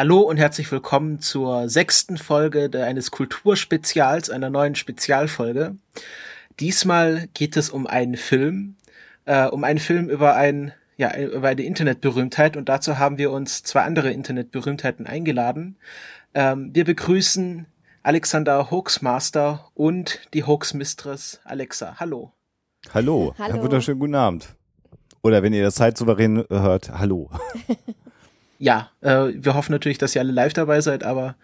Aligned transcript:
Hallo 0.00 0.20
und 0.20 0.38
herzlich 0.38 0.72
willkommen 0.72 1.20
zur 1.20 1.68
sechsten 1.68 2.16
Folge 2.16 2.70
eines 2.82 3.10
Kulturspezials, 3.10 4.30
einer 4.30 4.48
neuen 4.48 4.74
Spezialfolge. 4.74 5.76
Diesmal 6.58 7.28
geht 7.34 7.54
es 7.58 7.68
um 7.68 7.86
einen 7.86 8.16
Film, 8.16 8.76
äh, 9.26 9.44
um 9.44 9.62
einen 9.62 9.78
Film 9.78 10.08
über 10.08 10.36
ein 10.36 10.72
ja, 10.96 11.14
über 11.18 11.48
eine 11.48 11.60
Internetberühmtheit 11.60 12.56
und 12.56 12.70
dazu 12.70 12.98
haben 12.98 13.18
wir 13.18 13.30
uns 13.30 13.62
zwei 13.62 13.82
andere 13.82 14.10
Internetberühmtheiten 14.10 15.06
eingeladen. 15.06 15.76
Ähm, 16.32 16.70
wir 16.72 16.86
begrüßen 16.86 17.66
Alexander 18.02 18.70
Hoaxmaster 18.70 19.68
und 19.74 20.18
die 20.32 20.44
Hoaxmistress 20.44 21.42
Alexa. 21.44 21.96
Hallo. 22.00 22.32
Hallo. 22.94 23.34
Hallo. 23.38 23.52
Einen 23.52 23.62
wunderschönen 23.62 24.00
guten 24.00 24.14
Abend. 24.14 24.56
Oder 25.22 25.42
wenn 25.42 25.52
ihr 25.52 25.62
das 25.62 25.74
Zeitsouverän 25.74 26.42
hört, 26.48 26.90
hallo. 26.90 27.28
ja, 28.60 28.90
äh, 29.00 29.32
wir 29.34 29.54
hoffen 29.54 29.72
natürlich, 29.72 29.98
dass 29.98 30.14
ihr 30.14 30.20
alle 30.20 30.32
live 30.32 30.52
dabei 30.52 30.82
seid, 30.82 31.02
aber 31.02 31.34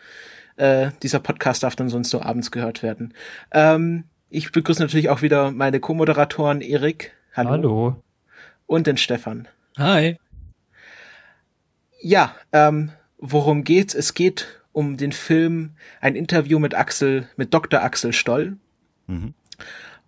äh, 0.56 0.90
dieser 1.02 1.18
Podcast 1.18 1.62
darf 1.62 1.74
dann 1.74 1.88
sonst 1.88 2.12
nur 2.12 2.24
abends 2.24 2.50
gehört 2.50 2.82
werden. 2.82 3.14
Ähm, 3.52 4.04
ich 4.28 4.52
begrüße 4.52 4.82
natürlich 4.82 5.08
auch 5.08 5.22
wieder 5.22 5.50
meine 5.50 5.80
Co-Moderatoren 5.80 6.60
Erik. 6.60 7.14
Hallo. 7.34 7.50
Hallo. 7.50 8.02
Und 8.66 8.86
den 8.86 8.98
Stefan. 8.98 9.48
Hi. 9.78 10.18
Ja, 12.00 12.34
ähm, 12.52 12.92
worum 13.16 13.64
geht's? 13.64 13.94
Es 13.94 14.12
geht 14.12 14.60
um 14.72 14.98
den 14.98 15.12
Film 15.12 15.70
Ein 16.02 16.16
Interview 16.16 16.58
mit 16.58 16.74
Axel, 16.74 17.28
mit 17.36 17.54
Dr. 17.54 17.82
Axel 17.82 18.12
Stoll. 18.12 18.58
Mhm. 19.06 19.32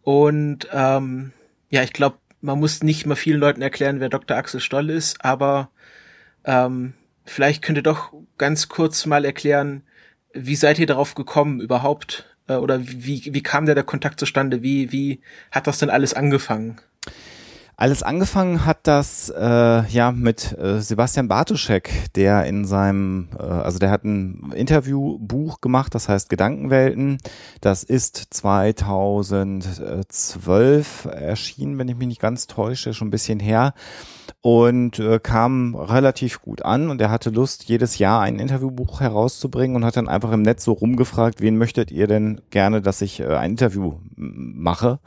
Und 0.02 0.68
ähm, 0.72 1.32
ja, 1.70 1.82
ich 1.82 1.94
glaube, 1.94 2.18
man 2.42 2.60
muss 2.60 2.82
nicht 2.82 3.06
mal 3.06 3.14
vielen 3.14 3.40
Leuten 3.40 3.62
erklären, 3.62 4.00
wer 4.00 4.10
Dr. 4.10 4.36
Axel 4.36 4.60
Stoll 4.60 4.90
ist, 4.90 5.24
aber 5.24 5.70
ähm, 6.48 6.94
vielleicht 7.26 7.62
könnt 7.62 7.78
ihr 7.78 7.82
doch 7.82 8.12
ganz 8.38 8.68
kurz 8.68 9.04
mal 9.04 9.24
erklären, 9.24 9.82
wie 10.32 10.56
seid 10.56 10.78
ihr 10.78 10.86
darauf 10.86 11.14
gekommen 11.14 11.60
überhaupt? 11.60 12.24
Äh, 12.48 12.54
oder 12.54 12.80
wie, 12.82 13.22
wie 13.32 13.42
kam 13.42 13.66
der, 13.66 13.74
der 13.74 13.84
Kontakt 13.84 14.18
zustande? 14.18 14.62
Wie, 14.62 14.90
wie 14.90 15.20
hat 15.52 15.66
das 15.66 15.78
denn 15.78 15.90
alles 15.90 16.14
angefangen? 16.14 16.80
Alles 17.80 18.02
angefangen 18.02 18.66
hat 18.66 18.88
das 18.88 19.30
äh, 19.30 19.86
ja 19.86 20.10
mit 20.10 20.58
äh, 20.58 20.80
Sebastian 20.80 21.28
Bartoschek, 21.28 22.12
der 22.16 22.44
in 22.46 22.64
seinem, 22.64 23.28
äh, 23.38 23.42
also 23.42 23.78
der 23.78 23.92
hat 23.92 24.02
ein 24.02 24.50
Interviewbuch 24.52 25.60
gemacht, 25.60 25.94
das 25.94 26.08
heißt 26.08 26.28
Gedankenwelten. 26.28 27.18
Das 27.60 27.84
ist 27.84 28.16
2012 28.30 31.04
erschienen, 31.04 31.78
wenn 31.78 31.86
ich 31.86 31.94
mich 31.94 32.08
nicht 32.08 32.20
ganz 32.20 32.48
täusche, 32.48 32.94
schon 32.94 33.06
ein 33.06 33.12
bisschen 33.12 33.38
her 33.38 33.74
und 34.40 34.98
äh, 34.98 35.18
kam 35.20 35.74
relativ 35.74 36.42
gut 36.42 36.62
an 36.62 36.90
und 36.90 37.00
er 37.00 37.10
hatte 37.10 37.30
Lust, 37.30 37.64
jedes 37.64 37.98
Jahr 37.98 38.22
ein 38.22 38.38
Interviewbuch 38.38 39.00
herauszubringen 39.00 39.76
und 39.76 39.84
hat 39.84 39.96
dann 39.96 40.08
einfach 40.08 40.32
im 40.32 40.42
Netz 40.42 40.64
so 40.64 40.72
rumgefragt, 40.72 41.40
wen 41.40 41.58
möchtet 41.58 41.90
ihr 41.90 42.06
denn 42.06 42.40
gerne, 42.50 42.80
dass 42.80 43.02
ich 43.02 43.20
äh, 43.20 43.26
ein 43.26 43.52
Interview 43.52 43.94
mache? 44.16 45.00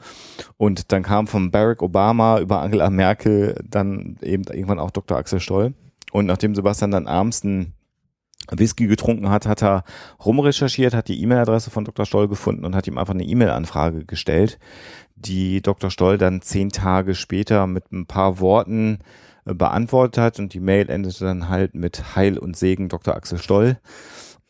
Und 0.56 0.92
dann 0.92 1.02
kam 1.02 1.26
von 1.26 1.50
Barack 1.50 1.82
Obama 1.82 2.40
über 2.40 2.60
Angela 2.62 2.90
Merkel 2.90 3.62
dann 3.68 4.16
eben 4.22 4.44
irgendwann 4.44 4.78
auch 4.78 4.90
Dr. 4.90 5.16
Axel 5.16 5.40
Stoll. 5.40 5.74
Und 6.12 6.26
nachdem 6.26 6.54
Sebastian 6.54 6.90
dann 6.90 7.06
abends 7.06 7.44
einen 7.44 7.74
Whisky 8.50 8.86
getrunken 8.86 9.30
hat, 9.30 9.46
hat 9.46 9.62
er 9.62 9.84
rumrecherchiert, 10.24 10.94
hat 10.94 11.08
die 11.08 11.22
E-Mail-Adresse 11.22 11.70
von 11.70 11.84
Dr. 11.84 12.06
Stoll 12.06 12.28
gefunden 12.28 12.64
und 12.64 12.74
hat 12.74 12.86
ihm 12.86 12.98
einfach 12.98 13.14
eine 13.14 13.24
E-Mail-Anfrage 13.24 14.04
gestellt, 14.04 14.58
die 15.14 15.62
Dr. 15.62 15.90
Stoll 15.90 16.18
dann 16.18 16.42
zehn 16.42 16.70
Tage 16.70 17.14
später 17.14 17.66
mit 17.66 17.92
ein 17.92 18.06
paar 18.06 18.40
Worten 18.40 18.98
äh, 19.44 19.54
beantwortet 19.54 20.18
hat 20.18 20.38
und 20.38 20.54
die 20.54 20.60
Mail 20.60 20.90
endete 20.90 21.24
dann 21.24 21.48
halt 21.48 21.74
mit 21.74 22.16
Heil 22.16 22.38
und 22.38 22.56
Segen 22.56 22.88
Dr. 22.88 23.14
Axel 23.14 23.38
Stoll. 23.38 23.78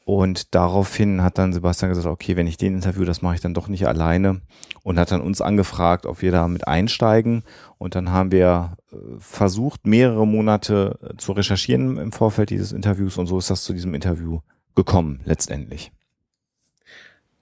Und 0.04 0.54
daraufhin 0.54 1.22
hat 1.22 1.38
dann 1.38 1.52
Sebastian 1.52 1.90
gesagt, 1.90 2.06
okay, 2.06 2.36
wenn 2.36 2.48
ich 2.48 2.56
den 2.56 2.74
interview, 2.74 3.04
das 3.04 3.22
mache 3.22 3.36
ich 3.36 3.40
dann 3.40 3.54
doch 3.54 3.68
nicht 3.68 3.86
alleine 3.86 4.40
und 4.82 4.98
hat 4.98 5.12
dann 5.12 5.20
uns 5.20 5.40
angefragt, 5.40 6.06
ob 6.06 6.22
wir 6.22 6.32
da 6.32 6.48
mit 6.48 6.66
einsteigen. 6.66 7.44
Und 7.78 7.94
dann 7.94 8.10
haben 8.10 8.32
wir 8.32 8.76
äh, 8.90 8.96
versucht, 9.18 9.86
mehrere 9.86 10.26
Monate 10.26 10.98
äh, 11.02 11.16
zu 11.18 11.32
recherchieren 11.32 11.98
im 11.98 12.10
Vorfeld 12.10 12.50
dieses 12.50 12.72
Interviews 12.72 13.16
und 13.16 13.26
so 13.26 13.38
ist 13.38 13.50
das 13.50 13.62
zu 13.62 13.72
diesem 13.72 13.94
Interview 13.94 14.40
gekommen, 14.74 15.20
letztendlich. 15.24 15.92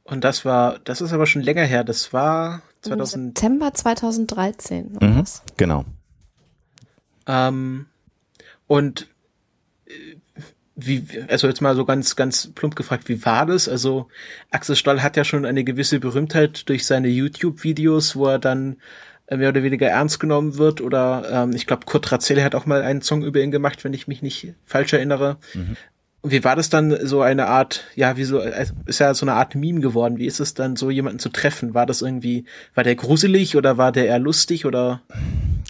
Und 0.05 0.25
das 0.25 0.45
war, 0.45 0.79
das 0.81 1.01
ist 1.01 1.13
aber 1.13 1.27
schon 1.27 1.43
länger 1.43 1.65
her, 1.65 1.85
das 1.85 2.13
war 2.13 2.63
2000 2.83 3.39
September 3.39 3.73
2013. 3.73 4.99
Mhm, 5.01 5.25
genau. 5.57 5.85
Ähm, 7.27 7.87
und 8.67 9.09
wie, 10.87 11.05
also 11.29 11.47
jetzt 11.47 11.61
mal 11.61 11.77
so 11.77 11.85
ganz, 11.85 12.17
ganz 12.17 12.51
plump 12.55 12.77
gefragt, 12.77 13.09
wie 13.09 13.25
war 13.25 13.47
das? 13.47 13.69
Also 13.69 14.09
Axel 14.51 14.77
Stoll 14.77 15.01
hat 15.01 15.17
ja 15.17 15.25
schon 15.25 15.45
eine 15.45 15.65
gewisse 15.65 16.01
Berühmtheit 16.01 16.69
durch 16.69 16.87
seine 16.87 17.09
YouTube-Videos, 17.09 18.17
wo 18.17 18.27
er 18.27 18.39
dann 18.39 18.77
äh, 19.27 19.37
mehr 19.37 19.51
oder 19.51 19.63
weniger 19.63 19.89
ernst 19.89 20.21
genommen 20.21 20.59
wird. 20.59 20.81
Oder 20.81 21.25
ähm, 21.31 21.53
ich 21.55 21.67
glaube, 21.67 21.87
Kurt 21.87 22.11
Razelle 22.11 22.45
hat 22.45 22.55
auch 22.55 22.67
mal 22.67 22.83
einen 22.83 23.03
Song 23.03 23.23
über 23.23 23.41
ihn 23.41 23.51
gemacht, 23.51 23.85
wenn 23.85 23.95
ich 23.95 24.09
mich 24.09 24.23
nicht 24.23 24.55
falsch 24.67 24.93
erinnere. 24.93 25.39
Mhm. 25.55 25.77
Wie 26.23 26.45
war 26.45 26.55
das 26.55 26.69
dann 26.69 27.07
so 27.07 27.23
eine 27.23 27.47
Art, 27.47 27.85
ja, 27.95 28.17
wie 28.19 28.25
so, 28.25 28.41
also 28.41 28.75
ist 28.85 28.99
ja 28.99 29.15
so 29.15 29.25
eine 29.25 29.35
Art 29.35 29.55
Meme 29.55 29.81
geworden. 29.81 30.19
Wie 30.19 30.27
ist 30.27 30.39
es 30.39 30.53
dann 30.53 30.77
so, 30.77 30.91
jemanden 30.91 31.19
zu 31.19 31.31
treffen? 31.31 31.73
War 31.73 31.87
das 31.87 32.03
irgendwie, 32.03 32.45
war 32.75 32.85
der 32.85 32.95
gruselig 32.95 33.57
oder 33.57 33.79
war 33.79 33.91
der 33.91 34.07
eher 34.07 34.19
lustig 34.19 34.67
oder? 34.67 35.01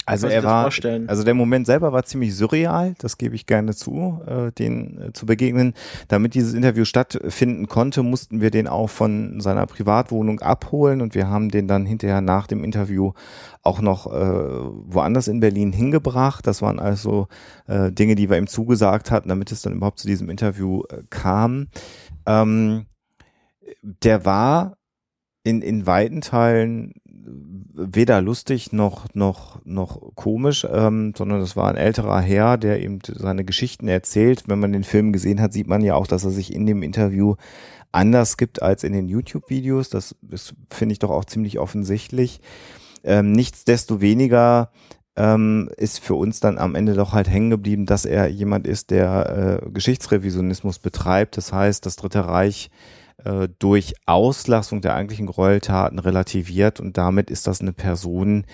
Also 0.06 0.27
er 0.27 0.43
war, 0.43 0.62
vorstellen? 0.62 1.09
also 1.09 1.22
der 1.22 1.34
Moment 1.34 1.66
selber 1.66 1.93
war 1.93 2.05
ziemlich 2.05 2.34
surreal, 2.34 2.94
das 2.99 3.19
gebe 3.19 3.34
ich 3.34 3.47
gerne 3.47 3.75
zu, 3.75 4.21
äh, 4.27 4.50
den 4.53 5.00
äh, 5.00 5.12
zu 5.12 5.27
begegnen. 5.27 5.75
Damit 6.09 6.34
dieses 6.34 6.55
Interview 6.55 6.84
stattfinden 6.84 7.69
konnte, 7.69 8.03
mussten 8.03 8.41
wir 8.41 8.50
den 8.50 8.67
auch 8.67 8.88
von 8.88 9.41
seiner 9.41 9.67
Privatwohnung 9.67 10.41
abholen 10.41 11.00
und 11.00 11.15
wir 11.15 11.28
haben 11.28 11.49
den 11.50 11.69
dann 11.69 11.87
hinterher 11.87 12.21
nach 12.21 12.47
dem 12.47 12.65
Interview 12.65 13.12
auch 13.62 13.81
noch 13.81 14.06
äh, 14.06 14.11
woanders 14.11 15.28
in 15.28 15.41
Berlin 15.41 15.72
hingebracht. 15.72 16.47
Das 16.47 16.62
waren 16.62 16.81
also 16.81 17.28
äh, 17.67 17.93
Dinge, 17.93 18.15
die 18.15 18.31
wir 18.31 18.38
ihm 18.38 18.47
zugesagt 18.47 19.11
hatten, 19.11 19.28
damit 19.28 19.53
es 19.53 19.62
dann 19.62 19.75
überhaupt 19.75 19.99
zu 19.99 20.06
diesem 20.06 20.31
Interview 20.31 20.40
äh, 20.43 21.03
kam. 21.11 21.69
Ähm, 22.27 22.87
der 23.83 24.25
war 24.25 24.77
in, 25.43 25.62
in 25.62 25.87
weiten 25.87 26.21
Teilen 26.21 26.95
weder 27.73 28.21
lustig 28.21 28.73
noch 28.73 29.06
noch 29.15 29.65
noch 29.65 30.15
komisch, 30.15 30.67
ähm, 30.71 31.12
sondern 31.17 31.41
das 31.41 31.56
war 31.56 31.69
ein 31.69 31.77
älterer 31.77 32.21
Herr, 32.21 32.59
der 32.59 32.83
eben 32.83 32.99
seine 33.06 33.45
Geschichten 33.45 33.89
erzählt. 33.89 34.45
Wenn 34.47 34.59
man 34.59 34.73
den 34.73 34.84
Film 34.84 35.12
gesehen 35.12 35.41
hat, 35.41 35.53
sieht 35.53 35.69
man 35.69 35.83
ja 35.83 35.95
auch, 35.95 36.06
dass 36.06 36.25
er 36.25 36.31
sich 36.31 36.53
in 36.53 36.67
dem 36.67 36.83
Interview 36.83 37.37
anders 37.93 38.37
gibt 38.37 38.62
als 38.62 38.84
in 38.84 38.93
den 38.93 39.09
YouTube-Videos. 39.09 39.91
Das 39.91 40.15
ist, 40.31 40.55
finde 40.71 40.93
ich 40.93 40.99
doch 40.99 41.11
auch 41.11 41.25
ziemlich 41.25 41.59
offensichtlich. 41.59 42.41
Ähm, 43.03 43.33
nichtsdestoweniger 43.33 44.71
ähm, 45.20 45.69
ist 45.76 46.00
für 46.00 46.14
uns 46.14 46.41
dann 46.41 46.56
am 46.56 46.75
Ende 46.75 46.94
doch 46.94 47.12
halt 47.12 47.28
hängen 47.28 47.50
geblieben, 47.50 47.84
dass 47.84 48.06
er 48.06 48.28
jemand 48.28 48.66
ist, 48.66 48.91
der 48.91 49.60
äh, 49.62 49.70
Geschichtsrevisionismus 49.70 50.78
betreibt. 50.78 51.36
Das 51.36 51.53
heißt, 51.53 51.84
das 51.84 51.97
Dritte 51.97 52.26
Reich 52.26 52.70
äh, 53.25 53.48
durch 53.58 53.94
Auslassung 54.06 54.81
der 54.81 54.94
eigentlichen 54.94 55.26
Gräueltaten 55.26 55.98
relativiert 55.98 56.81
und 56.81 56.97
damit 56.97 57.31
ist 57.31 57.47
das 57.47 57.60
eine 57.60 57.75
Person, 57.75 58.47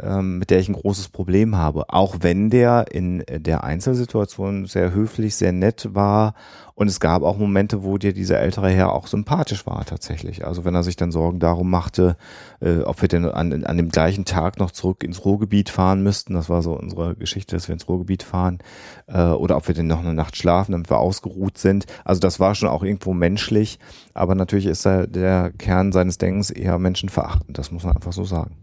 ähm, 0.00 0.38
mit 0.38 0.50
der 0.50 0.60
ich 0.60 0.68
ein 0.68 0.74
großes 0.74 1.08
Problem 1.08 1.56
habe. 1.56 1.90
Auch 1.90 2.16
wenn 2.20 2.50
der 2.50 2.86
in 2.90 3.24
der 3.28 3.64
Einzelsituation 3.64 4.66
sehr 4.66 4.92
höflich, 4.92 5.36
sehr 5.36 5.52
nett 5.52 5.88
war 5.92 6.34
und 6.80 6.88
es 6.88 6.98
gab 6.98 7.22
auch 7.22 7.36
Momente, 7.36 7.82
wo 7.82 7.98
dir 7.98 8.14
dieser 8.14 8.40
ältere 8.40 8.70
Herr 8.70 8.92
auch 8.92 9.06
sympathisch 9.06 9.66
war 9.66 9.84
tatsächlich. 9.84 10.46
Also 10.46 10.64
wenn 10.64 10.74
er 10.74 10.82
sich 10.82 10.96
dann 10.96 11.12
Sorgen 11.12 11.38
darum 11.38 11.68
machte, 11.68 12.16
äh, 12.60 12.78
ob 12.78 13.02
wir 13.02 13.08
denn 13.08 13.26
an, 13.26 13.64
an 13.64 13.76
dem 13.76 13.90
gleichen 13.90 14.24
Tag 14.24 14.58
noch 14.58 14.70
zurück 14.70 15.04
ins 15.04 15.24
Ruhrgebiet 15.24 15.68
fahren 15.68 16.02
müssten, 16.02 16.32
das 16.32 16.48
war 16.48 16.62
so 16.62 16.72
unsere 16.72 17.16
Geschichte, 17.16 17.54
dass 17.54 17.68
wir 17.68 17.74
ins 17.74 17.86
Ruhrgebiet 17.86 18.22
fahren, 18.22 18.60
äh, 19.08 19.24
oder 19.24 19.58
ob 19.58 19.68
wir 19.68 19.74
denn 19.74 19.88
noch 19.88 20.00
eine 20.00 20.14
Nacht 20.14 20.38
schlafen, 20.38 20.72
damit 20.72 20.88
wir 20.88 21.00
ausgeruht 21.00 21.58
sind. 21.58 21.84
Also 22.02 22.20
das 22.20 22.40
war 22.40 22.54
schon 22.54 22.70
auch 22.70 22.82
irgendwo 22.82 23.12
menschlich, 23.12 23.78
aber 24.14 24.34
natürlich 24.34 24.64
ist 24.64 24.86
er 24.86 25.06
der 25.06 25.52
Kern 25.52 25.92
seines 25.92 26.16
Denkens 26.16 26.50
eher 26.50 26.78
menschenverachtend, 26.78 27.58
das 27.58 27.70
muss 27.72 27.84
man 27.84 27.94
einfach 27.96 28.14
so 28.14 28.24
sagen. 28.24 28.56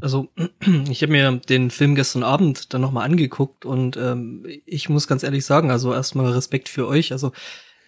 Also 0.00 0.28
ich 0.88 1.02
habe 1.02 1.12
mir 1.12 1.32
den 1.48 1.70
Film 1.70 1.94
gestern 1.94 2.22
Abend 2.22 2.72
dann 2.72 2.80
nochmal 2.80 3.04
angeguckt 3.04 3.64
und 3.64 3.96
ähm, 3.96 4.46
ich 4.66 4.88
muss 4.88 5.06
ganz 5.06 5.22
ehrlich 5.22 5.44
sagen, 5.44 5.70
also 5.70 5.92
erstmal 5.92 6.32
Respekt 6.32 6.68
für 6.68 6.86
euch. 6.86 7.12
Also 7.12 7.32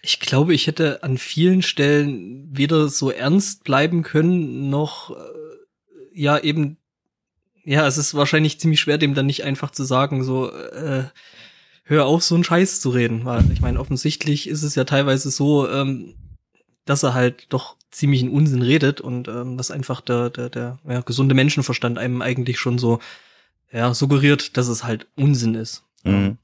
ich 0.01 0.19
glaube, 0.19 0.53
ich 0.53 0.67
hätte 0.67 1.01
an 1.03 1.17
vielen 1.17 1.61
Stellen 1.61 2.49
weder 2.51 2.89
so 2.89 3.09
ernst 3.09 3.63
bleiben 3.63 4.03
können, 4.03 4.69
noch 4.69 5.11
äh, 5.11 5.13
ja 6.13 6.37
eben, 6.37 6.77
ja, 7.63 7.87
es 7.87 7.97
ist 7.97 8.13
wahrscheinlich 8.13 8.59
ziemlich 8.59 8.81
schwer, 8.81 8.97
dem 8.97 9.13
dann 9.13 9.25
nicht 9.25 9.43
einfach 9.43 9.71
zu 9.71 9.85
sagen, 9.85 10.23
so, 10.23 10.51
äh, 10.51 11.05
hör 11.83 12.05
auf, 12.05 12.23
so 12.23 12.35
einen 12.35 12.43
Scheiß 12.43 12.81
zu 12.81 12.89
reden. 12.89 13.25
Weil 13.25 13.49
ich 13.51 13.61
meine, 13.61 13.79
offensichtlich 13.79 14.49
ist 14.49 14.63
es 14.63 14.75
ja 14.75 14.83
teilweise 14.83 15.31
so, 15.31 15.69
ähm, 15.69 16.15
dass 16.85 17.03
er 17.03 17.13
halt 17.13 17.45
doch 17.49 17.77
ziemlichen 17.93 18.29
Unsinn 18.29 18.61
redet 18.61 19.01
und 19.01 19.27
ähm, 19.27 19.57
was 19.57 19.71
einfach 19.71 20.01
der, 20.01 20.29
der, 20.29 20.49
der 20.49 20.79
ja, 20.87 21.01
gesunde 21.01 21.35
Menschenverstand 21.35 21.97
einem 21.97 22.21
eigentlich 22.21 22.59
schon 22.59 22.77
so 22.77 22.99
ja, 23.71 23.93
suggeriert, 23.93 24.57
dass 24.57 24.67
es 24.67 24.83
halt 24.83 25.07
Unsinn 25.15 25.55
ist. 25.55 25.83
Mhm. 26.03 26.37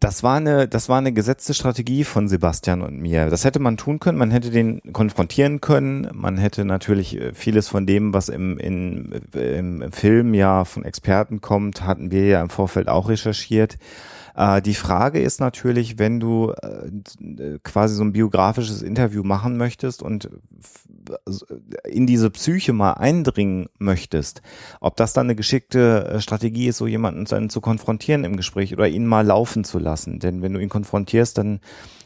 Das 0.00 0.22
war 0.22 0.36
eine, 0.36 0.68
das 0.68 0.90
war 0.90 0.98
eine 0.98 1.12
gesetzte 1.12 1.54
Strategie 1.54 2.04
von 2.04 2.28
Sebastian 2.28 2.82
und 2.82 2.98
mir. 2.98 3.30
Das 3.30 3.44
hätte 3.44 3.58
man 3.58 3.78
tun 3.78 3.98
können. 4.00 4.18
Man 4.18 4.30
hätte 4.30 4.50
den 4.50 4.92
konfrontieren 4.92 5.62
können. 5.62 6.08
Man 6.12 6.36
hätte 6.36 6.66
natürlich 6.66 7.18
äh, 7.18 7.32
vieles 7.32 7.68
von 7.68 7.86
dem, 7.86 8.12
was 8.12 8.28
im, 8.28 8.58
in, 8.58 9.12
im, 9.32 9.80
im 9.80 9.92
Film 9.92 10.34
ja 10.34 10.66
von 10.66 10.84
Experten 10.84 11.40
kommt, 11.40 11.82
hatten 11.82 12.10
wir 12.10 12.26
ja 12.26 12.42
im 12.42 12.50
Vorfeld 12.50 12.88
auch 12.88 13.08
recherchiert. 13.08 13.78
Äh, 14.38 14.62
die 14.62 14.74
Frage 14.74 15.20
ist 15.20 15.40
natürlich, 15.40 15.98
wenn 15.98 16.20
du 16.20 16.52
äh, 16.52 17.58
quasi 17.64 17.96
so 17.96 18.04
ein 18.04 18.12
biografisches 18.12 18.82
Interview 18.82 19.24
machen 19.24 19.56
möchtest 19.56 20.02
und 20.02 20.30
in 21.84 22.06
diese 22.06 22.30
Psyche 22.30 22.72
mal 22.72 22.92
eindringen 22.92 23.68
möchtest, 23.78 24.42
ob 24.80 24.96
das 24.96 25.12
dann 25.12 25.26
eine 25.26 25.34
geschickte 25.34 26.06
äh, 26.06 26.20
Strategie 26.20 26.68
ist, 26.68 26.76
so 26.76 26.86
jemanden 26.86 27.24
dann 27.24 27.50
zu 27.50 27.60
konfrontieren 27.60 28.24
im 28.24 28.36
Gespräch 28.36 28.72
oder 28.72 28.86
ihn 28.86 29.06
mal 29.06 29.26
laufen 29.26 29.64
zu 29.64 29.80
lassen. 29.80 30.20
Denn 30.20 30.40
wenn 30.40 30.52
du 30.52 30.60
ihn 30.60 30.68
konfrontierst, 30.68 31.36
dann 31.36 31.60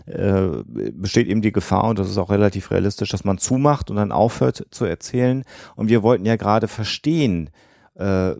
äh, 0.06 0.49
besteht 0.67 1.28
eben 1.28 1.43
die 1.43 1.52
Gefahr, 1.52 1.85
und 1.85 1.99
das 1.99 2.08
ist 2.08 2.19
auch 2.19 2.31
relativ 2.31 2.70
realistisch, 2.70 3.11
dass 3.11 3.25
man 3.25 3.38
zumacht 3.38 3.90
und 3.90 3.96
dann 3.96 4.11
aufhört 4.11 4.67
zu 4.70 4.87
erzählen. 4.87 5.44
Und 5.76 5.90
wir 5.90 6.02
wollten 6.02 6.25
ja 6.25 6.37
gerade 6.37 6.67
verstehen, 6.67 7.50
äh, 7.94 8.35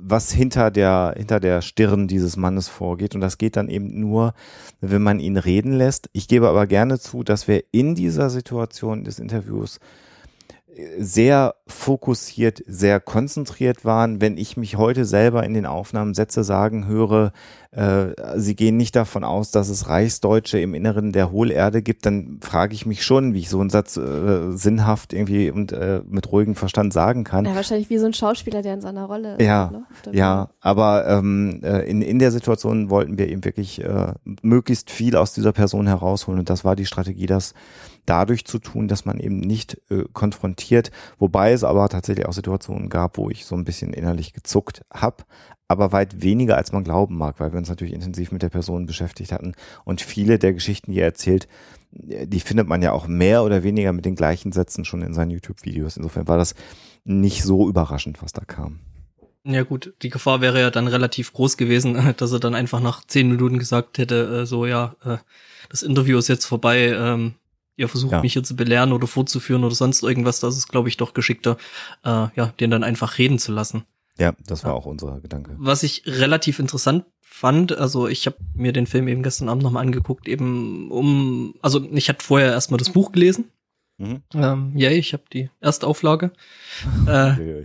was 0.00 0.30
hinter 0.30 0.70
der, 0.70 1.14
hinter 1.16 1.40
der 1.40 1.60
Stirn 1.62 2.06
dieses 2.06 2.36
Mannes 2.36 2.68
vorgeht. 2.68 3.14
Und 3.14 3.20
das 3.20 3.38
geht 3.38 3.56
dann 3.56 3.68
eben 3.68 3.98
nur, 3.98 4.34
wenn 4.80 5.02
man 5.02 5.18
ihn 5.18 5.36
reden 5.36 5.72
lässt. 5.72 6.08
Ich 6.12 6.28
gebe 6.28 6.48
aber 6.48 6.66
gerne 6.66 6.98
zu, 6.98 7.22
dass 7.22 7.48
wir 7.48 7.64
in 7.72 7.94
dieser 7.94 8.30
Situation 8.30 9.04
des 9.04 9.18
Interviews 9.18 9.80
sehr 10.98 11.54
fokussiert, 11.66 12.62
sehr 12.66 13.00
konzentriert 13.00 13.84
waren. 13.84 14.20
Wenn 14.20 14.36
ich 14.36 14.56
mich 14.56 14.76
heute 14.76 15.04
selber 15.04 15.44
in 15.44 15.54
den 15.54 15.66
Aufnahmen 15.66 16.14
Sätze 16.14 16.44
sagen 16.44 16.86
höre, 16.86 17.32
äh, 17.70 18.06
sie 18.36 18.54
gehen 18.54 18.76
nicht 18.76 18.94
davon 18.94 19.24
aus, 19.24 19.50
dass 19.50 19.68
es 19.68 19.88
Reichsdeutsche 19.88 20.58
im 20.58 20.74
Inneren 20.74 21.12
der 21.12 21.30
Hohlerde 21.30 21.82
gibt, 21.82 22.06
dann 22.06 22.38
frage 22.40 22.74
ich 22.74 22.86
mich 22.86 23.04
schon, 23.04 23.34
wie 23.34 23.40
ich 23.40 23.48
so 23.48 23.60
einen 23.60 23.70
Satz 23.70 23.96
äh, 23.96 24.52
sinnhaft 24.52 25.12
irgendwie 25.12 25.50
und 25.50 25.72
äh, 25.72 26.00
mit 26.08 26.30
ruhigem 26.30 26.54
Verstand 26.54 26.92
sagen 26.92 27.24
kann. 27.24 27.44
Ja, 27.44 27.54
wahrscheinlich 27.54 27.90
wie 27.90 27.98
so 27.98 28.06
ein 28.06 28.14
Schauspieler, 28.14 28.62
der 28.62 28.74
in 28.74 28.80
seiner 28.80 29.04
Rolle 29.04 29.36
Ja, 29.40 29.70
ne, 29.70 29.84
ja, 30.12 30.50
aber 30.60 31.06
ähm, 31.08 31.60
äh, 31.62 31.88
in, 31.88 32.02
in 32.02 32.18
der 32.18 32.30
Situation 32.30 32.90
wollten 32.90 33.18
wir 33.18 33.28
eben 33.28 33.44
wirklich 33.44 33.82
äh, 33.82 34.12
möglichst 34.42 34.90
viel 34.90 35.16
aus 35.16 35.34
dieser 35.34 35.52
Person 35.52 35.86
herausholen 35.86 36.40
und 36.40 36.50
das 36.50 36.64
war 36.64 36.76
die 36.76 36.86
Strategie, 36.86 37.26
dass 37.26 37.54
dadurch 38.06 38.44
zu 38.44 38.58
tun, 38.58 38.88
dass 38.88 39.04
man 39.04 39.18
eben 39.20 39.40
nicht 39.40 39.80
äh, 39.90 40.04
konfrontiert, 40.12 40.90
wobei 41.18 41.52
es 41.52 41.64
aber 41.64 41.88
tatsächlich 41.88 42.26
auch 42.26 42.32
Situationen 42.32 42.88
gab, 42.88 43.18
wo 43.18 43.30
ich 43.30 43.44
so 43.44 43.54
ein 43.54 43.64
bisschen 43.64 43.92
innerlich 43.92 44.32
gezuckt 44.32 44.82
habe, 44.92 45.24
aber 45.68 45.92
weit 45.92 46.22
weniger 46.22 46.56
als 46.56 46.72
man 46.72 46.84
glauben 46.84 47.16
mag, 47.16 47.40
weil 47.40 47.52
wir 47.52 47.58
uns 47.58 47.68
natürlich 47.68 47.94
intensiv 47.94 48.32
mit 48.32 48.42
der 48.42 48.50
Person 48.50 48.86
beschäftigt 48.86 49.32
hatten 49.32 49.54
und 49.84 50.00
viele 50.00 50.38
der 50.38 50.52
Geschichten, 50.52 50.92
die 50.92 51.00
er 51.00 51.06
erzählt, 51.06 51.48
äh, 52.08 52.26
die 52.26 52.40
findet 52.40 52.68
man 52.68 52.82
ja 52.82 52.92
auch 52.92 53.06
mehr 53.06 53.44
oder 53.44 53.62
weniger 53.62 53.92
mit 53.92 54.04
den 54.04 54.16
gleichen 54.16 54.52
Sätzen 54.52 54.84
schon 54.84 55.02
in 55.02 55.14
seinen 55.14 55.30
YouTube-Videos. 55.30 55.96
Insofern 55.96 56.28
war 56.28 56.38
das 56.38 56.54
nicht 57.04 57.42
so 57.42 57.68
überraschend, 57.68 58.22
was 58.22 58.32
da 58.32 58.44
kam. 58.44 58.80
Ja 59.46 59.62
gut, 59.62 59.92
die 60.00 60.08
Gefahr 60.08 60.40
wäre 60.40 60.58
ja 60.58 60.70
dann 60.70 60.88
relativ 60.88 61.32
groß 61.32 61.56
gewesen, 61.56 62.14
dass 62.16 62.32
er 62.32 62.40
dann 62.40 62.54
einfach 62.54 62.80
nach 62.80 63.04
zehn 63.04 63.28
Minuten 63.28 63.58
gesagt 63.58 63.98
hätte, 63.98 64.42
äh, 64.42 64.46
so 64.46 64.66
ja, 64.66 64.96
äh, 65.04 65.18
das 65.68 65.82
Interview 65.82 66.18
ist 66.18 66.28
jetzt 66.28 66.46
vorbei, 66.46 66.92
ähm, 66.96 67.34
ihr 67.76 67.88
versucht 67.88 68.12
ja. 68.12 68.20
mich 68.20 68.32
hier 68.34 68.44
zu 68.44 68.56
belehren 68.56 68.92
oder 68.92 69.06
vorzuführen 69.06 69.64
oder 69.64 69.74
sonst 69.74 70.02
irgendwas, 70.02 70.40
das 70.40 70.56
ist, 70.56 70.68
glaube 70.68 70.88
ich, 70.88 70.96
doch 70.96 71.14
geschickter, 71.14 71.56
äh, 72.04 72.28
ja, 72.34 72.52
den 72.60 72.70
dann 72.70 72.84
einfach 72.84 73.18
reden 73.18 73.38
zu 73.38 73.52
lassen. 73.52 73.84
Ja, 74.18 74.32
das 74.46 74.62
war 74.64 74.70
ja. 74.70 74.76
auch 74.76 74.86
unser 74.86 75.20
Gedanke. 75.20 75.56
Was 75.58 75.82
ich 75.82 76.04
relativ 76.06 76.58
interessant 76.58 77.04
fand, 77.20 77.76
also 77.76 78.06
ich 78.06 78.26
habe 78.26 78.36
mir 78.54 78.72
den 78.72 78.86
Film 78.86 79.08
eben 79.08 79.24
gestern 79.24 79.48
Abend 79.48 79.64
nochmal 79.64 79.84
angeguckt, 79.84 80.28
eben 80.28 80.90
um, 80.90 81.54
also 81.62 81.84
ich 81.92 82.08
hatte 82.08 82.24
vorher 82.24 82.52
erstmal 82.52 82.78
das 82.78 82.90
Buch 82.90 83.10
gelesen. 83.10 83.50
Mhm. 83.98 84.22
Ähm, 84.34 84.72
ja, 84.76 84.90
ich 84.90 85.12
habe 85.12 85.24
die 85.32 85.50
Erstauflage. 85.60 86.32
äh, 87.08 87.64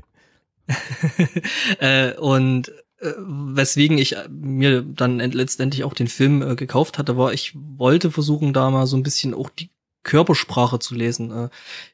äh, 1.79 2.17
und 2.17 2.69
äh, 2.99 3.13
weswegen 3.17 3.97
ich 3.97 4.15
mir 4.29 4.81
dann 4.81 5.19
letztendlich 5.19 5.83
auch 5.83 5.93
den 5.93 6.07
Film 6.07 6.41
äh, 6.41 6.55
gekauft 6.55 6.97
hatte, 6.97 7.17
war, 7.17 7.33
ich 7.33 7.55
wollte 7.55 8.11
versuchen, 8.11 8.53
da 8.53 8.69
mal 8.69 8.87
so 8.87 8.97
ein 8.97 9.03
bisschen 9.03 9.33
auch 9.33 9.49
die 9.49 9.69
Körpersprache 10.03 10.79
zu 10.79 10.95
lesen, 10.95 11.31
äh, 11.31 11.49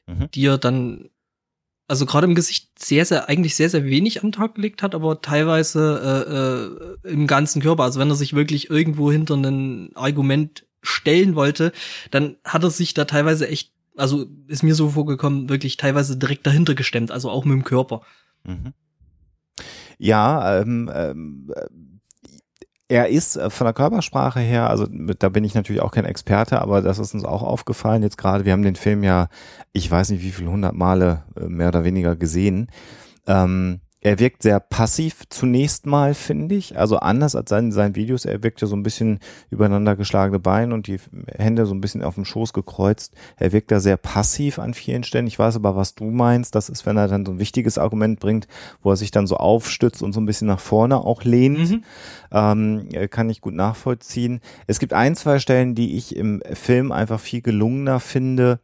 mhm. 0.06 0.30
die 0.32 0.46
er 0.46 0.58
dann 0.58 1.10
also 1.88 2.04
gerade 2.04 2.26
im 2.26 2.34
Gesicht 2.34 2.78
sehr, 2.78 3.04
sehr, 3.04 3.28
eigentlich 3.28 3.54
sehr, 3.54 3.70
sehr 3.70 3.84
wenig 3.84 4.22
am 4.22 4.32
Tag 4.32 4.56
gelegt 4.56 4.82
hat, 4.82 4.94
aber 4.94 5.22
teilweise 5.22 6.98
äh, 7.04 7.08
äh, 7.08 7.12
im 7.12 7.26
ganzen 7.26 7.62
Körper. 7.62 7.84
Also 7.84 8.00
wenn 8.00 8.10
er 8.10 8.16
sich 8.16 8.34
wirklich 8.34 8.70
irgendwo 8.70 9.12
hinter 9.12 9.36
ein 9.36 9.94
Argument 9.94 10.66
stellen 10.82 11.34
wollte, 11.34 11.72
dann 12.10 12.36
hat 12.44 12.64
er 12.64 12.70
sich 12.70 12.94
da 12.94 13.04
teilweise 13.04 13.48
echt, 13.48 13.72
also 13.96 14.26
ist 14.48 14.62
mir 14.62 14.74
so 14.74 14.90
vorgekommen, 14.90 15.48
wirklich 15.48 15.76
teilweise 15.76 16.16
direkt 16.16 16.46
dahinter 16.46 16.74
gestemmt, 16.74 17.10
also 17.10 17.30
auch 17.30 17.44
mit 17.44 17.54
dem 17.54 17.64
Körper. 17.64 18.02
Mhm. 18.44 18.72
Ja, 19.98 20.60
ähm, 20.60 20.90
ähm, 20.92 21.50
er 22.88 23.08
ist 23.08 23.36
äh, 23.36 23.50
von 23.50 23.64
der 23.64 23.74
Körpersprache 23.74 24.40
her, 24.40 24.70
also 24.70 24.86
da 24.86 25.28
bin 25.28 25.44
ich 25.44 25.54
natürlich 25.54 25.82
auch 25.82 25.90
kein 25.90 26.04
Experte, 26.04 26.60
aber 26.60 26.82
das 26.82 26.98
ist 26.98 27.14
uns 27.14 27.24
auch 27.24 27.42
aufgefallen 27.42 28.02
jetzt 28.02 28.18
gerade. 28.18 28.44
Wir 28.44 28.52
haben 28.52 28.62
den 28.62 28.76
Film 28.76 29.02
ja, 29.02 29.28
ich 29.72 29.90
weiß 29.90 30.10
nicht 30.10 30.22
wie 30.22 30.30
viele 30.30 30.50
hundert 30.50 30.74
Male 30.74 31.24
äh, 31.36 31.46
mehr 31.46 31.68
oder 31.68 31.84
weniger 31.84 32.16
gesehen. 32.16 32.68
Ähm, 33.26 33.80
er 34.06 34.20
wirkt 34.20 34.44
sehr 34.44 34.60
passiv 34.60 35.24
zunächst 35.30 35.84
mal, 35.84 36.14
finde 36.14 36.54
ich. 36.54 36.78
Also 36.78 36.98
anders 36.98 37.34
als 37.34 37.50
in 37.50 37.72
seinen 37.72 37.96
Videos. 37.96 38.24
Er 38.24 38.40
wirkt 38.44 38.60
ja 38.60 38.68
so 38.68 38.76
ein 38.76 38.84
bisschen 38.84 39.18
übereinander 39.50 39.96
geschlagene 39.96 40.38
Beine 40.38 40.74
und 40.74 40.86
die 40.86 41.00
Hände 41.36 41.66
so 41.66 41.74
ein 41.74 41.80
bisschen 41.80 42.04
auf 42.04 42.14
dem 42.14 42.24
Schoß 42.24 42.52
gekreuzt. 42.52 43.14
Er 43.36 43.50
wirkt 43.50 43.72
da 43.72 43.80
sehr 43.80 43.96
passiv 43.96 44.60
an 44.60 44.74
vielen 44.74 45.02
Stellen. 45.02 45.26
Ich 45.26 45.40
weiß 45.40 45.56
aber, 45.56 45.74
was 45.74 45.96
du 45.96 46.04
meinst. 46.04 46.54
Das 46.54 46.68
ist, 46.68 46.86
wenn 46.86 46.96
er 46.96 47.08
dann 47.08 47.26
so 47.26 47.32
ein 47.32 47.40
wichtiges 47.40 47.78
Argument 47.78 48.20
bringt, 48.20 48.46
wo 48.80 48.90
er 48.90 48.96
sich 48.96 49.10
dann 49.10 49.26
so 49.26 49.38
aufstützt 49.38 50.04
und 50.04 50.12
so 50.12 50.20
ein 50.20 50.26
bisschen 50.26 50.46
nach 50.46 50.60
vorne 50.60 50.98
auch 50.98 51.24
lehnt. 51.24 51.68
Mhm. 51.68 51.84
Ähm, 52.30 52.88
kann 53.10 53.28
ich 53.28 53.40
gut 53.40 53.54
nachvollziehen. 53.54 54.38
Es 54.68 54.78
gibt 54.78 54.92
ein, 54.92 55.16
zwei 55.16 55.40
Stellen, 55.40 55.74
die 55.74 55.96
ich 55.96 56.14
im 56.14 56.44
Film 56.52 56.92
einfach 56.92 57.18
viel 57.18 57.42
gelungener 57.42 57.98
finde 57.98 58.60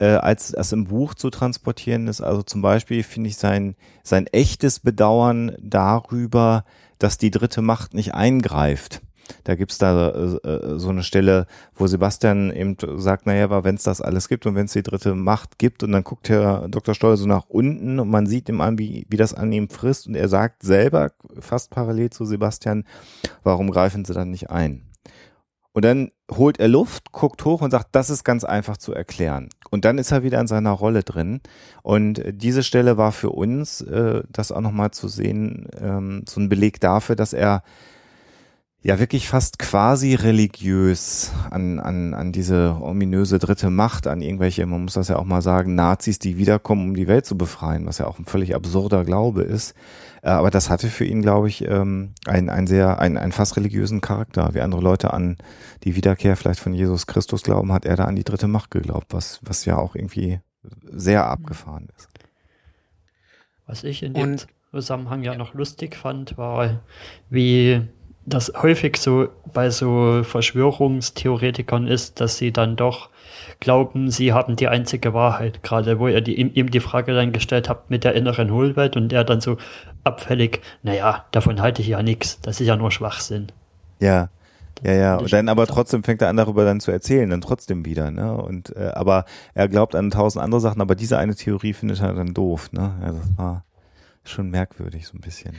äh, 0.00 0.06
als 0.06 0.52
das 0.52 0.72
im 0.72 0.86
Buch 0.86 1.14
zu 1.14 1.30
transportieren 1.30 2.08
ist. 2.08 2.20
Also 2.20 2.42
zum 2.42 2.62
Beispiel 2.62 3.02
finde 3.02 3.28
ich 3.28 3.36
sein, 3.36 3.76
sein 4.02 4.26
echtes 4.26 4.80
Bedauern 4.80 5.56
darüber, 5.60 6.64
dass 6.98 7.18
die 7.18 7.30
dritte 7.30 7.62
Macht 7.62 7.94
nicht 7.94 8.14
eingreift. 8.14 9.02
Da 9.44 9.54
gibt's 9.54 9.78
da 9.78 10.08
äh, 10.08 10.48
äh 10.48 10.78
so 10.78 10.88
eine 10.88 11.04
Stelle, 11.04 11.46
wo 11.74 11.86
Sebastian 11.86 12.50
eben 12.50 12.76
sagt, 12.96 13.26
naja, 13.26 13.44
aber 13.44 13.62
wenn 13.62 13.76
es 13.76 13.84
das 13.84 14.00
alles 14.00 14.28
gibt 14.28 14.44
und 14.46 14.56
wenn 14.56 14.64
es 14.64 14.72
die 14.72 14.82
dritte 14.82 15.14
Macht 15.14 15.58
gibt 15.58 15.84
und 15.84 15.92
dann 15.92 16.02
guckt 16.02 16.28
Herr 16.28 16.66
Dr. 16.68 16.94
Stoll 16.94 17.16
so 17.16 17.26
nach 17.26 17.46
unten 17.46 18.00
und 18.00 18.10
man 18.10 18.26
sieht 18.26 18.48
ihm 18.48 18.60
an, 18.60 18.78
wie, 18.78 19.06
wie 19.08 19.16
das 19.16 19.34
an 19.34 19.52
ihm 19.52 19.68
frisst 19.68 20.08
und 20.08 20.16
er 20.16 20.28
sagt 20.28 20.62
selber 20.62 21.12
fast 21.38 21.70
parallel 21.70 22.10
zu 22.10 22.24
Sebastian, 22.24 22.84
warum 23.44 23.70
greifen 23.70 24.04
sie 24.04 24.14
dann 24.14 24.30
nicht 24.30 24.50
ein? 24.50 24.90
Und 25.72 25.84
dann 25.84 26.10
holt 26.30 26.58
er 26.58 26.68
Luft, 26.68 27.12
guckt 27.12 27.44
hoch 27.44 27.62
und 27.62 27.70
sagt, 27.70 27.90
das 27.92 28.10
ist 28.10 28.24
ganz 28.24 28.44
einfach 28.44 28.76
zu 28.76 28.92
erklären. 28.92 29.50
Und 29.70 29.84
dann 29.84 29.98
ist 29.98 30.10
er 30.10 30.22
wieder 30.22 30.40
in 30.40 30.46
seiner 30.46 30.72
Rolle 30.72 31.02
drin. 31.02 31.40
Und 31.82 32.22
diese 32.26 32.62
Stelle 32.62 32.96
war 32.96 33.12
für 33.12 33.30
uns, 33.30 33.80
äh, 33.82 34.22
das 34.28 34.52
auch 34.52 34.60
nochmal 34.60 34.90
zu 34.90 35.08
sehen, 35.08 35.68
ähm, 35.80 36.24
so 36.28 36.40
ein 36.40 36.48
Beleg 36.48 36.80
dafür, 36.80 37.16
dass 37.16 37.32
er 37.32 37.62
ja 38.82 38.98
wirklich 38.98 39.28
fast 39.28 39.58
quasi 39.58 40.14
religiös 40.14 41.32
an, 41.50 41.78
an, 41.78 42.14
an 42.14 42.32
diese 42.32 42.78
ominöse 42.80 43.38
dritte 43.38 43.68
Macht, 43.68 44.06
an 44.06 44.22
irgendwelche, 44.22 44.64
man 44.64 44.84
muss 44.84 44.94
das 44.94 45.08
ja 45.08 45.16
auch 45.16 45.24
mal 45.24 45.42
sagen, 45.42 45.74
Nazis, 45.74 46.18
die 46.18 46.38
wiederkommen, 46.38 46.88
um 46.88 46.94
die 46.94 47.06
Welt 47.06 47.26
zu 47.26 47.36
befreien, 47.36 47.86
was 47.86 47.98
ja 47.98 48.06
auch 48.06 48.18
ein 48.18 48.24
völlig 48.24 48.54
absurder 48.54 49.04
Glaube 49.04 49.42
ist. 49.42 49.74
Äh, 50.22 50.30
aber 50.30 50.50
das 50.50 50.70
hatte 50.70 50.88
für 50.88 51.04
ihn, 51.04 51.20
glaube 51.20 51.48
ich, 51.48 51.62
ähm, 51.66 52.14
ein, 52.26 52.48
ein 52.48 52.66
sehr, 52.66 52.98
ein, 52.98 53.18
ein 53.18 53.32
fast 53.32 53.56
religiösen 53.56 54.00
Charakter. 54.00 54.54
Wie 54.54 54.62
andere 54.62 54.80
Leute 54.80 55.12
an 55.12 55.36
die 55.84 55.94
Wiederkehr 55.94 56.36
vielleicht 56.36 56.60
von 56.60 56.72
Jesus 56.72 57.06
Christus 57.06 57.42
glauben, 57.42 57.72
hat 57.72 57.84
er 57.84 57.96
da 57.96 58.04
an 58.04 58.16
die 58.16 58.24
dritte 58.24 58.48
Macht 58.48 58.70
geglaubt, 58.70 59.08
was, 59.10 59.40
was 59.42 59.66
ja 59.66 59.76
auch 59.76 59.94
irgendwie 59.94 60.40
sehr 60.90 61.26
abgefahren 61.26 61.88
ist. 61.96 62.08
Was 63.66 63.84
ich 63.84 64.02
in 64.02 64.14
dem 64.14 64.22
Und 64.22 64.46
Zusammenhang 64.70 65.22
ja 65.22 65.34
noch 65.36 65.52
lustig 65.52 65.96
fand, 65.96 66.38
war, 66.38 66.80
wie 67.28 67.82
das 68.30 68.52
häufig 68.56 68.96
so 68.96 69.28
bei 69.52 69.70
so 69.70 70.22
Verschwörungstheoretikern 70.22 71.86
ist, 71.86 72.20
dass 72.20 72.36
sie 72.36 72.52
dann 72.52 72.76
doch 72.76 73.10
glauben, 73.60 74.10
sie 74.10 74.32
haben 74.32 74.56
die 74.56 74.68
einzige 74.68 75.14
Wahrheit. 75.14 75.62
Gerade 75.62 75.98
wo 75.98 76.08
ihr 76.08 76.20
die, 76.20 76.38
ihm, 76.38 76.50
ihm 76.54 76.70
die 76.70 76.80
Frage 76.80 77.14
dann 77.14 77.32
gestellt 77.32 77.68
habt 77.68 77.90
mit 77.90 78.04
der 78.04 78.14
inneren 78.14 78.50
Hohlwelt 78.50 78.96
und 78.96 79.12
er 79.12 79.24
dann 79.24 79.40
so 79.40 79.58
abfällig, 80.02 80.60
naja, 80.82 81.26
davon 81.30 81.60
halte 81.60 81.82
ich 81.82 81.88
ja 81.88 82.02
nichts, 82.02 82.40
das 82.40 82.60
ist 82.60 82.66
ja 82.66 82.76
nur 82.76 82.90
Schwachsinn. 82.90 83.52
Ja. 84.00 84.30
Ja, 84.82 84.92
ja, 84.94 85.16
und 85.16 85.30
dann 85.30 85.50
aber 85.50 85.66
trotzdem 85.66 86.02
fängt 86.04 86.22
er 86.22 86.30
an, 86.30 86.38
darüber 86.38 86.64
dann 86.64 86.80
zu 86.80 86.90
erzählen, 86.90 87.28
dann 87.28 87.42
trotzdem 87.42 87.84
wieder, 87.84 88.10
ne? 88.10 88.34
Und 88.34 88.74
äh, 88.76 88.92
aber 88.94 89.26
er 89.52 89.68
glaubt 89.68 89.94
an 89.94 90.10
tausend 90.10 90.42
andere 90.42 90.62
Sachen, 90.62 90.80
aber 90.80 90.94
diese 90.94 91.18
eine 91.18 91.34
Theorie 91.34 91.74
findet 91.74 92.00
er 92.00 92.14
dann 92.14 92.32
doof, 92.32 92.72
ne? 92.72 92.94
Ja, 93.02 93.12
das 93.12 93.36
war 93.36 93.64
schon 94.24 94.48
merkwürdig, 94.48 95.06
so 95.06 95.18
ein 95.18 95.20
bisschen. 95.20 95.54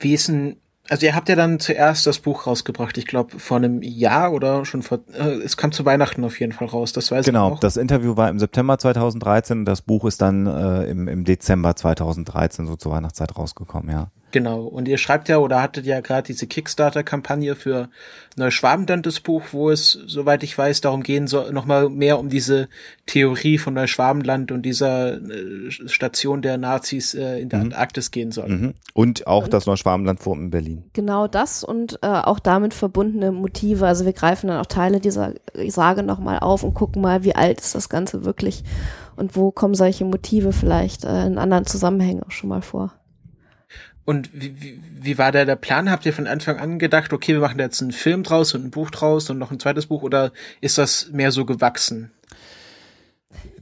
Wie 0.00 0.14
ist 0.14 0.28
denn 0.28 0.56
Also 0.88 1.06
ihr 1.06 1.14
habt 1.14 1.28
ja 1.28 1.36
dann 1.36 1.58
zuerst 1.58 2.06
das 2.06 2.18
Buch 2.18 2.46
rausgebracht, 2.46 2.96
ich 2.98 3.06
glaube 3.06 3.38
vor 3.38 3.56
einem 3.56 3.82
Jahr 3.82 4.32
oder 4.32 4.64
schon 4.64 4.82
vor, 4.82 5.00
äh, 5.12 5.42
es 5.44 5.56
kam 5.56 5.72
zu 5.72 5.84
Weihnachten 5.84 6.24
auf 6.24 6.38
jeden 6.38 6.52
Fall 6.52 6.68
raus, 6.68 6.92
das 6.92 7.10
weiß 7.10 7.24
genau, 7.24 7.46
ich 7.46 7.50
Genau, 7.50 7.60
das 7.60 7.76
Interview 7.76 8.16
war 8.16 8.28
im 8.28 8.38
September 8.38 8.78
2013 8.78 9.60
und 9.60 9.64
das 9.64 9.82
Buch 9.82 10.04
ist 10.04 10.22
dann 10.22 10.46
äh, 10.46 10.84
im, 10.84 11.08
im 11.08 11.24
Dezember 11.24 11.74
2013 11.74 12.66
so 12.66 12.76
zur 12.76 12.92
Weihnachtszeit 12.92 13.36
rausgekommen, 13.36 13.90
ja. 13.90 14.10
Genau. 14.36 14.64
Und 14.64 14.86
ihr 14.86 14.98
schreibt 14.98 15.30
ja 15.30 15.38
oder 15.38 15.62
hattet 15.62 15.86
ja 15.86 16.02
gerade 16.02 16.26
diese 16.26 16.46
Kickstarter-Kampagne 16.46 17.56
für 17.56 17.88
Neuschwabenland 18.36 19.06
das 19.06 19.20
Buch, 19.20 19.44
wo 19.52 19.70
es, 19.70 19.92
soweit 19.92 20.42
ich 20.42 20.58
weiß, 20.58 20.82
darum 20.82 21.02
gehen 21.02 21.26
soll, 21.26 21.54
nochmal 21.54 21.88
mehr 21.88 22.18
um 22.18 22.28
diese 22.28 22.68
Theorie 23.06 23.56
von 23.56 23.72
Neuschwabenland 23.72 24.52
und 24.52 24.60
dieser 24.60 25.14
äh, 25.14 25.70
Station 25.70 26.42
der 26.42 26.58
Nazis 26.58 27.14
äh, 27.14 27.40
in 27.40 27.48
der 27.48 27.60
mhm. 27.60 27.64
Antarktis 27.66 28.10
gehen 28.10 28.30
soll. 28.30 28.48
Mhm. 28.50 28.74
Und 28.92 29.26
auch 29.26 29.44
und, 29.44 29.54
das 29.54 29.64
Neuschwabenland-Forum 29.64 30.42
in 30.42 30.50
Berlin. 30.50 30.84
Genau 30.92 31.28
das 31.28 31.64
und 31.64 31.98
äh, 32.02 32.06
auch 32.06 32.38
damit 32.38 32.74
verbundene 32.74 33.32
Motive. 33.32 33.86
Also 33.86 34.04
wir 34.04 34.12
greifen 34.12 34.48
dann 34.48 34.60
auch 34.60 34.66
Teile 34.66 35.00
dieser 35.00 35.32
Sage 35.68 36.02
nochmal 36.02 36.40
auf 36.40 36.62
und 36.62 36.74
gucken 36.74 37.00
mal, 37.00 37.24
wie 37.24 37.34
alt 37.34 37.62
ist 37.62 37.74
das 37.74 37.88
Ganze 37.88 38.26
wirklich 38.26 38.64
und 39.16 39.34
wo 39.34 39.50
kommen 39.50 39.74
solche 39.74 40.04
Motive 40.04 40.52
vielleicht 40.52 41.06
äh, 41.06 41.24
in 41.24 41.38
anderen 41.38 41.64
Zusammenhängen 41.64 42.22
auch 42.22 42.32
schon 42.32 42.50
mal 42.50 42.60
vor. 42.60 42.92
Und 44.06 44.30
wie, 44.32 44.54
wie, 44.60 44.80
wie 45.00 45.18
war 45.18 45.32
da 45.32 45.44
der 45.44 45.56
Plan? 45.56 45.90
Habt 45.90 46.06
ihr 46.06 46.12
von 46.12 46.28
Anfang 46.28 46.58
an 46.58 46.78
gedacht, 46.78 47.12
okay, 47.12 47.34
wir 47.34 47.40
machen 47.40 47.58
jetzt 47.58 47.82
einen 47.82 47.90
Film 47.90 48.22
draus 48.22 48.54
und 48.54 48.64
ein 48.64 48.70
Buch 48.70 48.90
draus 48.90 49.28
und 49.28 49.38
noch 49.38 49.50
ein 49.50 49.58
zweites 49.58 49.86
Buch 49.86 50.02
oder 50.02 50.32
ist 50.60 50.78
das 50.78 51.10
mehr 51.10 51.32
so 51.32 51.44
gewachsen? 51.44 52.12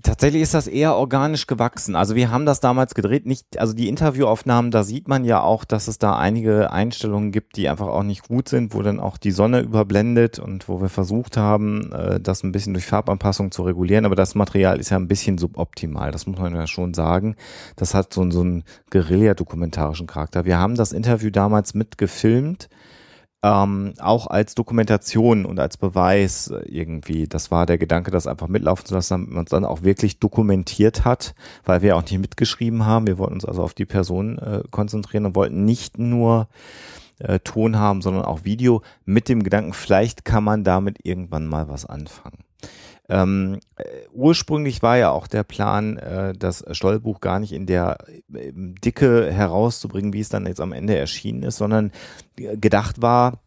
Tatsächlich 0.04 0.42
ist 0.42 0.52
das 0.52 0.66
eher 0.66 0.96
organisch 0.96 1.46
gewachsen. 1.46 1.96
Also 1.96 2.14
wir 2.14 2.30
haben 2.30 2.44
das 2.44 2.60
damals 2.60 2.94
gedreht, 2.94 3.24
nicht, 3.24 3.58
also 3.58 3.72
die 3.72 3.88
Interviewaufnahmen, 3.88 4.70
da 4.70 4.82
sieht 4.82 5.08
man 5.08 5.24
ja 5.24 5.40
auch, 5.40 5.64
dass 5.64 5.88
es 5.88 5.98
da 5.98 6.18
einige 6.18 6.70
Einstellungen 6.70 7.32
gibt, 7.32 7.56
die 7.56 7.70
einfach 7.70 7.86
auch 7.86 8.02
nicht 8.02 8.28
gut 8.28 8.50
sind, 8.50 8.74
wo 8.74 8.82
dann 8.82 9.00
auch 9.00 9.16
die 9.16 9.30
Sonne 9.30 9.60
überblendet 9.60 10.38
und 10.38 10.68
wo 10.68 10.82
wir 10.82 10.90
versucht 10.90 11.38
haben, 11.38 11.90
äh, 11.92 12.20
das 12.20 12.42
ein 12.42 12.52
bisschen 12.52 12.74
durch 12.74 12.84
Farbanpassung 12.84 13.50
zu 13.50 13.62
regulieren. 13.62 14.04
Aber 14.04 14.14
das 14.14 14.34
Material 14.34 14.78
ist 14.78 14.90
ja 14.90 14.98
ein 14.98 15.08
bisschen 15.08 15.38
suboptimal, 15.38 16.10
das 16.10 16.26
muss 16.26 16.38
man 16.38 16.54
ja 16.54 16.66
schon 16.66 16.92
sagen. 16.92 17.34
Das 17.76 17.94
hat 17.94 18.12
so, 18.12 18.30
so 18.30 18.42
einen 18.42 18.64
Guerilla-dokumentarischen 18.90 20.06
Charakter. 20.06 20.44
Wir 20.44 20.58
haben 20.58 20.74
das 20.74 20.92
Interview 20.92 21.30
damals 21.30 21.72
mitgefilmt 21.72 22.68
ähm, 23.44 23.92
auch 24.00 24.26
als 24.26 24.54
Dokumentation 24.54 25.44
und 25.44 25.60
als 25.60 25.76
Beweis 25.76 26.50
irgendwie. 26.64 27.28
Das 27.28 27.50
war 27.50 27.66
der 27.66 27.76
Gedanke, 27.76 28.10
das 28.10 28.26
einfach 28.26 28.48
mitlaufen 28.48 28.86
zu 28.86 28.94
lassen, 28.94 29.14
damit 29.14 29.30
man 29.30 29.44
es 29.44 29.50
dann 29.50 29.66
auch 29.66 29.82
wirklich 29.82 30.18
dokumentiert 30.18 31.04
hat, 31.04 31.34
weil 31.66 31.82
wir 31.82 31.94
auch 31.96 32.02
nicht 32.02 32.18
mitgeschrieben 32.18 32.86
haben. 32.86 33.06
Wir 33.06 33.18
wollten 33.18 33.34
uns 33.34 33.44
also 33.44 33.62
auf 33.62 33.74
die 33.74 33.84
Person 33.84 34.38
äh, 34.38 34.62
konzentrieren 34.70 35.26
und 35.26 35.36
wollten 35.36 35.66
nicht 35.66 35.98
nur 35.98 36.48
äh, 37.18 37.38
Ton 37.40 37.76
haben, 37.76 38.00
sondern 38.00 38.24
auch 38.24 38.44
Video 38.44 38.80
mit 39.04 39.28
dem 39.28 39.42
Gedanken, 39.42 39.74
vielleicht 39.74 40.24
kann 40.24 40.42
man 40.42 40.64
damit 40.64 41.04
irgendwann 41.04 41.46
mal 41.46 41.68
was 41.68 41.84
anfangen. 41.84 42.38
Ähm, 43.08 43.60
äh, 43.76 43.84
ursprünglich 44.12 44.82
war 44.82 44.96
ja 44.96 45.10
auch 45.10 45.26
der 45.26 45.42
Plan, 45.42 45.98
äh, 45.98 46.32
das 46.32 46.64
Stollbuch 46.70 47.20
gar 47.20 47.38
nicht 47.38 47.52
in 47.52 47.66
der 47.66 47.98
äh, 48.32 48.52
Dicke 48.54 49.30
herauszubringen, 49.30 50.12
wie 50.12 50.20
es 50.20 50.30
dann 50.30 50.46
jetzt 50.46 50.60
am 50.60 50.72
Ende 50.72 50.96
erschienen 50.96 51.42
ist, 51.42 51.58
sondern 51.58 51.92
gedacht 52.36 53.02
war, 53.02 53.44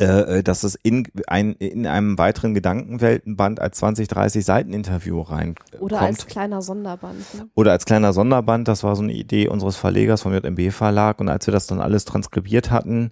äh, 0.00 0.38
äh, 0.38 0.42
dass 0.42 0.62
es 0.62 0.76
in, 0.76 1.06
ein, 1.26 1.52
in 1.54 1.86
einem 1.86 2.16
weiteren 2.16 2.54
Gedankenweltenband 2.54 3.60
als 3.60 3.76
20, 3.78 4.08
30 4.08 4.44
Seiten 4.44 4.72
Interview 4.72 5.20
rein 5.20 5.56
Oder 5.78 6.00
als 6.00 6.26
kleiner 6.26 6.62
Sonderband. 6.62 7.34
Ne? 7.34 7.50
Oder 7.54 7.72
als 7.72 7.84
kleiner 7.84 8.14
Sonderband, 8.14 8.66
das 8.66 8.82
war 8.82 8.96
so 8.96 9.02
eine 9.02 9.12
Idee 9.12 9.48
unseres 9.48 9.76
Verlegers 9.76 10.22
vom 10.22 10.32
JMB 10.32 10.72
Verlag 10.72 11.20
und 11.20 11.28
als 11.28 11.46
wir 11.46 11.52
das 11.52 11.66
dann 11.66 11.82
alles 11.82 12.06
transkribiert 12.06 12.70
hatten, 12.70 13.10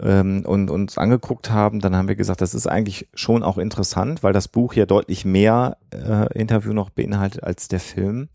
ähm, 0.00 0.44
und 0.46 0.70
uns 0.70 0.98
angeguckt 0.98 1.50
haben, 1.50 1.80
dann 1.80 1.96
haben 1.96 2.08
wir 2.08 2.16
gesagt, 2.16 2.40
das 2.40 2.54
ist 2.54 2.66
eigentlich 2.66 3.08
schon 3.14 3.42
auch 3.42 3.58
interessant, 3.58 4.22
weil 4.22 4.32
das 4.32 4.48
Buch 4.48 4.74
ja 4.74 4.86
deutlich 4.86 5.24
mehr 5.24 5.76
äh, 5.90 6.32
Interview 6.38 6.72
noch 6.72 6.90
beinhaltet 6.90 7.42
als 7.42 7.68
der 7.68 7.80
Film. 7.80 8.28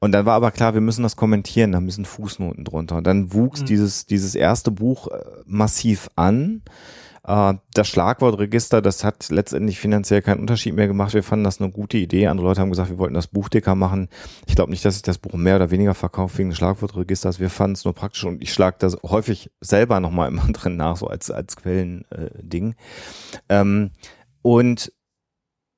Und 0.00 0.10
dann 0.10 0.26
war 0.26 0.34
aber 0.34 0.50
klar, 0.50 0.74
wir 0.74 0.80
müssen 0.80 1.04
das 1.04 1.14
kommentieren, 1.14 1.70
da 1.70 1.80
müssen 1.80 2.04
Fußnoten 2.04 2.64
drunter. 2.64 2.96
Und 2.96 3.06
dann 3.06 3.32
wuchs 3.32 3.60
mhm. 3.60 3.66
dieses, 3.66 4.06
dieses 4.06 4.34
erste 4.34 4.72
Buch 4.72 5.06
äh, 5.06 5.20
massiv 5.46 6.10
an. 6.16 6.62
Äh, 7.24 7.54
das 7.74 7.88
Schlagwortregister, 7.88 8.82
das 8.82 9.04
hat 9.04 9.28
letztendlich 9.30 9.78
finanziell 9.78 10.22
keinen 10.22 10.40
Unterschied 10.40 10.74
mehr 10.74 10.88
gemacht. 10.88 11.14
Wir 11.14 11.22
fanden 11.22 11.44
das 11.44 11.60
eine 11.60 11.70
gute 11.70 11.98
Idee. 11.98 12.26
Andere 12.26 12.48
Leute 12.48 12.60
haben 12.60 12.70
gesagt, 12.70 12.90
wir 12.90 12.98
wollten 12.98 13.14
das 13.14 13.28
Buch 13.28 13.48
dicker 13.48 13.74
machen. 13.74 14.08
Ich 14.46 14.54
glaube 14.54 14.70
nicht, 14.70 14.84
dass 14.84 14.94
sich 14.94 15.02
das 15.02 15.18
Buch 15.18 15.34
mehr 15.34 15.56
oder 15.56 15.70
weniger 15.70 15.94
verkauft 15.94 16.38
wegen 16.38 16.50
des 16.50 16.58
Schlagwortregisters. 16.58 17.40
Wir 17.40 17.50
fanden 17.50 17.74
es 17.74 17.84
nur 17.84 17.94
praktisch 17.94 18.24
und 18.24 18.42
ich 18.42 18.52
schlage 18.52 18.76
das 18.78 18.98
häufig 19.02 19.50
selber 19.60 20.00
nochmal 20.00 20.28
immer 20.28 20.46
drin 20.52 20.76
nach, 20.76 20.96
so 20.96 21.06
als, 21.06 21.30
als 21.30 21.56
Quellending. 21.56 22.74
Äh, 23.48 23.60
ähm, 23.60 23.90
und 24.42 24.92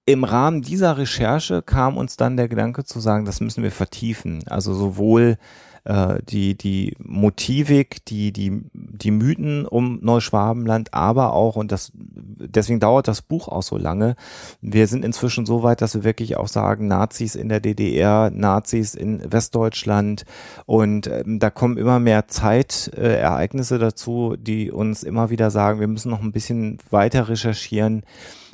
im 0.06 0.24
Rahmen 0.24 0.60
dieser 0.60 0.98
Recherche 0.98 1.62
kam 1.62 1.96
uns 1.96 2.16
dann 2.16 2.36
der 2.36 2.48
Gedanke 2.48 2.84
zu 2.84 3.00
sagen, 3.00 3.24
das 3.24 3.40
müssen 3.40 3.62
wir 3.62 3.70
vertiefen. 3.70 4.44
Also 4.46 4.74
sowohl 4.74 5.38
äh, 5.84 6.20
die, 6.28 6.56
die 6.56 6.96
Motivik, 6.98 8.04
die, 8.06 8.32
die, 8.32 8.62
die 8.72 9.10
Mythen 9.10 9.66
um 9.66 9.98
Neuschwabenland, 10.02 10.92
aber 10.94 11.32
auch, 11.32 11.56
und 11.56 11.72
das, 11.72 11.92
deswegen 11.94 12.80
dauert 12.80 13.08
das 13.08 13.22
Buch 13.22 13.48
auch 13.48 13.62
so 13.62 13.76
lange. 13.76 14.16
Wir 14.60 14.86
sind 14.86 15.04
inzwischen 15.04 15.46
so 15.46 15.62
weit, 15.62 15.82
dass 15.82 15.94
wir 15.94 16.04
wirklich 16.04 16.36
auch 16.36 16.48
sagen, 16.48 16.88
Nazis 16.88 17.34
in 17.34 17.48
der 17.48 17.60
DDR, 17.60 18.30
Nazis 18.30 18.94
in 18.94 19.20
Westdeutschland 19.30 20.24
und 20.66 21.06
ähm, 21.06 21.38
da 21.38 21.50
kommen 21.50 21.76
immer 21.76 22.00
mehr 22.00 22.28
Zeitereignisse 22.28 23.76
äh, 23.76 23.78
dazu, 23.78 24.36
die 24.38 24.70
uns 24.70 25.02
immer 25.02 25.30
wieder 25.30 25.50
sagen, 25.50 25.80
wir 25.80 25.88
müssen 25.88 26.10
noch 26.10 26.22
ein 26.22 26.32
bisschen 26.32 26.78
weiter 26.90 27.28
recherchieren 27.28 28.02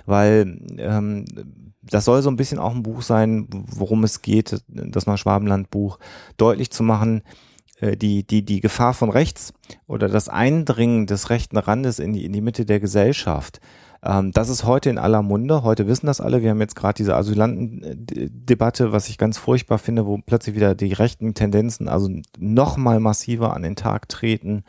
weil 0.07 0.59
ähm, 0.79 1.25
das 1.83 2.05
soll 2.05 2.23
so 2.23 2.31
ein 2.31 2.37
bisschen 2.37 2.59
auch 2.59 2.75
ein 2.75 2.83
Buch 2.83 3.03
sein, 3.03 3.47
worum 3.51 4.05
es 4.05 4.23
geht, 4.23 4.63
das 4.69 5.07
Neuschwabenland-Buch, 5.07 5.99
deutlich 6.37 6.71
zu 6.71 6.83
machen, 6.83 7.23
äh, 7.81 7.97
die, 7.97 8.25
die, 8.27 8.43
die 8.43 8.61
Gefahr 8.61 8.95
von 8.95 9.11
rechts 9.11 9.53
oder 9.87 10.09
das 10.09 10.29
Eindringen 10.29 11.07
des 11.07 11.31
rechten 11.31 11.57
Randes 11.57 11.99
in 11.99 12.13
die, 12.13 12.25
in 12.25 12.33
die 12.33 12.43
Mitte 12.43 12.65
der 12.65 12.81
Gesellschaft 12.81 13.61
ähm, 14.03 14.33
das 14.33 14.49
ist 14.49 14.65
heute 14.65 14.89
in 14.89 14.99
aller 14.99 15.23
Munde. 15.23 15.63
Heute 15.63 15.87
wissen 15.87 16.07
das 16.07 16.21
alle. 16.21 16.43
Wir 16.43 16.51
haben 16.51 16.61
jetzt 16.61 16.75
gerade 16.77 16.97
diese 16.97 17.15
Asylantendebatte, 17.17 18.93
was 18.93 19.09
ich 19.09 19.19
ganz 19.19 19.37
furchtbar 19.37 19.79
finde, 19.79 20.07
wo 20.07 20.19
plötzlich 20.19 20.57
wieder 20.57 20.75
die 20.75 20.93
rechten 20.93 21.35
Tendenzen 21.35 21.89
also 21.89 22.09
noch 22.39 22.77
mal 22.77 22.99
massiver 22.99 23.55
an 23.55 23.63
den 23.63 23.77
Tag 23.77 24.09
treten, 24.09 24.65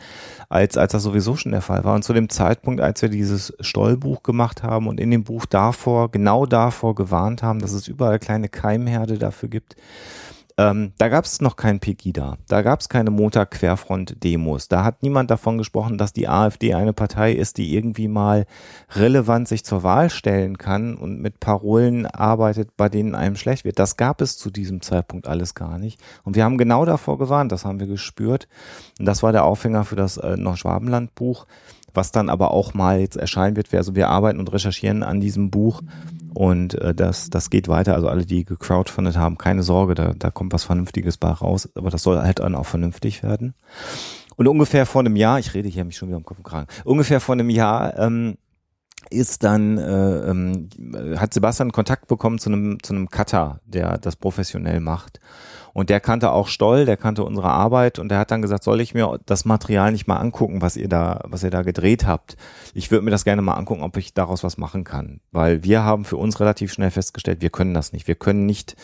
als, 0.49 0.77
als 0.77 0.91
das 0.91 1.03
sowieso 1.03 1.37
schon 1.37 1.53
der 1.53 1.61
Fall 1.61 1.83
war. 1.85 1.95
Und 1.95 2.03
zu 2.03 2.13
dem 2.13 2.29
Zeitpunkt, 2.29 2.81
als 2.81 3.01
wir 3.01 3.09
dieses 3.09 3.53
Stollbuch 3.61 4.21
gemacht 4.23 4.63
haben 4.63 4.87
und 4.87 4.99
in 4.99 5.11
dem 5.11 5.23
Buch 5.23 5.45
davor, 5.45 6.11
genau 6.11 6.45
davor 6.45 6.95
gewarnt 6.95 7.41
haben, 7.41 7.59
dass 7.59 7.71
es 7.71 7.87
überall 7.87 8.19
kleine 8.19 8.49
Keimherde 8.49 9.17
dafür 9.17 9.47
gibt, 9.47 9.77
ähm, 10.57 10.93
da 10.97 11.09
gab 11.09 11.25
es 11.25 11.41
noch 11.41 11.55
kein 11.55 11.79
Pegida, 11.79 12.37
da 12.47 12.61
gab 12.61 12.79
es 12.79 12.89
keine 12.89 13.11
Montag-Querfront-Demos. 13.11 14.67
Da 14.67 14.83
hat 14.83 15.03
niemand 15.03 15.31
davon 15.31 15.57
gesprochen, 15.57 15.97
dass 15.97 16.13
die 16.13 16.27
AfD 16.27 16.73
eine 16.73 16.93
Partei 16.93 17.33
ist, 17.33 17.57
die 17.57 17.73
irgendwie 17.75 18.07
mal 18.07 18.45
relevant 18.91 19.47
sich 19.47 19.63
zur 19.63 19.83
Wahl 19.83 20.09
stellen 20.09 20.57
kann 20.57 20.95
und 20.95 21.21
mit 21.21 21.39
Parolen 21.39 22.05
arbeitet, 22.05 22.75
bei 22.77 22.89
denen 22.89 23.15
einem 23.15 23.35
schlecht 23.35 23.65
wird. 23.65 23.79
Das 23.79 23.97
gab 23.97 24.21
es 24.21 24.37
zu 24.37 24.49
diesem 24.49 24.81
Zeitpunkt 24.81 25.27
alles 25.27 25.55
gar 25.55 25.77
nicht. 25.77 25.99
Und 26.23 26.35
wir 26.35 26.43
haben 26.43 26.57
genau 26.57 26.85
davor 26.85 27.17
gewarnt, 27.17 27.51
das 27.51 27.65
haben 27.65 27.79
wir 27.79 27.87
gespürt. 27.87 28.47
Und 28.99 29.05
das 29.05 29.23
war 29.23 29.31
der 29.31 29.45
Aufhänger 29.45 29.85
für 29.85 29.95
das 29.95 30.17
äh, 30.17 30.37
Noch-Schwabenland-Buch 30.37 31.45
was 31.93 32.11
dann 32.11 32.29
aber 32.29 32.51
auch 32.51 32.73
mal 32.73 32.99
jetzt 32.99 33.17
erscheinen 33.17 33.55
wird. 33.55 33.73
Also 33.73 33.95
wir 33.95 34.09
arbeiten 34.09 34.39
und 34.39 34.51
recherchieren 34.51 35.03
an 35.03 35.19
diesem 35.19 35.51
Buch 35.51 35.81
und 36.33 36.75
äh, 36.75 36.93
das, 36.93 37.29
das 37.29 37.49
geht 37.49 37.67
weiter. 37.67 37.95
Also 37.95 38.07
alle, 38.07 38.25
die 38.25 38.45
gecrowdfundet 38.45 39.17
haben, 39.17 39.37
keine 39.37 39.63
Sorge, 39.63 39.95
da, 39.95 40.13
da 40.17 40.31
kommt 40.31 40.53
was 40.53 40.63
Vernünftiges 40.63 41.17
bei 41.17 41.29
raus. 41.29 41.69
Aber 41.75 41.89
das 41.89 42.03
soll 42.03 42.21
halt 42.21 42.39
dann 42.39 42.55
auch 42.55 42.65
vernünftig 42.65 43.23
werden. 43.23 43.53
Und 44.37 44.47
ungefähr 44.47 44.85
vor 44.85 45.01
einem 45.01 45.15
Jahr, 45.15 45.39
ich 45.39 45.53
rede 45.53 45.69
hier 45.69 45.83
mich 45.83 45.97
schon 45.97 46.07
wieder 46.07 46.17
am 46.17 46.25
Kopf 46.25 46.37
und 46.37 46.45
Kragen, 46.45 46.67
ungefähr 46.85 47.19
vor 47.19 47.33
einem 47.33 47.49
Jahr 47.49 47.97
ähm, 47.99 48.37
ist 49.09 49.43
dann 49.43 49.77
äh, 49.77 50.29
ähm, 50.29 50.69
hat 51.17 51.33
Sebastian 51.33 51.71
Kontakt 51.71 52.07
bekommen 52.07 52.39
zu 52.39 52.49
einem 52.49 52.81
zu 52.81 52.93
einem 52.93 53.09
Cutter, 53.09 53.59
der 53.65 53.97
das 53.97 54.15
professionell 54.15 54.79
macht. 54.79 55.19
Und 55.73 55.89
der 55.89 55.99
kannte 55.99 56.31
auch 56.31 56.47
Stoll, 56.47 56.85
der 56.85 56.97
kannte 56.97 57.23
unsere 57.23 57.49
Arbeit 57.49 57.99
und 57.99 58.09
der 58.09 58.19
hat 58.19 58.31
dann 58.31 58.41
gesagt, 58.41 58.63
soll 58.63 58.81
ich 58.81 58.93
mir 58.93 59.19
das 59.25 59.45
Material 59.45 59.91
nicht 59.91 60.07
mal 60.07 60.17
angucken, 60.17 60.61
was 60.61 60.77
ihr 60.77 60.89
da, 60.89 61.21
was 61.25 61.43
ihr 61.43 61.49
da 61.49 61.61
gedreht 61.61 62.05
habt? 62.05 62.35
Ich 62.73 62.91
würde 62.91 63.05
mir 63.05 63.11
das 63.11 63.25
gerne 63.25 63.41
mal 63.41 63.53
angucken, 63.53 63.83
ob 63.83 63.97
ich 63.97 64.13
daraus 64.13 64.43
was 64.43 64.57
machen 64.57 64.83
kann. 64.83 65.21
Weil 65.31 65.63
wir 65.63 65.83
haben 65.83 66.05
für 66.05 66.17
uns 66.17 66.39
relativ 66.39 66.73
schnell 66.73 66.91
festgestellt, 66.91 67.41
wir 67.41 67.49
können 67.49 67.73
das 67.73 67.93
nicht. 67.93 68.07
Wir 68.07 68.15
können 68.15 68.45
nicht 68.45 68.75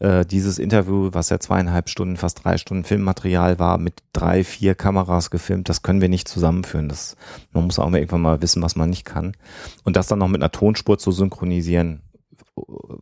äh, 0.00 0.24
dieses 0.24 0.58
Interview, 0.58 1.10
was 1.12 1.28
ja 1.28 1.38
zweieinhalb 1.38 1.88
Stunden, 1.88 2.16
fast 2.16 2.42
drei 2.42 2.56
Stunden 2.56 2.84
Filmmaterial 2.84 3.58
war, 3.58 3.78
mit 3.78 4.02
drei, 4.12 4.42
vier 4.42 4.74
Kameras 4.74 5.30
gefilmt, 5.30 5.68
das 5.68 5.82
können 5.82 6.00
wir 6.00 6.08
nicht 6.08 6.26
zusammenführen. 6.26 6.88
Das, 6.88 7.16
man 7.52 7.66
muss 7.66 7.78
auch 7.78 7.92
irgendwann 7.92 8.22
mal 8.22 8.42
wissen, 8.42 8.62
was 8.62 8.76
man 8.76 8.90
nicht 8.90 9.04
kann. 9.04 9.36
Und 9.84 9.96
das 9.96 10.08
dann 10.08 10.18
noch 10.18 10.28
mit 10.28 10.40
einer 10.40 10.52
Tonspur 10.52 10.98
zu 10.98 11.12
synchronisieren, 11.12 12.02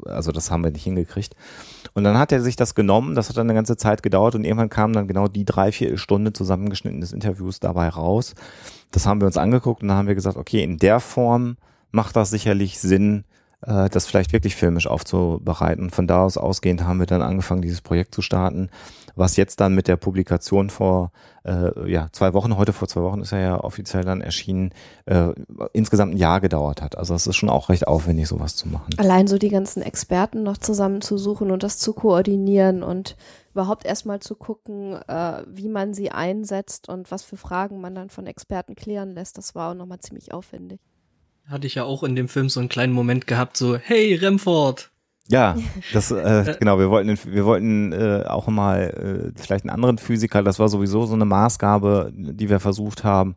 also 0.05 0.33
das 0.33 0.51
haben 0.51 0.65
wir 0.65 0.71
nicht 0.71 0.85
hingekriegt. 0.85 1.35
Und 1.95 2.05
dann 2.05 2.19
hat 2.19 2.33
er 2.33 2.41
sich 2.41 2.57
das 2.57 2.75
genommen, 2.75 3.15
das 3.15 3.29
hat 3.29 3.37
dann 3.37 3.47
eine 3.47 3.55
ganze 3.55 3.77
Zeit 3.77 4.03
gedauert 4.03 4.35
und 4.35 4.45
irgendwann 4.45 4.69
kam 4.69 4.93
dann 4.93 5.09
genau 5.09 5.29
die 5.29 5.45
drei, 5.45 5.73
vier 5.73 5.97
Stunden 5.99 6.35
zusammengeschnitten 6.35 7.01
des 7.01 7.13
Interviews 7.13 7.61
dabei 7.61 7.89
raus. 7.89 8.35
Das 8.91 9.07
haben 9.07 9.21
wir 9.21 9.27
uns 9.27 9.37
angeguckt 9.37 9.83
und 9.83 9.89
dann 9.89 9.97
haben 9.97 10.09
wir 10.09 10.15
gesagt, 10.15 10.37
okay, 10.37 10.63
in 10.63 10.79
der 10.79 11.01
Form 11.01 11.57
macht 11.91 12.17
das 12.17 12.31
sicherlich 12.31 12.79
Sinn, 12.79 13.25
äh, 13.63 13.89
das 13.89 14.07
vielleicht 14.07 14.33
wirklich 14.33 14.57
filmisch 14.57 14.87
aufzubereiten. 14.87 15.91
Von 15.91 16.07
da 16.07 16.23
aus 16.25 16.37
ausgehend 16.37 16.85
haben 16.85 16.99
wir 16.99 17.07
dann 17.07 17.23
angefangen, 17.23 17.63
dieses 17.63 17.81
Projekt 17.81 18.15
zu 18.15 18.23
starten, 18.23 18.71
was 19.17 19.37
jetzt 19.37 19.61
dann 19.61 19.75
mit 19.75 19.89
der 19.89 19.97
Publikation 19.97 20.71
vor 20.71 21.11
äh, 21.45 21.91
ja, 21.91 22.09
zwei 22.13 22.35
Wochen, 22.35 22.57
heute 22.57 22.73
vor 22.73 22.89
zwei 22.89 23.03
Wochen 23.03 23.21
ist 23.21 23.33
er 23.33 23.41
ja 23.41 23.65
offiziell 23.65 24.05
dann 24.05 24.21
erschienen, 24.21 24.73
äh, 25.07 25.31
insgesamt 25.73 26.15
ein 26.15 26.19
Jahr 26.19 26.41
gedauert 26.41 26.83
hat. 26.83 26.97
Also 26.97 27.15
es 27.15 27.27
ist 27.27 27.37
schon 27.37 27.49
auch 27.49 27.69
recht 27.69 27.89
aufwendig, 27.89 28.29
sowas 28.29 28.55
zu 28.55 28.69
machen. 28.69 28.91
Allein 28.99 29.27
so 29.27 29.39
die 29.39 29.49
ganzen 29.49 29.83
Experten 29.83 30.43
noch 30.43 30.59
zusammenzusuchen 30.59 31.51
und 31.51 31.63
das 31.63 31.79
zu 31.79 31.95
koordinieren 31.95 32.83
und 32.83 33.17
überhaupt 33.53 33.85
erstmal 33.85 34.21
zu 34.21 34.37
gucken, 34.37 34.95
äh, 35.09 35.43
wie 35.49 35.69
man 35.69 35.95
sie 35.95 36.13
einsetzt 36.13 36.89
und 36.89 37.11
was 37.11 37.23
für 37.23 37.37
Fragen 37.37 37.81
man 37.81 37.95
dann 37.95 38.11
von 38.11 38.27
Experten 38.27 38.77
klären 38.77 39.11
lässt, 39.11 39.37
das 39.39 39.55
war 39.55 39.71
auch 39.71 39.75
nochmal 39.75 39.99
ziemlich 39.99 40.33
aufwendig. 40.33 40.81
Hatte 41.49 41.67
ich 41.67 41.77
ja 41.77 41.85
auch 41.85 42.03
in 42.03 42.15
dem 42.15 42.29
Film 42.29 42.49
so 42.49 42.61
einen 42.61 42.69
kleinen 42.69 42.93
Moment 42.93 43.27
gehabt, 43.27 43.57
so, 43.57 43.77
hey, 43.77 44.15
Remford. 44.15 44.91
Ja, 45.29 45.57
das 45.93 46.11
äh, 46.11 46.57
genau. 46.59 46.79
Wir 46.79 46.91
wollten, 46.91 47.19
wir 47.25 47.45
wollten 47.45 47.93
äh, 47.93 48.25
auch 48.27 48.49
mal 48.49 49.33
äh, 49.35 49.41
vielleicht 49.41 49.65
einen 49.65 49.75
anderen 49.75 49.99
Physiker. 49.99 50.43
Das 50.43 50.59
war 50.59 50.69
sowieso 50.69 51.07
so 51.07 51.15
eine 51.15 51.27
Maßgabe, 51.27 52.13
die 52.15 52.49
wir 52.49 52.61
versucht 52.61 53.05
haben. 53.05 53.37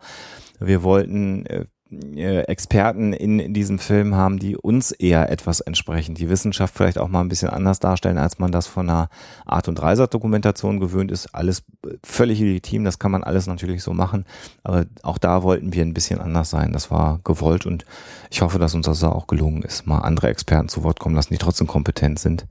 Wir 0.59 0.83
wollten 0.83 1.45
äh, 1.45 1.59
äh, 1.59 1.65
Experten 1.91 3.11
in, 3.11 3.39
in 3.39 3.53
diesem 3.53 3.77
Film 3.77 4.15
haben, 4.15 4.39
die 4.39 4.55
uns 4.55 4.91
eher 4.91 5.29
etwas 5.29 5.59
entsprechen, 5.59 6.15
die 6.15 6.29
Wissenschaft 6.29 6.73
vielleicht 6.73 6.97
auch 6.97 7.09
mal 7.09 7.19
ein 7.19 7.27
bisschen 7.27 7.49
anders 7.49 7.79
darstellen, 7.79 8.17
als 8.17 8.39
man 8.39 8.53
das 8.53 8.65
von 8.65 8.89
einer 8.89 9.09
Art- 9.45 9.67
und 9.67 9.81
Reiser-Dokumentation 9.81 10.79
gewöhnt 10.79 11.11
ist. 11.11 11.35
Alles 11.35 11.63
völlig 12.01 12.39
legitim, 12.39 12.85
das 12.85 12.97
kann 12.97 13.11
man 13.11 13.23
alles 13.23 13.45
natürlich 13.45 13.83
so 13.83 13.93
machen, 13.93 14.25
aber 14.63 14.85
auch 15.03 15.17
da 15.17 15.43
wollten 15.43 15.73
wir 15.73 15.83
ein 15.83 15.93
bisschen 15.93 16.21
anders 16.21 16.49
sein. 16.49 16.71
Das 16.71 16.91
war 16.91 17.19
gewollt 17.25 17.65
und 17.65 17.85
ich 18.29 18.41
hoffe, 18.41 18.57
dass 18.57 18.73
uns 18.73 18.85
das 18.85 19.03
auch 19.03 19.27
gelungen 19.27 19.61
ist, 19.61 19.85
mal 19.85 19.99
andere 19.99 20.29
Experten 20.29 20.69
zu 20.69 20.83
Wort 20.83 20.99
kommen 20.99 21.15
lassen, 21.15 21.33
die 21.33 21.39
trotzdem 21.39 21.67
kompetent 21.67 22.19
sind. 22.19 22.47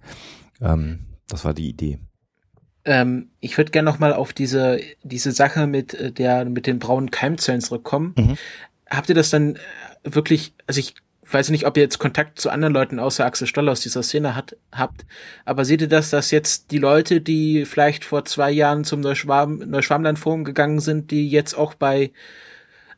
Ähm, 0.60 1.06
das 1.28 1.46
war 1.46 1.54
die 1.54 1.68
Idee. 1.68 1.98
Ähm, 2.84 3.30
ich 3.40 3.56
würde 3.56 3.70
gerne 3.70 3.90
noch 3.90 3.98
mal 3.98 4.12
auf 4.14 4.32
diese 4.32 4.80
diese 5.02 5.32
Sache 5.32 5.66
mit 5.66 5.92
äh, 5.94 6.12
der 6.12 6.46
mit 6.46 6.66
den 6.66 6.78
braunen 6.78 7.10
Keimzellen 7.10 7.60
zurückkommen. 7.60 8.14
Mhm 8.16 8.38
habt 8.90 9.08
ihr 9.08 9.14
das 9.14 9.30
dann 9.30 9.56
äh, 9.56 9.58
wirklich, 10.04 10.54
also 10.66 10.80
ich 10.80 10.94
weiß 11.30 11.50
nicht, 11.50 11.66
ob 11.66 11.76
ihr 11.76 11.82
jetzt 11.82 11.98
Kontakt 11.98 12.40
zu 12.40 12.50
anderen 12.50 12.74
Leuten 12.74 12.98
außer 12.98 13.24
Axel 13.24 13.46
Stoll 13.46 13.68
aus 13.68 13.80
dieser 13.80 14.02
Szene 14.02 14.34
hat, 14.34 14.56
habt, 14.72 15.06
aber 15.44 15.64
seht 15.64 15.80
ihr 15.80 15.88
das, 15.88 16.10
dass 16.10 16.30
jetzt 16.30 16.72
die 16.72 16.78
Leute, 16.78 17.20
die 17.20 17.64
vielleicht 17.64 18.04
vor 18.04 18.24
zwei 18.24 18.50
Jahren 18.50 18.84
zum 18.84 19.00
Neuschwarm, 19.00 19.58
Neuschwarmland-Forum 19.58 20.44
gegangen 20.44 20.80
sind, 20.80 21.10
die 21.10 21.28
jetzt 21.30 21.54
auch 21.54 21.74
bei 21.74 22.10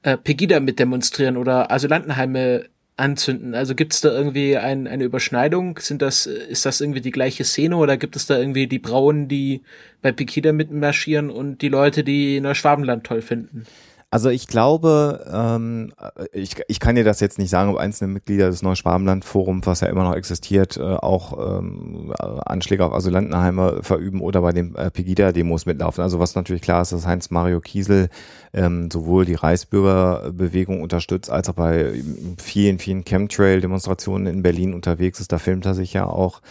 äh, 0.03 0.17
Pegida 0.17 0.61
mit 0.61 0.79
demonstrieren 0.79 1.37
oder 1.37 1.71
Asylantenheime 1.71 2.67
anzünden? 2.97 3.55
Also 3.55 3.75
gibt 3.75 3.95
es 3.95 4.01
da 4.01 4.11
irgendwie 4.11 4.57
ein, 4.57 4.87
eine 4.87 5.05
Überschneidung? 5.05 5.79
Sind 5.79 6.03
das, 6.03 6.27
ist 6.27 6.67
das 6.67 6.81
irgendwie 6.81 7.01
die 7.01 7.11
gleiche 7.11 7.45
Szene 7.45 7.77
oder 7.77 7.97
gibt 7.97 8.17
es 8.17 8.27
da 8.27 8.39
irgendwie 8.39 8.67
die 8.67 8.79
Brauen, 8.79 9.29
die 9.29 9.63
bei 10.01 10.13
Pegida 10.13 10.53
mitmarschieren 10.53 11.31
und 11.31 11.63
die 11.63 11.69
Leute, 11.69 12.05
die 12.05 12.41
Neuschwabenland 12.41 13.05
toll 13.05 13.23
finden? 13.23 13.67
Also 14.13 14.29
ich 14.29 14.47
glaube, 14.47 15.25
ähm, 15.33 15.95
ich, 16.35 16.57
ich 16.69 16.81
kann 16.81 16.97
dir 16.97 17.03
das 17.03 17.21
jetzt 17.21 17.39
nicht 17.39 17.49
sagen, 17.49 17.71
ob 17.71 17.79
einzelne 17.79 18.13
Mitglieder 18.13 18.51
des 18.51 18.61
Neuschwabenland-Forums, 18.61 19.67
was 19.67 19.81
ja 19.81 19.89
immer 19.89 20.05
noch 20.05 20.15
existiert, 20.15 20.77
äh, 20.77 20.83
auch 20.83 21.59
ähm, 21.59 22.13
Anschläge 22.19 22.85
auf 22.85 22.93
Asylantenheime 22.93 23.83
verüben 23.83 24.21
oder 24.21 24.43
bei 24.43 24.53
den 24.53 24.75
äh, 24.75 24.91
Pegida-Demos 24.91 25.65
mitlaufen. 25.65 26.05
Also 26.05 26.19
was 26.19 26.35
natürlich 26.35 26.61
klar 26.61 26.83
ist, 26.83 26.93
dass 26.93 27.07
Heinz 27.07 27.31
Mario 27.31 27.61
Kiesel 27.61 28.11
ähm, 28.53 28.91
sowohl 28.91 29.25
die 29.25 29.33
Reichsbürgerbewegung 29.33 30.83
unterstützt, 30.83 31.31
als 31.31 31.49
auch 31.49 31.55
bei 31.55 31.95
vielen, 32.37 32.79
vielen 32.79 33.05
Chemtrail-Demonstrationen 33.07 34.27
in 34.27 34.43
Berlin 34.43 34.75
unterwegs 34.75 35.21
ist. 35.21 35.33
Da 35.33 35.39
filmt 35.39 35.65
er 35.65 35.73
sich 35.73 35.95
ja 35.95 36.05
auch. 36.05 36.43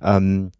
Ähm, 0.00 0.52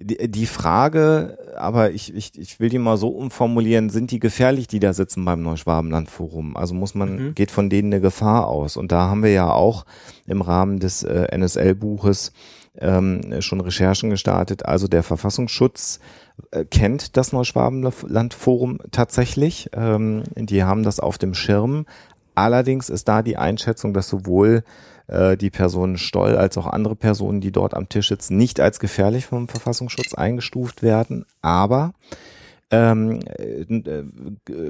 die, 0.00 0.30
die 0.30 0.46
Frage, 0.46 1.38
aber 1.56 1.90
ich, 1.90 2.14
ich, 2.14 2.38
ich 2.38 2.60
will 2.60 2.68
die 2.68 2.78
mal 2.78 2.96
so 2.96 3.08
umformulieren, 3.08 3.90
sind 3.90 4.12
die 4.12 4.20
gefährlich, 4.20 4.68
die 4.68 4.78
da 4.78 4.92
sitzen 4.92 5.24
beim 5.24 5.42
Neuschwabenland-Forum? 5.42 6.56
Also 6.56 6.74
muss 6.74 6.94
man, 6.94 7.16
mhm. 7.16 7.34
geht 7.34 7.50
von 7.50 7.68
denen 7.68 7.92
eine 7.92 8.00
Gefahr 8.00 8.46
aus. 8.46 8.76
Und 8.76 8.92
da 8.92 9.08
haben 9.08 9.24
wir 9.24 9.32
ja 9.32 9.50
auch 9.50 9.84
im 10.26 10.40
Rahmen 10.40 10.78
des 10.78 11.02
äh, 11.02 11.26
NSL-Buches 11.36 12.32
ähm, 12.78 13.40
schon 13.40 13.60
Recherchen 13.60 14.10
gestartet. 14.10 14.64
Also 14.64 14.86
der 14.86 15.02
Verfassungsschutz 15.02 15.98
äh, 16.52 16.64
kennt 16.64 17.16
das 17.16 17.32
Neuschwabenland-Forum 17.32 18.78
tatsächlich. 18.92 19.70
Ähm, 19.72 20.22
die 20.36 20.62
haben 20.62 20.84
das 20.84 21.00
auf 21.00 21.18
dem 21.18 21.34
Schirm. 21.34 21.86
Allerdings 22.36 22.88
ist 22.88 23.08
da 23.08 23.22
die 23.22 23.36
Einschätzung, 23.36 23.94
dass 23.94 24.08
sowohl 24.08 24.62
äh, 25.08 25.36
die 25.36 25.50
Person 25.50 25.96
Stoll 25.96 26.36
als 26.36 26.56
auch 26.56 26.66
andere 26.66 26.96
Personen, 26.96 27.40
die 27.40 27.52
dort 27.52 27.74
am 27.74 27.88
Tisch 27.88 28.08
sitzen, 28.08 28.36
nicht 28.36 28.60
als 28.60 28.78
gefährlich 28.78 29.26
vom 29.26 29.48
Verfassungsschutz 29.48 30.14
eingestuft 30.14 30.82
werden. 30.82 31.24
Aber 31.42 31.92
ähm, 32.70 33.20
äh, 33.26 34.04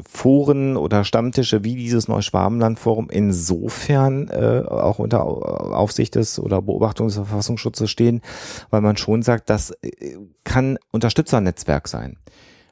Foren 0.08 0.76
oder 0.76 1.02
Stammtische 1.02 1.64
wie 1.64 1.74
dieses 1.74 2.06
Neuschwabenland-Forum 2.06 3.08
insofern 3.10 4.28
äh, 4.28 4.62
auch 4.68 5.00
unter 5.00 5.24
Aufsicht 5.24 6.14
des 6.14 6.38
oder 6.38 6.62
Beobachtung 6.62 7.08
des 7.08 7.16
Verfassungsschutzes 7.16 7.90
stehen, 7.90 8.22
weil 8.70 8.82
man 8.82 8.96
schon 8.96 9.22
sagt, 9.22 9.50
das 9.50 9.72
äh, 9.82 10.16
kann 10.44 10.78
Unterstützernetzwerk 10.92 11.88
sein. 11.88 12.18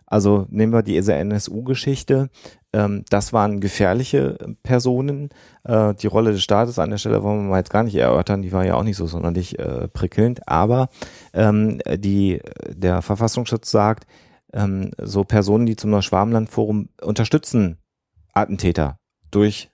Also 0.06 0.46
nehmen 0.50 0.72
wir 0.72 0.82
diese 0.84 1.14
NSU-Geschichte. 1.14 2.30
Ähm, 2.76 3.04
das 3.08 3.32
waren 3.32 3.60
gefährliche 3.60 4.36
Personen. 4.62 5.30
Äh, 5.64 5.94
die 5.94 6.08
Rolle 6.08 6.32
des 6.32 6.42
Staates 6.42 6.78
an 6.78 6.90
der 6.90 6.98
Stelle 6.98 7.22
wollen 7.22 7.44
wir 7.44 7.50
mal 7.50 7.58
jetzt 7.58 7.70
gar 7.70 7.82
nicht 7.82 7.94
erörtern. 7.94 8.42
Die 8.42 8.52
war 8.52 8.66
ja 8.66 8.74
auch 8.74 8.82
nicht 8.82 8.98
so 8.98 9.06
sonderlich 9.06 9.58
äh, 9.58 9.88
prickelnd. 9.88 10.46
Aber 10.46 10.90
ähm, 11.32 11.80
die, 11.96 12.40
der 12.68 13.00
Verfassungsschutz 13.00 13.70
sagt, 13.70 14.06
ähm, 14.52 14.90
so 15.00 15.24
Personen, 15.24 15.64
die 15.64 15.76
zum 15.76 15.90
Neuschwabenland-Forum 15.90 16.90
unterstützen 17.00 17.78
Attentäter 18.34 18.98
durch 19.30 19.70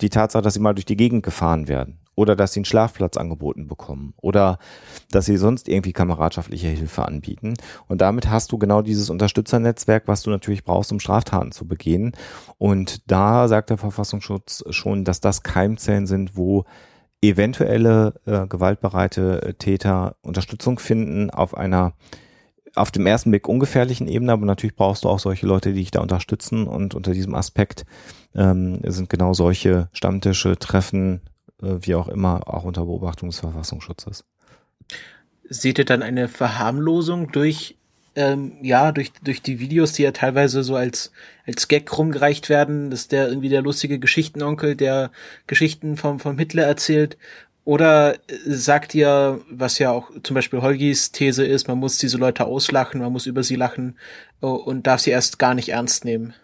die 0.00 0.08
Tatsache, 0.08 0.42
dass 0.42 0.54
sie 0.54 0.60
mal 0.60 0.74
durch 0.74 0.86
die 0.86 0.96
Gegend 0.96 1.22
gefahren 1.22 1.68
werden 1.68 2.03
oder 2.14 2.36
dass 2.36 2.52
sie 2.52 2.60
einen 2.60 2.64
Schlafplatz 2.64 3.16
angeboten 3.16 3.66
bekommen 3.66 4.14
oder 4.16 4.58
dass 5.10 5.26
sie 5.26 5.36
sonst 5.36 5.68
irgendwie 5.68 5.92
kameradschaftliche 5.92 6.68
Hilfe 6.68 7.06
anbieten. 7.06 7.54
Und 7.88 8.00
damit 8.00 8.28
hast 8.30 8.52
du 8.52 8.58
genau 8.58 8.82
dieses 8.82 9.10
Unterstützernetzwerk, 9.10 10.04
was 10.06 10.22
du 10.22 10.30
natürlich 10.30 10.64
brauchst, 10.64 10.92
um 10.92 11.00
Straftaten 11.00 11.52
zu 11.52 11.66
begehen. 11.66 12.12
Und 12.58 13.10
da 13.10 13.48
sagt 13.48 13.70
der 13.70 13.78
Verfassungsschutz 13.78 14.64
schon, 14.70 15.04
dass 15.04 15.20
das 15.20 15.42
Keimzellen 15.42 16.06
sind, 16.06 16.36
wo 16.36 16.64
eventuelle 17.22 18.14
äh, 18.26 18.46
gewaltbereite 18.46 19.42
äh, 19.42 19.54
Täter 19.54 20.16
Unterstützung 20.22 20.78
finden 20.78 21.30
auf 21.30 21.56
einer 21.56 21.94
auf 22.76 22.90
dem 22.90 23.06
ersten 23.06 23.30
Blick 23.30 23.48
ungefährlichen 23.48 24.08
Ebene, 24.08 24.32
aber 24.32 24.46
natürlich 24.46 24.74
brauchst 24.74 25.04
du 25.04 25.08
auch 25.08 25.20
solche 25.20 25.46
Leute, 25.46 25.72
die 25.72 25.80
dich 25.80 25.90
da 25.92 26.00
unterstützen 26.00 26.66
und 26.66 26.94
unter 26.94 27.12
diesem 27.12 27.34
Aspekt 27.34 27.84
ähm, 28.34 28.80
sind 28.84 29.08
genau 29.08 29.32
solche 29.32 29.88
Stammtische, 29.92 30.58
Treffen, 30.58 31.20
wie 31.64 31.94
auch 31.94 32.08
immer, 32.08 32.46
auch 32.46 32.64
unter 32.64 32.84
Beobachtung 32.84 33.30
des 33.30 33.40
Verfassungsschutzes. 33.40 34.24
Seht 35.48 35.78
ihr 35.78 35.84
dann 35.84 36.02
eine 36.02 36.28
Verharmlosung 36.28 37.32
durch 37.32 37.76
ähm, 38.16 38.52
ja, 38.62 38.92
durch, 38.92 39.12
durch 39.24 39.42
die 39.42 39.58
Videos, 39.58 39.92
die 39.92 40.02
ja 40.02 40.12
teilweise 40.12 40.62
so 40.62 40.76
als, 40.76 41.10
als 41.46 41.68
Gag 41.68 41.96
rumgereicht 41.96 42.48
werden, 42.48 42.90
dass 42.90 43.08
der 43.08 43.28
irgendwie 43.28 43.48
der 43.48 43.62
lustige 43.62 43.98
Geschichtenonkel, 43.98 44.76
der 44.76 45.10
Geschichten 45.46 45.96
vom, 45.96 46.20
vom 46.20 46.38
Hitler 46.38 46.64
erzählt. 46.64 47.16
Oder 47.64 48.16
sagt 48.46 48.94
ihr, 48.94 49.40
was 49.50 49.78
ja 49.78 49.90
auch 49.90 50.10
zum 50.22 50.34
Beispiel 50.34 50.60
Holgis 50.60 51.12
These 51.12 51.44
ist, 51.44 51.66
man 51.66 51.78
muss 51.78 51.98
diese 51.98 52.18
Leute 52.18 52.44
auslachen, 52.44 53.00
man 53.00 53.12
muss 53.12 53.26
über 53.26 53.42
sie 53.42 53.56
lachen 53.56 53.96
äh, 54.42 54.46
und 54.46 54.86
darf 54.86 55.00
sie 55.00 55.10
erst 55.10 55.38
gar 55.38 55.54
nicht 55.54 55.70
ernst 55.70 56.04
nehmen? 56.04 56.34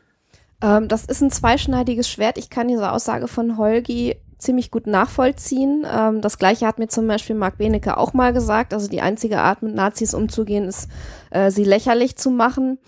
Ähm, 0.62 0.88
das 0.88 1.04
ist 1.04 1.20
ein 1.20 1.30
zweischneidiges 1.30 2.08
Schwert. 2.08 2.38
Ich 2.38 2.50
kann 2.50 2.68
diese 2.68 2.90
Aussage 2.90 3.28
von 3.28 3.58
Holgi 3.58 4.16
ziemlich 4.40 4.70
gut 4.70 4.86
nachvollziehen. 4.86 5.86
Ähm, 5.90 6.20
das 6.20 6.38
gleiche 6.38 6.66
hat 6.66 6.78
mir 6.78 6.88
zum 6.88 7.06
Beispiel 7.06 7.36
Marc 7.36 7.58
Benecke 7.58 7.96
auch 7.96 8.12
mal 8.12 8.32
gesagt. 8.32 8.74
Also 8.74 8.88
die 8.88 9.00
einzige 9.00 9.40
Art, 9.40 9.62
mit 9.62 9.74
Nazis 9.74 10.14
umzugehen, 10.14 10.64
ist, 10.64 10.88
äh, 11.30 11.50
sie 11.50 11.64
lächerlich 11.64 12.16
zu 12.16 12.30
machen. 12.30 12.78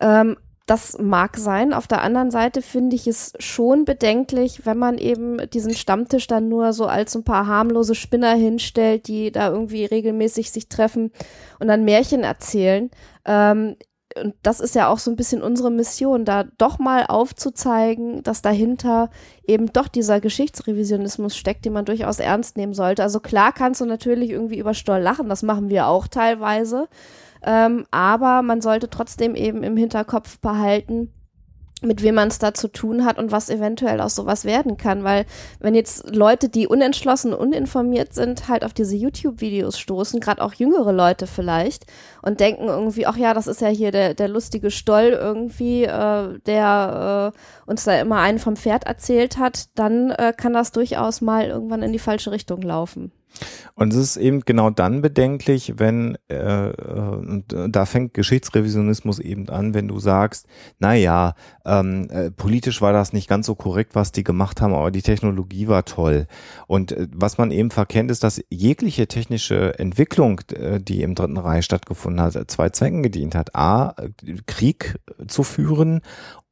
Ähm, 0.00 0.36
das 0.66 0.98
mag 0.98 1.36
sein. 1.36 1.74
Auf 1.74 1.86
der 1.86 2.00
anderen 2.00 2.30
Seite 2.30 2.62
finde 2.62 2.96
ich 2.96 3.06
es 3.06 3.34
schon 3.38 3.84
bedenklich, 3.84 4.64
wenn 4.64 4.78
man 4.78 4.96
eben 4.96 5.38
diesen 5.50 5.74
Stammtisch 5.74 6.26
dann 6.26 6.48
nur 6.48 6.72
so 6.72 6.86
als 6.86 7.14
ein 7.14 7.24
paar 7.24 7.46
harmlose 7.46 7.94
Spinner 7.94 8.34
hinstellt, 8.34 9.06
die 9.06 9.30
da 9.30 9.50
irgendwie 9.50 9.84
regelmäßig 9.84 10.50
sich 10.50 10.70
treffen 10.70 11.12
und 11.58 11.68
dann 11.68 11.84
Märchen 11.84 12.22
erzählen. 12.22 12.90
Ähm, 13.26 13.76
und 14.20 14.34
das 14.42 14.60
ist 14.60 14.74
ja 14.74 14.88
auch 14.88 14.98
so 14.98 15.10
ein 15.10 15.16
bisschen 15.16 15.42
unsere 15.42 15.70
Mission, 15.70 16.24
da 16.24 16.44
doch 16.58 16.78
mal 16.78 17.06
aufzuzeigen, 17.06 18.22
dass 18.22 18.42
dahinter 18.42 19.10
eben 19.46 19.72
doch 19.72 19.88
dieser 19.88 20.20
Geschichtsrevisionismus 20.20 21.36
steckt, 21.36 21.64
den 21.64 21.72
man 21.72 21.84
durchaus 21.84 22.20
ernst 22.20 22.56
nehmen 22.56 22.74
sollte. 22.74 23.02
Also 23.02 23.20
klar 23.20 23.52
kannst 23.52 23.80
du 23.80 23.86
natürlich 23.86 24.30
irgendwie 24.30 24.58
über 24.58 24.74
Stoll 24.74 25.00
lachen, 25.00 25.28
das 25.28 25.42
machen 25.42 25.68
wir 25.68 25.88
auch 25.88 26.06
teilweise. 26.06 26.88
Ähm, 27.42 27.86
aber 27.90 28.42
man 28.42 28.60
sollte 28.60 28.88
trotzdem 28.88 29.34
eben 29.34 29.62
im 29.62 29.76
Hinterkopf 29.76 30.38
behalten, 30.38 31.12
mit 31.84 32.02
wem 32.02 32.16
man 32.16 32.28
es 32.28 32.38
da 32.38 32.54
zu 32.54 32.68
tun 32.68 33.04
hat 33.04 33.18
und 33.18 33.32
was 33.32 33.50
eventuell 33.50 34.00
aus 34.00 34.14
sowas 34.14 34.44
werden 34.44 34.76
kann. 34.76 35.04
Weil 35.04 35.26
wenn 35.60 35.74
jetzt 35.74 36.14
Leute, 36.14 36.48
die 36.48 36.66
unentschlossen, 36.66 37.34
uninformiert 37.34 38.14
sind, 38.14 38.48
halt 38.48 38.64
auf 38.64 38.72
diese 38.72 38.96
YouTube-Videos 38.96 39.78
stoßen, 39.78 40.20
gerade 40.20 40.42
auch 40.42 40.54
jüngere 40.54 40.92
Leute 40.92 41.26
vielleicht, 41.26 41.86
und 42.22 42.40
denken 42.40 42.68
irgendwie, 42.68 43.06
ach 43.06 43.16
ja, 43.16 43.34
das 43.34 43.46
ist 43.46 43.60
ja 43.60 43.68
hier 43.68 43.92
der, 43.92 44.14
der 44.14 44.28
lustige 44.28 44.70
Stoll 44.70 45.10
irgendwie, 45.18 45.84
äh, 45.84 46.38
der 46.46 47.32
äh, 47.34 47.70
uns 47.70 47.84
da 47.84 48.00
immer 48.00 48.18
einen 48.20 48.38
vom 48.38 48.56
Pferd 48.56 48.84
erzählt 48.84 49.38
hat, 49.38 49.68
dann 49.74 50.10
äh, 50.10 50.32
kann 50.36 50.52
das 50.52 50.72
durchaus 50.72 51.20
mal 51.20 51.46
irgendwann 51.46 51.82
in 51.82 51.92
die 51.92 51.98
falsche 51.98 52.32
Richtung 52.32 52.62
laufen. 52.62 53.12
Und 53.74 53.92
es 53.92 53.98
ist 53.98 54.16
eben 54.16 54.40
genau 54.40 54.70
dann 54.70 55.02
bedenklich, 55.02 55.74
wenn, 55.78 56.16
äh, 56.28 56.68
und 56.68 57.44
da 57.68 57.86
fängt 57.86 58.14
Geschichtsrevisionismus 58.14 59.18
eben 59.18 59.48
an, 59.48 59.74
wenn 59.74 59.88
du 59.88 59.98
sagst, 59.98 60.46
na 60.78 60.94
ja, 60.94 61.34
ähm, 61.64 62.08
äh, 62.10 62.30
politisch 62.30 62.80
war 62.80 62.92
das 62.92 63.12
nicht 63.12 63.28
ganz 63.28 63.46
so 63.46 63.54
korrekt, 63.54 63.94
was 63.94 64.12
die 64.12 64.22
gemacht 64.22 64.60
haben, 64.60 64.74
aber 64.74 64.90
die 64.90 65.02
Technologie 65.02 65.66
war 65.66 65.84
toll. 65.84 66.26
Und 66.68 66.92
äh, 66.92 67.08
was 67.12 67.36
man 67.36 67.50
eben 67.50 67.70
verkennt, 67.70 68.10
ist, 68.10 68.22
dass 68.22 68.42
jegliche 68.48 69.08
technische 69.08 69.78
Entwicklung, 69.78 70.40
äh, 70.52 70.80
die 70.80 71.02
im 71.02 71.16
Dritten 71.16 71.36
Reich 71.36 71.64
stattgefunden 71.64 72.20
hat, 72.20 72.50
zwei 72.50 72.68
Zwecken 72.68 73.02
gedient 73.02 73.34
hat. 73.34 73.56
A, 73.56 73.94
Krieg 74.46 74.96
zu 75.26 75.42
führen 75.42 76.00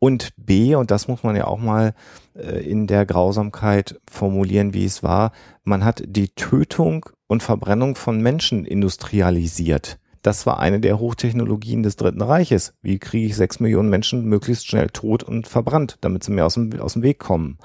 und 0.03 0.33
B, 0.37 0.75
und 0.75 0.91
das 0.91 1.07
muss 1.07 1.23
man 1.23 1.37
ja 1.37 1.47
auch 1.47 1.61
mal 1.61 1.95
äh, 2.35 2.69
in 2.69 2.89
der 2.89 3.07
Grausamkeit 3.07 4.01
formulieren, 4.11 4.75
wie 4.75 4.85
es 4.85 5.05
war, 5.05 5.31
man 5.63 5.85
hat 5.85 6.03
die 6.05 6.31
Tötung 6.31 7.07
und 7.29 7.45
Verbrennung 7.45 7.95
von 7.95 8.21
Menschen 8.21 8.65
industrialisiert. 8.65 10.01
Das 10.21 10.45
war 10.45 10.59
eine 10.59 10.81
der 10.81 10.99
Hochtechnologien 10.99 11.85
des 11.85 11.95
Dritten 11.95 12.21
Reiches. 12.21 12.75
Wie 12.83 12.99
kriege 12.99 13.27
ich 13.27 13.37
sechs 13.37 13.61
Millionen 13.61 13.91
Menschen 13.91 14.25
möglichst 14.25 14.67
schnell 14.67 14.89
tot 14.89 15.23
und 15.23 15.47
verbrannt, 15.47 15.99
damit 16.01 16.25
sie 16.25 16.33
mir 16.33 16.47
aus 16.47 16.55
dem, 16.55 16.81
aus 16.81 16.95
dem 16.95 17.05
Weg 17.05 17.21
kommen? 17.21 17.59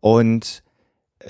Und 0.00 0.64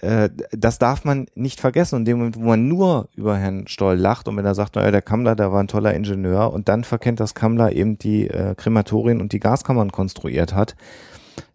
äh, 0.00 0.30
das 0.52 0.78
darf 0.78 1.04
man 1.04 1.26
nicht 1.34 1.60
vergessen. 1.60 1.96
Und 1.96 2.00
in 2.02 2.04
dem 2.06 2.18
Moment, 2.18 2.36
wo 2.36 2.40
man 2.40 2.68
nur 2.68 3.08
über 3.14 3.36
Herrn 3.36 3.66
Stoll 3.68 3.96
lacht 3.96 4.28
und 4.28 4.36
wenn 4.36 4.44
er 4.44 4.54
sagt, 4.54 4.76
naja, 4.76 4.90
der 4.90 5.02
Kammler, 5.02 5.36
der 5.36 5.52
war 5.52 5.60
ein 5.60 5.68
toller 5.68 5.94
Ingenieur 5.94 6.52
und 6.52 6.68
dann 6.68 6.84
verkennt, 6.84 7.20
dass 7.20 7.34
Kammler 7.34 7.72
eben 7.72 7.98
die 7.98 8.28
äh, 8.28 8.54
Krematorien 8.54 9.20
und 9.20 9.32
die 9.32 9.40
Gaskammern 9.40 9.92
konstruiert 9.92 10.54
hat, 10.54 10.76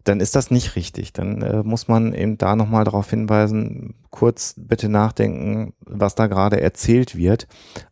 dann 0.04 0.20
ist 0.20 0.34
das 0.34 0.50
nicht 0.50 0.76
richtig. 0.76 1.12
Dann 1.12 1.42
äh, 1.42 1.62
muss 1.62 1.88
man 1.88 2.14
eben 2.14 2.38
da 2.38 2.56
nochmal 2.56 2.84
darauf 2.84 3.10
hinweisen, 3.10 3.94
kurz 4.10 4.54
bitte 4.56 4.88
nachdenken, 4.88 5.74
was 5.80 6.14
da 6.14 6.26
gerade 6.26 6.60
erzählt 6.60 7.16
wird. 7.16 7.46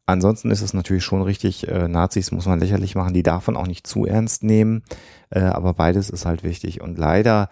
Ansonsten 0.07 0.51
ist 0.51 0.63
es 0.63 0.73
natürlich 0.73 1.05
schon 1.05 1.23
richtig, 1.23 1.69
äh, 1.69 1.89
Nazis 1.89 2.33
muss 2.33 2.47
man 2.47 2.61
lächerlich 2.61 2.95
machen, 2.95 3.15
die 3.15 3.23
darf 3.23 3.47
man 3.47 3.57
auch 3.57 3.67
nicht 3.67 3.87
zu 3.87 4.07
ernst 4.07 4.45
nehmen, 4.45 4.83
äh, 5.31 5.41
aber 5.41 5.75
beides 5.75 6.11
ist 6.11 6.27
halt 6.27 6.43
wichtig. 6.43 6.81
Und 6.81 6.99
leider 6.99 7.49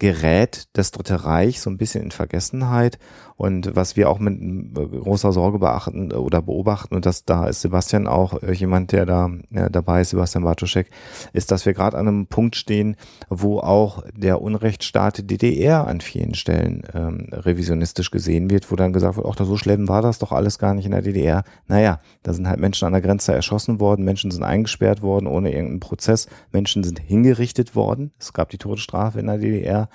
gerät 0.00 0.64
das 0.72 0.90
Dritte 0.90 1.24
Reich 1.24 1.60
so 1.60 1.70
ein 1.70 1.76
bisschen 1.76 2.02
in 2.02 2.10
Vergessenheit. 2.10 2.98
Und 3.40 3.74
was 3.74 3.96
wir 3.96 4.10
auch 4.10 4.18
mit 4.18 4.38
großer 4.74 5.32
Sorge 5.32 5.60
beachten 5.60 6.12
oder 6.12 6.42
beobachten, 6.42 6.94
und 6.94 7.06
das 7.06 7.24
da 7.24 7.46
ist 7.46 7.62
Sebastian 7.62 8.06
auch 8.06 8.42
äh, 8.42 8.52
jemand, 8.52 8.92
der 8.92 9.06
da 9.06 9.30
ja, 9.48 9.70
dabei 9.70 10.02
ist, 10.02 10.10
Sebastian 10.10 10.44
Bartoschek, 10.44 10.90
ist, 11.32 11.50
dass 11.50 11.64
wir 11.64 11.72
gerade 11.72 11.96
an 11.96 12.06
einem 12.06 12.26
Punkt 12.26 12.54
stehen, 12.54 12.96
wo 13.30 13.60
auch 13.60 14.04
der 14.14 14.42
Unrechtsstaat 14.42 15.30
DDR 15.30 15.86
an 15.86 16.02
vielen 16.02 16.34
Stellen 16.34 16.82
ähm, 16.92 17.28
revisionistisch 17.32 18.10
gesehen 18.10 18.50
wird, 18.50 18.70
wo 18.70 18.76
dann 18.76 18.92
gesagt 18.92 19.16
wird, 19.16 19.26
ach, 19.26 19.42
so 19.42 19.56
schlimm 19.56 19.88
war 19.88 20.02
das 20.02 20.18
doch 20.18 20.32
alles 20.32 20.58
gar 20.58 20.74
nicht 20.74 20.84
in 20.84 20.92
der 20.92 21.00
DDR. 21.00 21.44
Naja, 21.66 22.00
da 22.22 22.34
sind 22.34 22.46
halt 22.46 22.60
Menschen 22.60 22.84
an 22.84 22.92
der 22.92 23.00
Grenze 23.00 23.32
erschossen 23.32 23.80
worden, 23.80 24.04
Menschen 24.04 24.30
sind 24.30 24.44
eingesperrt 24.44 25.00
worden 25.00 25.26
ohne 25.26 25.50
irgendeinen 25.50 25.80
Prozess, 25.80 26.28
Menschen 26.52 26.84
sind 26.84 27.00
hingerichtet 27.00 27.74
worden. 27.74 28.12
Es 28.18 28.34
gab 28.34 28.50
die 28.50 28.58
Todesstrafe 28.58 29.18
in 29.18 29.28
der 29.28 29.38
DDR. 29.38 29.88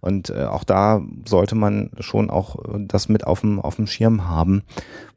Und 0.00 0.30
äh, 0.30 0.44
auch 0.44 0.62
da 0.62 1.02
sollte 1.26 1.56
man 1.56 1.90
schon 1.98 2.30
auch 2.30 2.62
äh, 2.64 2.83
das 2.86 3.08
mit 3.08 3.26
auf 3.26 3.40
dem, 3.40 3.60
auf 3.60 3.76
dem 3.76 3.86
Schirm 3.86 4.28
haben. 4.28 4.62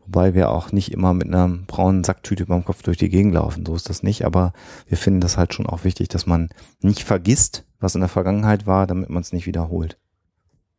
Wobei 0.05 0.33
wir 0.33 0.49
auch 0.49 0.71
nicht 0.71 0.91
immer 0.91 1.13
mit 1.13 1.27
einer 1.27 1.47
braunen 1.47 2.03
Sacktüte 2.03 2.43
über 2.43 2.55
dem 2.55 2.63
Kopf 2.63 2.81
durch 2.81 2.97
die 2.97 3.09
Gegend 3.09 3.33
laufen. 3.33 3.65
So 3.65 3.75
ist 3.75 3.89
das 3.89 4.03
nicht. 4.03 4.25
Aber 4.25 4.53
wir 4.87 4.97
finden 4.97 5.19
das 5.19 5.37
halt 5.37 5.53
schon 5.53 5.65
auch 5.65 5.83
wichtig, 5.83 6.07
dass 6.07 6.25
man 6.25 6.49
nicht 6.81 7.03
vergisst, 7.03 7.65
was 7.79 7.95
in 7.95 8.01
der 8.01 8.09
Vergangenheit 8.09 8.65
war, 8.65 8.87
damit 8.87 9.09
man 9.09 9.21
es 9.21 9.33
nicht 9.33 9.45
wiederholt. 9.45 9.97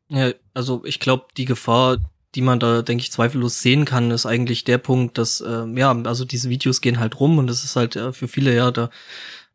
Ja, 0.09 0.33
also 0.55 0.83
ich 0.85 1.01
glaube, 1.01 1.27
die 1.37 1.45
Gefahr, 1.45 1.99
die 2.35 2.41
man 2.41 2.59
da, 2.59 2.81
denke 2.81 3.03
ich, 3.03 3.13
zweifellos 3.13 3.61
sehen 3.61 3.85
kann, 3.85 4.11
ist 4.11 4.25
eigentlich 4.25 4.65
der 4.65 4.79
Punkt, 4.79 5.19
dass, 5.19 5.43
äh, 5.43 5.67
ja, 5.75 5.91
also 6.05 6.25
diese 6.25 6.49
Videos 6.49 6.81
gehen 6.81 6.99
halt 6.99 7.21
rum 7.21 7.39
und 7.39 7.47
das 7.47 7.65
ist 7.65 7.77
halt 7.77 7.97
äh, 7.97 8.13
für 8.15 8.29
viele 8.29 8.55
ja 8.55 8.71
der 8.71 8.89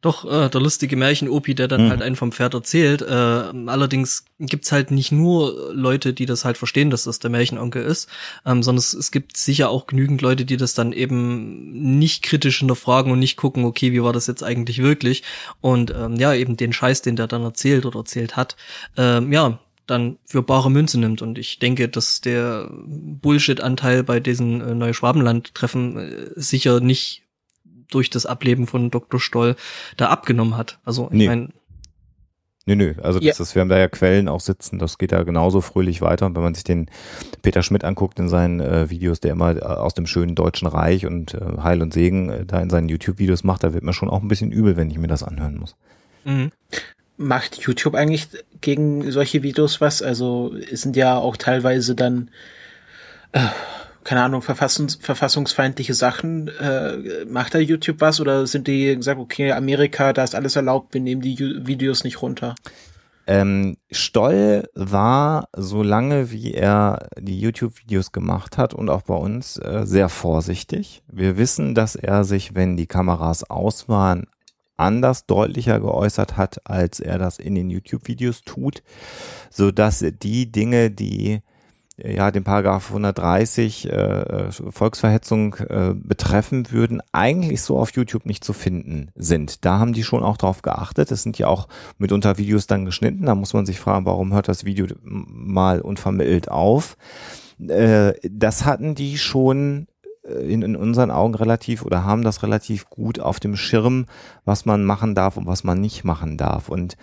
doch, 0.03 0.25
äh, 0.25 0.49
der 0.49 0.59
lustige 0.59 0.97
Märchen-Opi, 0.97 1.55
der 1.55 1.69
dann 1.69 1.85
mhm. 1.85 1.89
halt 1.89 2.01
einen 2.01 2.17
vom 2.17 2.33
Pferd 2.33 2.53
erzählt. 2.53 3.01
Äh, 3.01 3.13
allerdings 3.13 4.25
gibt's 4.37 4.73
halt 4.73 4.91
nicht 4.91 5.13
nur 5.13 5.73
Leute, 5.73 6.13
die 6.13 6.25
das 6.25 6.43
halt 6.43 6.57
verstehen, 6.57 6.89
dass 6.89 7.05
das 7.05 7.19
der 7.19 7.31
Märchenonkel 7.31 7.81
ist, 7.81 8.09
ähm, 8.45 8.63
sondern 8.63 8.79
es, 8.79 8.93
es 8.93 9.11
gibt 9.11 9.37
sicher 9.37 9.69
auch 9.69 9.87
genügend 9.87 10.21
Leute, 10.21 10.43
die 10.43 10.57
das 10.57 10.73
dann 10.73 10.91
eben 10.91 11.97
nicht 11.97 12.21
kritisch 12.21 12.59
hinterfragen 12.59 13.13
und 13.13 13.19
nicht 13.19 13.37
gucken, 13.37 13.63
okay, 13.63 13.93
wie 13.93 14.03
war 14.03 14.11
das 14.11 14.27
jetzt 14.27 14.43
eigentlich 14.43 14.79
wirklich? 14.79 15.23
Und 15.61 15.91
ähm, 15.91 16.17
ja, 16.17 16.33
eben 16.33 16.57
den 16.57 16.73
Scheiß, 16.73 17.01
den 17.01 17.15
der 17.15 17.27
dann 17.27 17.43
erzählt 17.43 17.85
oder 17.85 17.99
erzählt 17.99 18.35
hat, 18.35 18.57
ähm, 18.97 19.31
ja, 19.31 19.59
dann 19.87 20.17
für 20.25 20.43
bare 20.43 20.69
Münze 20.69 20.99
nimmt. 20.99 21.21
Und 21.21 21.37
ich 21.37 21.59
denke, 21.59 21.87
dass 21.87 22.19
der 22.19 22.69
Bullshit-Anteil 22.71 24.03
bei 24.03 24.19
diesen 24.19 24.59
äh, 24.59 24.75
Neuschwabenland-Treffen 24.75 25.97
äh, 25.97 26.29
sicher 26.35 26.81
nicht 26.81 27.22
durch 27.89 28.09
das 28.09 28.25
Ableben 28.25 28.67
von 28.67 28.91
Dr. 28.91 29.19
Stoll 29.19 29.55
da 29.97 30.09
abgenommen 30.09 30.57
hat. 30.57 30.79
Also 30.83 31.07
ich 31.11 31.17
nee. 31.17 31.27
meine. 31.27 31.49
Nö, 32.65 32.77
nö, 32.77 32.93
also 33.01 33.19
das 33.19 33.37
ja. 33.37 33.43
ist, 33.43 33.55
wir 33.55 33.61
haben 33.61 33.67
da 33.67 33.77
ja 33.77 33.89
Quellen 33.89 34.29
auch 34.29 34.39
sitzen, 34.39 34.79
das 34.79 34.97
geht 34.97 35.11
da 35.11 35.23
genauso 35.23 35.59
fröhlich 35.59 36.01
weiter. 36.01 36.25
Und 36.25 36.35
wenn 36.35 36.43
man 36.43 36.53
sich 36.53 36.63
den 36.63 36.89
Peter 37.41 37.61
Schmidt 37.61 37.83
anguckt 37.83 38.19
in 38.19 38.29
seinen 38.29 38.61
äh, 38.61 38.89
Videos, 38.89 39.19
der 39.19 39.33
immer 39.33 39.57
äh, 39.57 39.61
aus 39.61 39.93
dem 39.93 40.05
schönen 40.05 40.33
Deutschen 40.33 40.69
Reich 40.69 41.05
und 41.05 41.33
äh, 41.33 41.61
Heil 41.61 41.81
und 41.81 41.93
Segen 41.93 42.29
äh, 42.29 42.45
da 42.45 42.61
in 42.61 42.69
seinen 42.69 42.87
YouTube-Videos 42.87 43.43
macht, 43.43 43.65
da 43.65 43.73
wird 43.73 43.83
mir 43.83 43.91
schon 43.91 44.09
auch 44.09 44.21
ein 44.21 44.29
bisschen 44.29 44.53
übel, 44.53 44.77
wenn 44.77 44.89
ich 44.89 44.97
mir 44.97 45.07
das 45.07 45.23
anhören 45.23 45.57
muss. 45.57 45.75
Mhm. 46.23 46.51
Macht 47.17 47.57
YouTube 47.57 47.95
eigentlich 47.95 48.29
gegen 48.61 49.11
solche 49.11 49.43
Videos 49.43 49.81
was? 49.81 50.01
Also 50.01 50.55
sind 50.71 50.95
ja 50.95 51.17
auch 51.17 51.35
teilweise 51.35 51.95
dann 51.95 52.29
äh, 53.33 53.41
keine 54.13 54.25
Ahnung, 54.25 54.43
verfassungs 54.43 54.99
verfassungsfeindliche 55.01 55.95
Sachen, 55.95 56.47
äh, 56.47 57.25
macht 57.25 57.55
da 57.55 57.57
YouTube 57.57 57.99
was 57.99 58.21
oder 58.21 58.45
sind 58.45 58.67
die 58.67 58.95
gesagt, 58.95 59.19
okay, 59.19 59.53
Amerika, 59.53 60.13
da 60.13 60.23
ist 60.23 60.35
alles 60.35 60.55
erlaubt, 60.55 60.93
wir 60.93 61.01
nehmen 61.01 61.23
die 61.23 61.35
Videos 61.65 62.03
nicht 62.03 62.21
runter? 62.21 62.53
Ähm, 63.25 63.75
Stoll 63.89 64.69
war, 64.75 65.47
solange 65.55 66.29
wie 66.29 66.53
er 66.53 67.07
die 67.17 67.39
YouTube-Videos 67.39 68.11
gemacht 68.11 68.59
hat 68.59 68.75
und 68.75 68.91
auch 68.91 69.01
bei 69.01 69.15
uns, 69.15 69.57
äh, 69.57 69.81
sehr 69.85 70.09
vorsichtig. 70.09 71.01
Wir 71.11 71.35
wissen, 71.35 71.73
dass 71.73 71.95
er 71.95 72.23
sich, 72.23 72.53
wenn 72.53 72.77
die 72.77 72.85
Kameras 72.85 73.49
aus 73.49 73.89
waren, 73.89 74.27
anders 74.77 75.25
deutlicher 75.25 75.79
geäußert 75.79 76.37
hat, 76.37 76.69
als 76.69 76.99
er 76.99 77.17
das 77.17 77.39
in 77.39 77.55
den 77.55 77.71
YouTube-Videos 77.71 78.43
tut, 78.43 78.83
so 79.49 79.71
dass 79.71 80.05
die 80.21 80.51
Dinge, 80.51 80.91
die 80.91 81.41
ja 81.97 82.31
den 82.31 82.43
Paragraph 82.43 82.89
130 82.89 83.89
äh, 83.89 84.51
Volksverhetzung 84.51 85.55
äh, 85.55 85.93
betreffen 85.95 86.71
würden, 86.71 87.01
eigentlich 87.11 87.61
so 87.61 87.77
auf 87.77 87.91
YouTube 87.91 88.25
nicht 88.25 88.43
zu 88.43 88.53
finden 88.53 89.11
sind. 89.15 89.63
Da 89.65 89.79
haben 89.79 89.93
die 89.93 90.03
schon 90.03 90.23
auch 90.23 90.37
drauf 90.37 90.61
geachtet. 90.61 91.11
Es 91.11 91.23
sind 91.23 91.37
ja 91.37 91.47
auch 91.47 91.67
mitunter 91.97 92.37
Videos 92.37 92.67
dann 92.67 92.85
geschnitten. 92.85 93.25
Da 93.25 93.35
muss 93.35 93.53
man 93.53 93.65
sich 93.65 93.79
fragen, 93.79 94.05
warum 94.05 94.33
hört 94.33 94.47
das 94.47 94.65
Video 94.65 94.87
mal 95.03 95.81
unvermittelt 95.81 96.49
auf? 96.49 96.97
Äh, 97.59 98.13
das 98.23 98.65
hatten 98.65 98.95
die 98.95 99.17
schon 99.17 99.87
äh, 99.87 99.92
in, 100.23 100.61
in 100.61 100.75
unseren 100.75 101.11
Augen 101.11 101.35
relativ 101.35 101.83
oder 101.83 102.03
haben 102.03 102.23
das 102.23 102.43
relativ 102.43 102.89
gut 102.89 103.19
auf 103.19 103.39
dem 103.39 103.55
Schirm, 103.55 104.05
was 104.45 104.65
man 104.65 104.83
machen 104.83 105.15
darf 105.15 105.37
und 105.37 105.45
was 105.45 105.63
man 105.63 105.81
nicht 105.81 106.03
machen 106.03 106.37
darf. 106.37 106.69
Und 106.69 106.95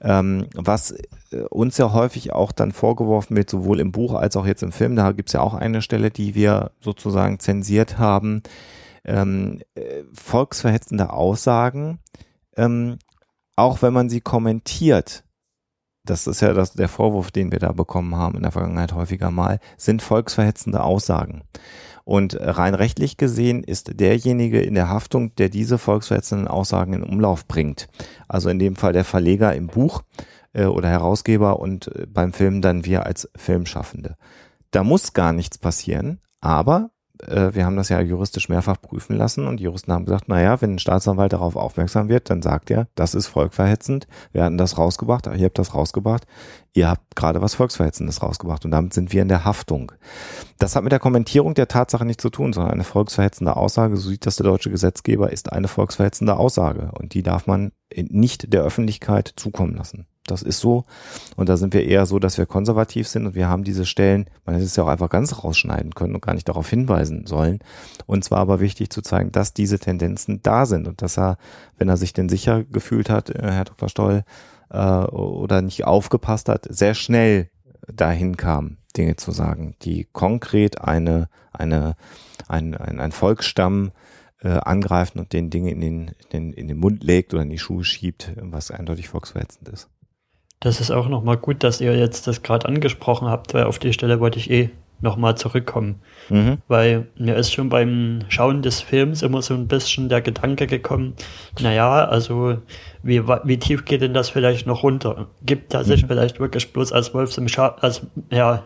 ähm, 0.00 0.46
was 0.54 0.92
äh, 1.30 1.40
uns 1.48 1.78
ja 1.78 1.92
häufig 1.92 2.32
auch 2.32 2.52
dann 2.52 2.72
vorgeworfen 2.72 3.36
wird, 3.36 3.50
sowohl 3.50 3.80
im 3.80 3.92
Buch 3.92 4.14
als 4.14 4.36
auch 4.36 4.46
jetzt 4.46 4.62
im 4.62 4.72
Film, 4.72 4.96
da 4.96 5.12
gibt's 5.12 5.32
ja 5.32 5.40
auch 5.40 5.54
eine 5.54 5.82
Stelle, 5.82 6.10
die 6.10 6.34
wir 6.34 6.72
sozusagen 6.80 7.38
zensiert 7.38 7.98
haben, 7.98 8.42
ähm, 9.04 9.60
äh, 9.74 10.02
volksverhetzende 10.12 11.10
Aussagen, 11.10 12.00
ähm, 12.56 12.98
auch 13.56 13.82
wenn 13.82 13.92
man 13.92 14.08
sie 14.08 14.20
kommentiert, 14.20 15.24
das 16.04 16.26
ist 16.26 16.40
ja 16.40 16.52
das, 16.52 16.72
der 16.72 16.88
Vorwurf, 16.88 17.30
den 17.30 17.52
wir 17.52 17.58
da 17.58 17.72
bekommen 17.72 18.14
haben 18.14 18.36
in 18.36 18.42
der 18.42 18.52
Vergangenheit 18.52 18.94
häufiger 18.94 19.30
mal, 19.30 19.58
sind 19.76 20.02
volksverhetzende 20.02 20.82
Aussagen. 20.82 21.42
Und 22.08 22.38
rein 22.40 22.74
rechtlich 22.74 23.18
gesehen 23.18 23.62
ist 23.62 24.00
derjenige 24.00 24.62
in 24.62 24.72
der 24.72 24.88
Haftung, 24.88 25.34
der 25.34 25.50
diese 25.50 25.76
volksverhetzenden 25.76 26.48
Aussagen 26.48 26.94
in 26.94 27.02
Umlauf 27.02 27.46
bringt. 27.46 27.86
Also 28.28 28.48
in 28.48 28.58
dem 28.58 28.76
Fall 28.76 28.94
der 28.94 29.04
Verleger 29.04 29.54
im 29.54 29.66
Buch 29.66 30.04
äh, 30.54 30.64
oder 30.64 30.88
Herausgeber 30.88 31.60
und 31.60 31.88
äh, 31.88 32.06
beim 32.06 32.32
Film 32.32 32.62
dann 32.62 32.86
wir 32.86 33.04
als 33.04 33.28
Filmschaffende. 33.36 34.16
Da 34.70 34.84
muss 34.84 35.12
gar 35.12 35.34
nichts 35.34 35.58
passieren, 35.58 36.22
aber 36.40 36.92
äh, 37.26 37.54
wir 37.54 37.64
haben 37.64 37.76
das 37.76 37.88
ja 37.88 38.00
juristisch 38.00 38.48
mehrfach 38.48 38.80
prüfen 38.80 39.16
lassen 39.16 39.46
und 39.46 39.58
die 39.58 39.64
Juristen 39.64 39.92
haben 39.92 40.04
gesagt, 40.04 40.28
naja, 40.28 40.60
wenn 40.60 40.74
ein 40.74 40.78
Staatsanwalt 40.78 41.32
darauf 41.32 41.56
aufmerksam 41.56 42.08
wird, 42.08 42.30
dann 42.30 42.42
sagt 42.42 42.70
er, 42.70 42.88
das 42.94 43.14
ist 43.14 43.26
volkverhetzend, 43.26 44.06
wir 44.32 44.44
hatten 44.44 44.58
das 44.58 44.78
rausgebracht, 44.78 45.26
ihr 45.26 45.44
habt 45.44 45.58
das 45.58 45.74
rausgebracht, 45.74 46.26
ihr 46.74 46.88
habt 46.88 47.14
gerade 47.16 47.40
was 47.40 47.54
Volksverhetzendes 47.54 48.22
rausgebracht 48.22 48.64
und 48.64 48.70
damit 48.70 48.92
sind 48.92 49.12
wir 49.12 49.22
in 49.22 49.28
der 49.28 49.44
Haftung. 49.44 49.92
Das 50.58 50.74
hat 50.74 50.82
mit 50.82 50.92
der 50.92 50.98
Kommentierung 50.98 51.54
der 51.54 51.68
Tatsache 51.68 52.04
nichts 52.04 52.22
zu 52.22 52.30
tun, 52.30 52.52
sondern 52.52 52.72
eine 52.72 52.84
volksverhetzende 52.84 53.56
Aussage, 53.56 53.96
so 53.96 54.08
sieht 54.10 54.26
das 54.26 54.36
der 54.36 54.46
deutsche 54.46 54.70
Gesetzgeber, 54.70 55.32
ist 55.32 55.52
eine 55.52 55.68
volksverhetzende 55.68 56.36
Aussage 56.36 56.90
und 56.98 57.14
die 57.14 57.22
darf 57.22 57.46
man 57.46 57.72
nicht 57.94 58.52
der 58.52 58.62
Öffentlichkeit 58.62 59.32
zukommen 59.36 59.76
lassen. 59.76 60.07
Das 60.30 60.42
ist 60.42 60.60
so. 60.60 60.84
Und 61.36 61.48
da 61.48 61.56
sind 61.56 61.74
wir 61.74 61.84
eher 61.84 62.06
so, 62.06 62.18
dass 62.18 62.38
wir 62.38 62.46
konservativ 62.46 63.08
sind 63.08 63.26
und 63.26 63.34
wir 63.34 63.48
haben 63.48 63.64
diese 63.64 63.86
Stellen, 63.86 64.26
man 64.44 64.54
hätte 64.54 64.66
es 64.66 64.76
ja 64.76 64.84
auch 64.84 64.88
einfach 64.88 65.10
ganz 65.10 65.42
rausschneiden 65.42 65.94
können 65.94 66.14
und 66.14 66.22
gar 66.22 66.34
nicht 66.34 66.48
darauf 66.48 66.68
hinweisen 66.68 67.26
sollen. 67.26 67.60
Und 68.06 68.24
zwar 68.24 68.38
aber 68.38 68.60
wichtig 68.60 68.90
zu 68.90 69.02
zeigen, 69.02 69.32
dass 69.32 69.54
diese 69.54 69.78
Tendenzen 69.78 70.40
da 70.42 70.66
sind 70.66 70.88
und 70.88 71.02
dass 71.02 71.18
er, 71.18 71.38
wenn 71.78 71.88
er 71.88 71.96
sich 71.96 72.12
denn 72.12 72.28
sicher 72.28 72.64
gefühlt 72.64 73.10
hat, 73.10 73.30
äh, 73.30 73.50
Herr 73.50 73.64
Dr. 73.64 73.88
Stoll, 73.88 74.24
äh, 74.70 74.78
oder 74.78 75.62
nicht 75.62 75.84
aufgepasst 75.84 76.48
hat, 76.48 76.66
sehr 76.68 76.94
schnell 76.94 77.50
dahin 77.92 78.36
kam, 78.36 78.78
Dinge 78.96 79.16
zu 79.16 79.32
sagen, 79.32 79.74
die 79.82 80.06
konkret 80.12 80.80
eine, 80.80 81.28
eine, 81.52 81.96
ein, 82.48 82.74
ein, 82.74 83.00
ein 83.00 83.12
Volksstamm 83.12 83.92
äh, 84.40 84.48
angreifen 84.48 85.18
und 85.18 85.32
den 85.32 85.50
Dinge 85.50 85.70
in 85.70 85.80
den, 85.80 86.08
in, 86.08 86.28
den, 86.32 86.52
in 86.52 86.68
den 86.68 86.78
Mund 86.78 87.02
legt 87.02 87.34
oder 87.34 87.42
in 87.42 87.50
die 87.50 87.58
Schuhe 87.58 87.84
schiebt, 87.84 88.32
was 88.36 88.70
eindeutig 88.70 89.08
volksverhetzend 89.08 89.68
ist. 89.68 89.88
Das 90.60 90.80
ist 90.80 90.90
auch 90.90 91.08
nochmal 91.08 91.36
gut, 91.36 91.62
dass 91.62 91.80
ihr 91.80 91.96
jetzt 91.96 92.26
das 92.26 92.42
gerade 92.42 92.66
angesprochen 92.66 93.28
habt, 93.28 93.54
weil 93.54 93.64
auf 93.64 93.78
die 93.78 93.92
Stelle 93.92 94.20
wollte 94.20 94.38
ich 94.38 94.50
eh 94.50 94.70
nochmal 95.00 95.36
zurückkommen. 95.36 96.00
Mhm. 96.28 96.58
Weil 96.66 97.06
mir 97.16 97.36
ist 97.36 97.52
schon 97.52 97.68
beim 97.68 98.20
Schauen 98.28 98.62
des 98.62 98.80
Films 98.80 99.22
immer 99.22 99.42
so 99.42 99.54
ein 99.54 99.68
bisschen 99.68 100.08
der 100.08 100.20
Gedanke 100.20 100.66
gekommen, 100.66 101.14
naja, 101.60 102.04
also 102.04 102.58
wie, 103.02 103.22
wie 103.26 103.58
tief 103.58 103.84
geht 103.84 104.02
denn 104.02 104.14
das 104.14 104.30
vielleicht 104.30 104.66
noch 104.66 104.82
runter? 104.82 105.28
Gibt 105.42 105.74
er 105.74 105.84
sich 105.84 106.02
mhm. 106.02 106.08
vielleicht 106.08 106.40
wirklich 106.40 106.72
bloß 106.72 106.92
als 106.92 107.14
Wolf 107.14 107.36
im 107.38 107.48
Schaf, 107.48 107.76
als, 107.80 108.02
ja, 108.30 108.64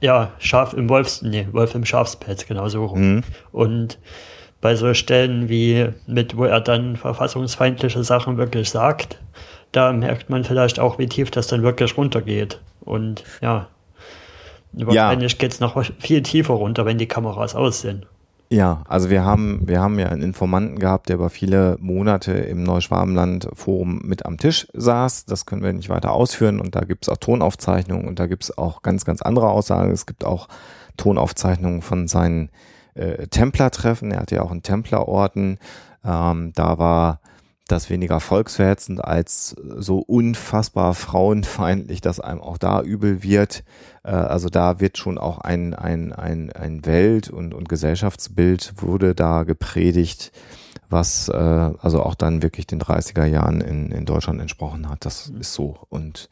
ja, 0.00 0.32
Schaf 0.38 0.72
im 0.72 0.88
Wolfs, 0.88 1.22
nee, 1.22 1.46
Wolf 1.52 1.74
im 1.74 1.84
Schafspelz, 1.84 2.46
genau 2.46 2.68
so 2.68 2.86
rum. 2.86 3.16
Mhm. 3.16 3.24
Und 3.52 3.98
bei 4.60 4.74
so 4.74 4.92
Stellen 4.94 5.48
wie 5.48 5.88
mit, 6.06 6.36
wo 6.36 6.44
er 6.44 6.60
dann 6.60 6.96
verfassungsfeindliche 6.96 8.02
Sachen 8.02 8.38
wirklich 8.38 8.70
sagt, 8.70 9.18
da 9.72 9.92
merkt 9.92 10.30
man 10.30 10.44
vielleicht 10.44 10.80
auch, 10.80 10.98
wie 10.98 11.08
tief 11.08 11.30
das 11.30 11.46
dann 11.46 11.62
wirklich 11.62 11.96
runtergeht. 11.96 12.60
Und 12.80 13.24
ja, 13.40 13.68
wahrscheinlich 14.72 15.32
ja. 15.32 15.38
geht 15.38 15.52
es 15.52 15.60
noch 15.60 15.82
viel 15.98 16.22
tiefer 16.22 16.54
runter, 16.54 16.86
wenn 16.86 16.98
die 16.98 17.08
Kameras 17.08 17.54
aus 17.54 17.80
sind. 17.80 18.06
Ja, 18.50 18.82
also 18.88 19.10
wir 19.10 19.24
haben, 19.24 19.68
wir 19.68 19.80
haben 19.80 19.98
ja 19.98 20.08
einen 20.08 20.22
Informanten 20.22 20.78
gehabt, 20.78 21.10
der 21.10 21.16
über 21.16 21.28
viele 21.28 21.76
Monate 21.80 22.32
im 22.32 22.62
Neuschwabenland-Forum 22.62 24.00
mit 24.04 24.24
am 24.24 24.38
Tisch 24.38 24.66
saß. 24.72 25.26
Das 25.26 25.44
können 25.44 25.62
wir 25.62 25.72
nicht 25.74 25.90
weiter 25.90 26.12
ausführen. 26.12 26.58
Und 26.58 26.74
da 26.74 26.80
gibt 26.80 27.04
es 27.04 27.08
auch 27.10 27.18
Tonaufzeichnungen 27.18 28.08
und 28.08 28.18
da 28.18 28.26
gibt 28.26 28.44
es 28.44 28.56
auch 28.56 28.80
ganz, 28.80 29.04
ganz 29.04 29.20
andere 29.20 29.50
Aussagen. 29.50 29.90
Es 29.90 30.06
gibt 30.06 30.24
auch 30.24 30.48
Tonaufzeichnungen 30.96 31.82
von 31.82 32.08
seinen 32.08 32.48
äh, 32.94 33.26
Templertreffen. 33.26 34.12
Er 34.12 34.20
hatte 34.20 34.36
ja 34.36 34.42
auch 34.42 34.50
einen 34.50 34.62
Templerorden. 34.62 35.58
Ähm, 36.02 36.52
da 36.54 36.78
war 36.78 37.20
das 37.68 37.90
weniger 37.90 38.20
volksverhetzend 38.20 39.04
als 39.04 39.54
so 39.76 39.98
unfassbar 39.98 40.94
frauenfeindlich, 40.94 42.00
dass 42.00 42.18
einem 42.18 42.40
auch 42.40 42.58
da 42.58 42.82
übel 42.82 43.22
wird. 43.22 43.62
Äh, 44.04 44.10
also 44.10 44.48
da 44.48 44.80
wird 44.80 44.98
schon 44.98 45.18
auch 45.18 45.38
ein, 45.38 45.74
ein, 45.74 46.12
ein, 46.12 46.50
ein 46.52 46.84
Welt- 46.86 47.30
und, 47.30 47.54
und 47.54 47.68
Gesellschaftsbild 47.68 48.74
wurde 48.76 49.14
da 49.14 49.44
gepredigt, 49.44 50.32
was 50.88 51.28
äh, 51.28 51.36
also 51.36 52.02
auch 52.02 52.14
dann 52.14 52.42
wirklich 52.42 52.66
den 52.66 52.80
30er 52.80 53.26
Jahren 53.26 53.60
in, 53.60 53.92
in 53.92 54.06
Deutschland 54.06 54.40
entsprochen 54.40 54.88
hat. 54.88 55.04
Das 55.04 55.28
ist 55.28 55.52
so. 55.52 55.76
Und 55.90 56.28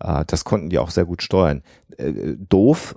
äh, 0.00 0.24
das 0.26 0.44
konnten 0.44 0.70
die 0.70 0.78
auch 0.78 0.90
sehr 0.90 1.04
gut 1.04 1.22
steuern. 1.22 1.62
Äh, 1.96 2.36
doof, 2.36 2.96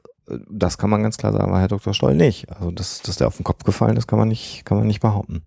das 0.49 0.77
kann 0.77 0.89
man 0.89 1.03
ganz 1.03 1.17
klar 1.17 1.33
sagen, 1.33 1.51
war 1.51 1.59
Herr 1.59 1.67
Dr. 1.67 1.93
Stoll 1.93 2.15
nicht. 2.15 2.49
Also 2.51 2.71
das, 2.71 3.01
dass 3.01 3.17
der 3.17 3.27
auf 3.27 3.37
den 3.37 3.43
Kopf 3.43 3.63
gefallen 3.63 3.97
ist, 3.97 4.07
kann 4.07 4.19
man 4.19 4.27
nicht, 4.27 4.65
kann 4.65 4.77
man 4.77 4.87
nicht 4.87 5.01
behaupten. 5.01 5.43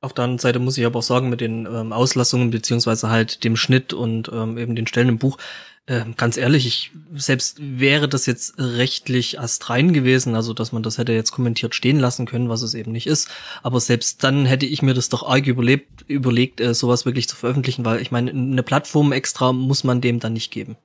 Auf 0.00 0.12
der 0.12 0.24
anderen 0.24 0.38
Seite 0.38 0.58
muss 0.58 0.78
ich 0.78 0.86
aber 0.86 1.00
auch 1.00 1.04
sagen, 1.04 1.28
mit 1.28 1.40
den 1.40 1.66
ähm, 1.66 1.92
Auslassungen 1.92 2.50
beziehungsweise 2.50 3.08
halt 3.08 3.44
dem 3.44 3.56
Schnitt 3.56 3.92
und 3.92 4.30
ähm, 4.32 4.58
eben 4.58 4.76
den 4.76 4.86
Stellen 4.86 5.08
im 5.08 5.18
Buch, 5.18 5.38
äh, 5.86 6.04
ganz 6.16 6.36
ehrlich, 6.36 6.66
ich 6.66 6.90
selbst 7.14 7.58
wäre 7.60 8.08
das 8.08 8.26
jetzt 8.26 8.58
rechtlich 8.58 9.38
astrein 9.38 9.92
gewesen, 9.92 10.34
also 10.34 10.52
dass 10.52 10.72
man 10.72 10.82
das 10.82 10.98
hätte 10.98 11.12
jetzt 11.12 11.30
kommentiert 11.30 11.76
stehen 11.76 12.00
lassen 12.00 12.26
können, 12.26 12.48
was 12.48 12.62
es 12.62 12.74
eben 12.74 12.90
nicht 12.90 13.06
ist. 13.06 13.28
Aber 13.62 13.78
selbst 13.78 14.24
dann 14.24 14.46
hätte 14.46 14.66
ich 14.66 14.82
mir 14.82 14.94
das 14.94 15.08
doch 15.08 15.28
arg 15.28 15.46
überlebt, 15.46 16.04
überlegt, 16.08 16.60
äh, 16.60 16.74
sowas 16.74 17.06
wirklich 17.06 17.28
zu 17.28 17.36
veröffentlichen, 17.36 17.84
weil 17.84 18.02
ich 18.02 18.10
meine, 18.10 18.32
eine 18.32 18.64
Plattform 18.64 19.12
extra 19.12 19.52
muss 19.52 19.84
man 19.84 20.00
dem 20.00 20.18
dann 20.18 20.32
nicht 20.32 20.50
geben. 20.50 20.76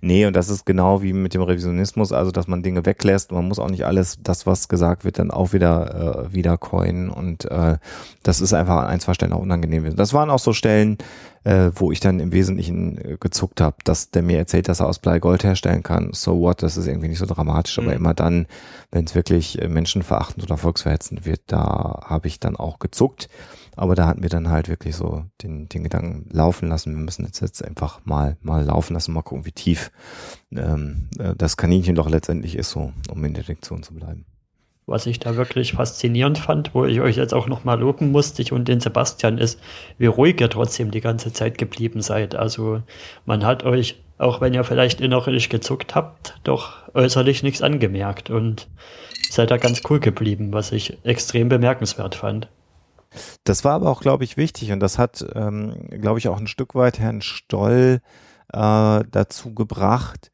Nee, 0.00 0.26
und 0.26 0.34
das 0.34 0.48
ist 0.48 0.66
genau 0.66 1.02
wie 1.02 1.12
mit 1.12 1.34
dem 1.34 1.42
Revisionismus, 1.42 2.12
also 2.12 2.30
dass 2.30 2.48
man 2.48 2.62
Dinge 2.62 2.86
weglässt. 2.86 3.32
Man 3.32 3.46
muss 3.46 3.58
auch 3.58 3.70
nicht 3.70 3.84
alles, 3.84 4.18
das, 4.22 4.46
was 4.46 4.68
gesagt 4.68 5.04
wird, 5.04 5.18
dann 5.18 5.30
auch 5.30 5.52
wieder, 5.52 6.26
äh, 6.26 6.34
wieder 6.34 6.58
coinen. 6.58 7.10
Und 7.10 7.44
äh, 7.50 7.78
das 8.22 8.40
ist 8.40 8.52
einfach 8.52 8.76
an 8.76 8.86
ein, 8.86 9.00
zwei 9.00 9.14
Stellen 9.14 9.32
auch 9.32 9.40
unangenehm. 9.40 9.94
Das 9.96 10.12
waren 10.12 10.30
auch 10.30 10.38
so 10.38 10.52
Stellen, 10.52 10.98
äh, 11.44 11.70
wo 11.74 11.90
ich 11.90 12.00
dann 12.00 12.20
im 12.20 12.32
Wesentlichen 12.32 12.98
äh, 12.98 13.16
gezuckt 13.18 13.60
habe, 13.60 13.76
dass 13.84 14.10
der 14.10 14.22
mir 14.22 14.38
erzählt, 14.38 14.68
dass 14.68 14.80
er 14.80 14.86
aus 14.86 14.98
Blei 14.98 15.18
Gold 15.18 15.44
herstellen 15.44 15.82
kann. 15.82 16.10
So 16.12 16.38
what, 16.40 16.62
das 16.62 16.76
ist 16.76 16.86
irgendwie 16.86 17.08
nicht 17.08 17.18
so 17.18 17.26
dramatisch, 17.26 17.78
aber 17.78 17.88
mhm. 17.88 17.96
immer 17.96 18.14
dann, 18.14 18.46
wenn 18.90 19.04
es 19.04 19.14
wirklich 19.14 19.60
äh, 19.60 19.68
menschenverachtend 19.68 20.44
oder 20.44 20.56
volksverhetzend 20.56 21.24
wird, 21.24 21.40
da 21.46 22.00
habe 22.04 22.28
ich 22.28 22.40
dann 22.40 22.56
auch 22.56 22.78
gezuckt. 22.78 23.28
Aber 23.76 23.94
da 23.94 24.06
hatten 24.06 24.22
wir 24.22 24.28
dann 24.28 24.50
halt 24.50 24.68
wirklich 24.68 24.94
so 24.96 25.24
den, 25.42 25.68
den 25.68 25.84
Gedanken 25.84 26.28
laufen 26.30 26.68
lassen. 26.68 26.94
Wir 26.94 27.02
müssen 27.02 27.24
jetzt, 27.24 27.40
jetzt 27.40 27.64
einfach 27.64 28.00
mal, 28.04 28.36
mal 28.42 28.62
laufen 28.62 28.92
lassen, 28.92 29.14
mal 29.14 29.22
gucken, 29.22 29.46
wie 29.46 29.52
tief 29.52 29.69
ähm, 30.52 31.08
äh, 31.18 31.34
das 31.36 31.56
Kaninchen 31.56 31.94
doch 31.94 32.08
letztendlich 32.08 32.56
ist, 32.56 32.70
so, 32.70 32.92
um 33.10 33.24
in 33.24 33.34
der 33.34 33.42
Detektion 33.42 33.82
zu 33.82 33.94
bleiben. 33.94 34.24
Was 34.86 35.06
ich 35.06 35.20
da 35.20 35.36
wirklich 35.36 35.74
faszinierend 35.74 36.38
fand, 36.38 36.74
wo 36.74 36.84
ich 36.84 37.00
euch 37.00 37.16
jetzt 37.16 37.32
auch 37.32 37.46
nochmal 37.46 37.78
loben 37.78 38.10
musste, 38.10 38.42
ich 38.42 38.50
und 38.50 38.66
den 38.66 38.80
Sebastian, 38.80 39.38
ist, 39.38 39.60
wie 39.98 40.06
ruhig 40.06 40.40
ihr 40.40 40.50
trotzdem 40.50 40.90
die 40.90 41.00
ganze 41.00 41.32
Zeit 41.32 41.58
geblieben 41.58 42.00
seid. 42.02 42.34
Also 42.34 42.82
man 43.24 43.44
hat 43.44 43.62
euch, 43.62 44.02
auch 44.18 44.40
wenn 44.40 44.52
ihr 44.52 44.64
vielleicht 44.64 45.00
innerlich 45.00 45.48
gezuckt 45.48 45.94
habt, 45.94 46.40
doch 46.42 46.92
äußerlich 46.94 47.42
nichts 47.44 47.62
angemerkt 47.62 48.30
und 48.30 48.68
seid 49.30 49.52
da 49.52 49.58
ganz 49.58 49.82
cool 49.88 50.00
geblieben, 50.00 50.52
was 50.52 50.72
ich 50.72 50.98
extrem 51.04 51.48
bemerkenswert 51.48 52.16
fand. 52.16 52.48
Das 53.44 53.64
war 53.64 53.74
aber 53.74 53.90
auch, 53.90 54.00
glaube 54.00 54.24
ich, 54.24 54.36
wichtig 54.36 54.72
und 54.72 54.80
das 54.80 54.98
hat, 54.98 55.24
ähm, 55.34 55.88
glaube 55.90 56.18
ich, 56.18 56.28
auch 56.28 56.38
ein 56.38 56.46
Stück 56.46 56.74
weit 56.74 56.98
Herrn 56.98 57.22
Stoll 57.22 58.00
äh, 58.52 59.04
dazu 59.10 59.54
gebracht, 59.54 60.30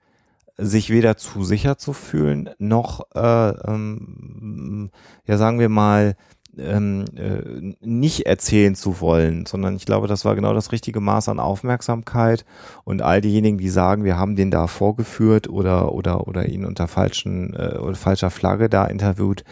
sich 0.59 0.91
weder 0.91 1.17
zu 1.17 1.45
sicher 1.45 1.79
zu 1.79 1.93
fühlen, 1.93 2.51
noch, 2.59 3.07
äh, 3.15 3.51
ähm, 3.51 4.91
ja 5.27 5.37
sagen 5.37 5.59
wir 5.59 5.69
mal, 5.69 6.17
ähm, 6.59 7.05
äh, 7.17 7.75
nicht 7.87 8.27
erzählen 8.27 8.75
zu 8.75 9.01
wollen, 9.01 9.45
sondern 9.45 9.77
ich 9.77 9.85
glaube, 9.85 10.09
das 10.09 10.25
war 10.25 10.35
genau 10.35 10.55
das 10.55 10.73
richtige 10.73 11.01
Maß 11.01 11.29
an 11.29 11.39
Aufmerksamkeit 11.39 12.47
und 12.85 13.03
all 13.03 13.21
diejenigen, 13.21 13.59
die 13.59 13.69
sagen, 13.69 14.05
wir 14.05 14.17
haben 14.17 14.37
den 14.37 14.51
da 14.51 14.67
vorgeführt 14.67 15.49
oder 15.49 15.93
oder 15.93 16.27
oder 16.27 16.49
ihn 16.49 16.65
unter 16.65 16.89
falschen 16.89 17.55
äh, 17.55 17.77
oder 17.77 17.95
falscher 17.95 18.31
Flagge 18.31 18.71
da 18.71 18.87
interviewt, 18.87 19.45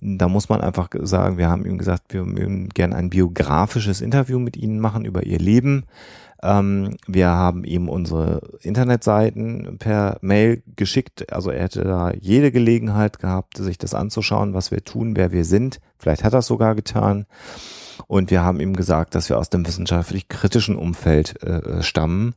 da 0.00 0.28
muss 0.28 0.48
man 0.48 0.60
einfach 0.60 0.88
sagen, 1.00 1.38
wir 1.38 1.48
haben 1.48 1.64
ihm 1.64 1.78
gesagt, 1.78 2.12
wir 2.12 2.24
würden 2.24 2.68
gerne 2.70 2.96
ein 2.96 3.10
biografisches 3.10 4.00
Interview 4.00 4.38
mit 4.38 4.56
Ihnen 4.56 4.78
machen 4.78 5.04
über 5.04 5.24
Ihr 5.24 5.38
Leben. 5.38 5.84
Ähm, 6.42 6.96
wir 7.06 7.28
haben 7.28 7.64
ihm 7.64 7.88
unsere 7.88 8.40
Internetseiten 8.60 9.78
per 9.78 10.18
Mail 10.20 10.62
geschickt. 10.76 11.32
Also 11.32 11.50
er 11.50 11.62
hätte 11.62 11.84
da 11.84 12.12
jede 12.12 12.52
Gelegenheit 12.52 13.18
gehabt, 13.18 13.56
sich 13.56 13.78
das 13.78 13.94
anzuschauen, 13.94 14.54
was 14.54 14.70
wir 14.70 14.84
tun, 14.84 15.16
wer 15.16 15.32
wir 15.32 15.44
sind. 15.44 15.80
Vielleicht 15.98 16.24
hat 16.24 16.34
er 16.34 16.40
es 16.40 16.46
sogar 16.46 16.74
getan. 16.74 17.26
Und 18.06 18.30
wir 18.30 18.42
haben 18.42 18.60
ihm 18.60 18.76
gesagt, 18.76 19.14
dass 19.14 19.28
wir 19.28 19.38
aus 19.38 19.50
dem 19.50 19.66
wissenschaftlich 19.66 20.28
kritischen 20.28 20.76
Umfeld 20.76 21.42
äh, 21.42 21.82
stammen. 21.82 22.34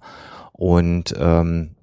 Und 0.54 1.14
ähm, 1.18 1.76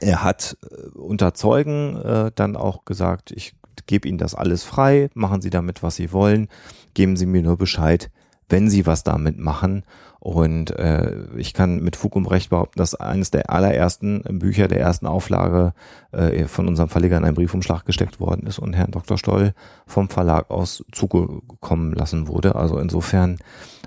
er 0.00 0.22
hat 0.22 0.56
äh, 0.62 0.88
unter 0.98 1.34
Zeugen 1.34 1.96
äh, 1.96 2.30
dann 2.34 2.56
auch 2.56 2.84
gesagt, 2.84 3.30
ich 3.30 3.54
gebe 3.86 4.08
Ihnen 4.08 4.18
das 4.18 4.34
alles 4.34 4.64
frei, 4.64 5.08
machen 5.14 5.40
Sie 5.40 5.50
damit, 5.50 5.82
was 5.82 5.96
Sie 5.96 6.12
wollen, 6.12 6.48
geben 6.94 7.16
Sie 7.16 7.26
mir 7.26 7.42
nur 7.42 7.56
Bescheid, 7.56 8.10
wenn 8.48 8.68
Sie 8.68 8.86
was 8.86 9.04
damit 9.04 9.38
machen. 9.38 9.84
Und 10.20 10.70
äh, 10.76 11.14
ich 11.36 11.54
kann 11.54 11.80
mit 11.80 11.94
Fug 11.94 12.16
und 12.16 12.26
Recht 12.26 12.50
behaupten, 12.50 12.78
dass 12.78 12.96
eines 12.96 13.30
der 13.30 13.50
allerersten 13.50 14.22
Bücher 14.40 14.66
der 14.66 14.80
ersten 14.80 15.06
Auflage 15.06 15.74
äh, 16.10 16.44
von 16.44 16.66
unserem 16.66 16.88
Verleger 16.88 17.16
in 17.16 17.24
einen 17.24 17.36
Briefumschlag 17.36 17.84
gesteckt 17.84 18.18
worden 18.18 18.46
ist 18.46 18.58
und 18.58 18.74
Herrn 18.74 18.90
Dr. 18.90 19.16
Stoll 19.16 19.54
vom 19.86 20.08
Verlag 20.08 20.50
aus 20.50 20.84
zugekommen 20.90 21.92
lassen 21.92 22.26
wurde. 22.26 22.56
Also 22.56 22.78
insofern 22.78 23.38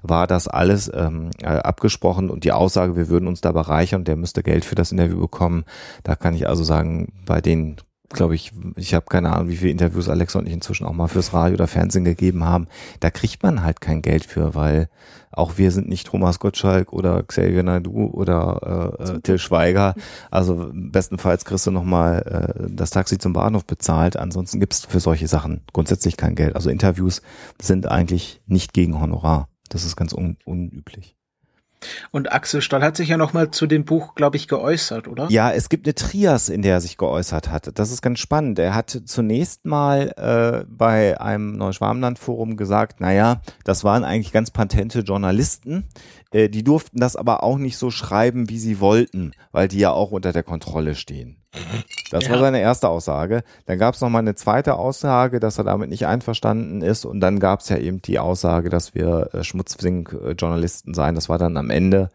war 0.04 0.26
das 0.26 0.48
alles 0.48 0.90
ähm, 0.94 1.32
äh, 1.42 1.48
abgesprochen 1.48 2.30
und 2.30 2.44
die 2.46 2.54
Aussage, 2.54 2.96
wir 2.96 3.10
würden 3.10 3.28
uns 3.28 3.42
da 3.42 3.52
bereichern, 3.52 4.06
der 4.06 4.16
müsste 4.16 4.42
Geld 4.42 4.64
für 4.64 4.76
das 4.76 4.92
Interview 4.92 5.20
bekommen. 5.20 5.66
Da 6.04 6.16
kann 6.16 6.34
ich 6.34 6.48
also 6.48 6.64
sagen, 6.64 7.12
bei 7.26 7.42
den 7.42 7.76
glaube 8.14 8.36
ich, 8.36 8.52
ich 8.76 8.94
habe 8.94 9.06
keine 9.08 9.34
Ahnung, 9.34 9.50
wie 9.50 9.58
viele 9.58 9.72
Interviews 9.72 10.10
Alexa 10.10 10.40
und 10.40 10.48
ich 10.48 10.54
inzwischen 10.54 10.86
auch 10.86 10.94
mal 10.94 11.08
fürs 11.08 11.34
Radio 11.34 11.56
oder 11.56 11.68
Fernsehen 11.68 12.06
gegeben 12.06 12.44
haben. 12.44 12.68
Da 13.00 13.10
kriegt 13.10 13.44
man 13.44 13.64
halt 13.64 13.82
kein 13.82 14.02
Geld 14.02 14.26
für, 14.26 14.56
weil 14.56 14.90
auch 15.32 15.58
wir 15.58 15.72
sind 15.72 15.88
nicht 15.88 16.08
Thomas 16.08 16.40
Gottschalk 16.40 16.92
oder 16.92 17.24
Xavier 17.24 17.64
Naidu 17.64 18.08
oder 18.08 18.98
äh, 19.00 19.04
äh 19.04 19.20
Till 19.22 19.40
Schweiger. 19.40 19.96
Also 20.30 20.70
bestenfalls 20.74 21.46
kriegst 21.46 21.68
du 21.68 21.72
nochmal 21.72 22.66
äh, 22.68 22.68
das 22.70 22.90
Taxi 22.90 23.18
zum 23.18 23.34
Bahnhof 23.34 23.66
bezahlt. 23.66 24.18
Ansonsten 24.18 24.60
gibt's 24.60 24.86
für 24.86 25.00
solche 25.00 25.28
Sachen 25.28 25.62
grundsätzlich 25.74 26.18
kein 26.18 26.36
Geld. 26.36 26.56
Also 26.56 26.70
Interviews 26.70 27.22
sind 27.62 27.88
eigentlich 27.88 28.42
nicht 28.46 28.74
gegen 28.74 29.00
Honorar. 29.00 29.48
Das 29.70 29.86
ist 29.86 29.96
ganz 29.96 30.14
un 30.14 30.38
unüblich. 30.46 31.16
Und 32.12 32.32
Axel 32.32 32.62
Stoll 32.62 32.82
hat 32.82 32.96
sich 32.96 33.10
ja 33.10 33.18
noch 33.18 33.34
mal 33.34 33.52
zu 33.52 33.68
dem 33.68 33.86
Buch, 33.86 34.16
glaube 34.16 34.38
ich, 34.38 34.48
geäußert, 34.48 35.08
oder? 35.08 35.28
Ja, 35.30 35.52
es 35.52 35.70
gibt 35.70 35.86
eine 35.86 35.96
Trias, 35.96 36.50
in 36.50 36.62
der 36.62 36.74
er 36.74 36.82
sich 36.82 36.98
geäußert 36.98 37.50
hat. 37.50 37.72
Das 37.78 37.92
ist 37.92 38.02
ganz 38.02 38.20
spannend. 38.20 38.60
Er 38.60 38.76
hat 38.76 39.02
zunächst 39.06 39.66
mal 39.66 40.14
äh, 40.18 40.66
bei 40.70 41.20
einem 41.20 41.58
Neuschwarmland-Forum 41.58 42.58
gesagt, 42.58 43.02
naja, 43.02 43.42
das 43.64 43.84
waren 43.84 44.04
eigentlich 44.04 44.32
ganz 44.32 44.52
patente 44.52 45.00
Journalisten. 45.00 45.86
Äh, 46.32 46.50
die 46.50 46.64
durften 46.64 47.00
das 47.00 47.16
aber 47.16 47.44
auch 47.44 47.58
nicht 47.58 47.78
so 47.78 47.92
schreiben, 47.92 48.50
wie 48.50 48.60
sie 48.60 48.80
wollten, 48.80 49.34
weil 49.52 49.68
die 49.68 49.80
ja 49.80 49.92
auch 49.92 50.12
unter 50.12 50.34
der 50.34 50.44
Kontrolle 50.44 50.96
stehen. 50.96 51.38
Das 52.12 52.26
ja. 52.26 52.32
war 52.32 52.40
seine 52.40 52.62
erste 52.62 52.88
Aussage. 52.88 53.44
Dann 53.66 53.78
gab 53.78 53.96
es 53.96 54.02
noch 54.02 54.10
mal 54.10 54.20
eine 54.20 54.36
zweite 54.36 54.76
Aussage, 54.76 55.40
dass 55.40 55.58
er 55.58 55.66
damit 55.66 55.90
nicht 55.90 56.08
einverstanden 56.08 56.82
ist. 56.82 57.06
Und 57.06 57.20
dann 57.20 57.40
gab 57.40 57.60
es 57.60 57.70
ja 57.70 57.78
eben 57.78 58.02
die 58.02 58.20
Aussage, 58.20 58.70
dass 58.70 58.96
wir 58.96 59.30
äh, 59.34 59.44
Schmutzfink-Journalisten 59.44 60.94
seien. 60.94 61.16
Das 61.16 61.30
war 61.30 61.38
dann 61.38 61.58
am 61.58 61.70
Ende 61.70 62.10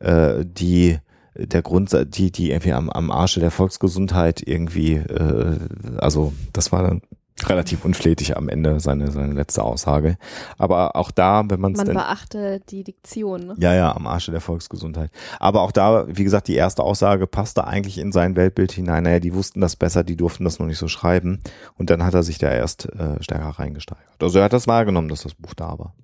äh, 0.00 0.44
die 0.44 0.98
der 1.34 1.62
Grund, 1.62 1.96
die 2.16 2.32
die 2.32 2.50
irgendwie 2.50 2.72
am, 2.72 2.90
am 2.90 3.12
Arsche 3.12 3.38
der 3.38 3.52
Volksgesundheit 3.52 4.42
irgendwie, 4.44 4.94
äh, 4.94 5.56
also 5.98 6.32
das 6.52 6.72
war 6.72 6.82
dann 6.82 7.02
relativ 7.46 7.84
unflätig 7.84 8.36
am 8.36 8.48
Ende 8.48 8.80
seine, 8.80 9.10
seine 9.10 9.32
letzte 9.32 9.62
Aussage. 9.62 10.16
Aber 10.56 10.96
auch 10.96 11.10
da, 11.10 11.44
wenn 11.48 11.60
man 11.60 11.72
es. 11.72 11.78
Man 11.78 11.94
beachte 11.94 12.60
die 12.68 12.84
Diktion. 12.84 13.48
Ne? 13.48 13.56
Ja, 13.58 13.74
ja, 13.74 13.94
am 13.94 14.06
Arsche 14.06 14.30
der 14.32 14.40
Volksgesundheit. 14.40 15.10
Aber 15.38 15.62
auch 15.62 15.72
da, 15.72 16.06
wie 16.08 16.24
gesagt, 16.24 16.48
die 16.48 16.54
erste 16.54 16.82
Aussage 16.82 17.26
passte 17.26 17.66
eigentlich 17.66 17.98
in 17.98 18.12
sein 18.12 18.36
Weltbild 18.36 18.72
hinein. 18.72 19.04
Naja, 19.04 19.20
die 19.20 19.34
wussten 19.34 19.60
das 19.60 19.76
besser, 19.76 20.04
die 20.04 20.16
durften 20.16 20.44
das 20.44 20.58
noch 20.58 20.66
nicht 20.66 20.78
so 20.78 20.88
schreiben. 20.88 21.40
Und 21.76 21.90
dann 21.90 22.04
hat 22.04 22.14
er 22.14 22.22
sich 22.22 22.38
da 22.38 22.50
erst 22.50 22.86
äh, 22.86 23.22
stärker 23.22 23.50
reingesteigert. 23.50 24.06
Also 24.20 24.38
er 24.38 24.44
hat 24.46 24.52
das 24.52 24.66
wahrgenommen, 24.66 25.08
dass 25.08 25.22
das 25.22 25.34
Buch 25.34 25.54
da 25.54 25.78
war. 25.78 25.94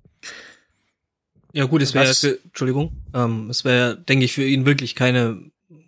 Ja 1.53 1.65
gut, 1.65 1.81
es 1.81 1.93
wäre, 1.93 2.13
Entschuldigung, 2.43 2.91
ähm, 3.13 3.49
es 3.49 3.63
wäre, 3.63 3.97
denke 3.97 4.25
ich, 4.25 4.33
für 4.33 4.43
ihn 4.43 4.65
wirklich 4.65 4.93
keine 4.93 5.39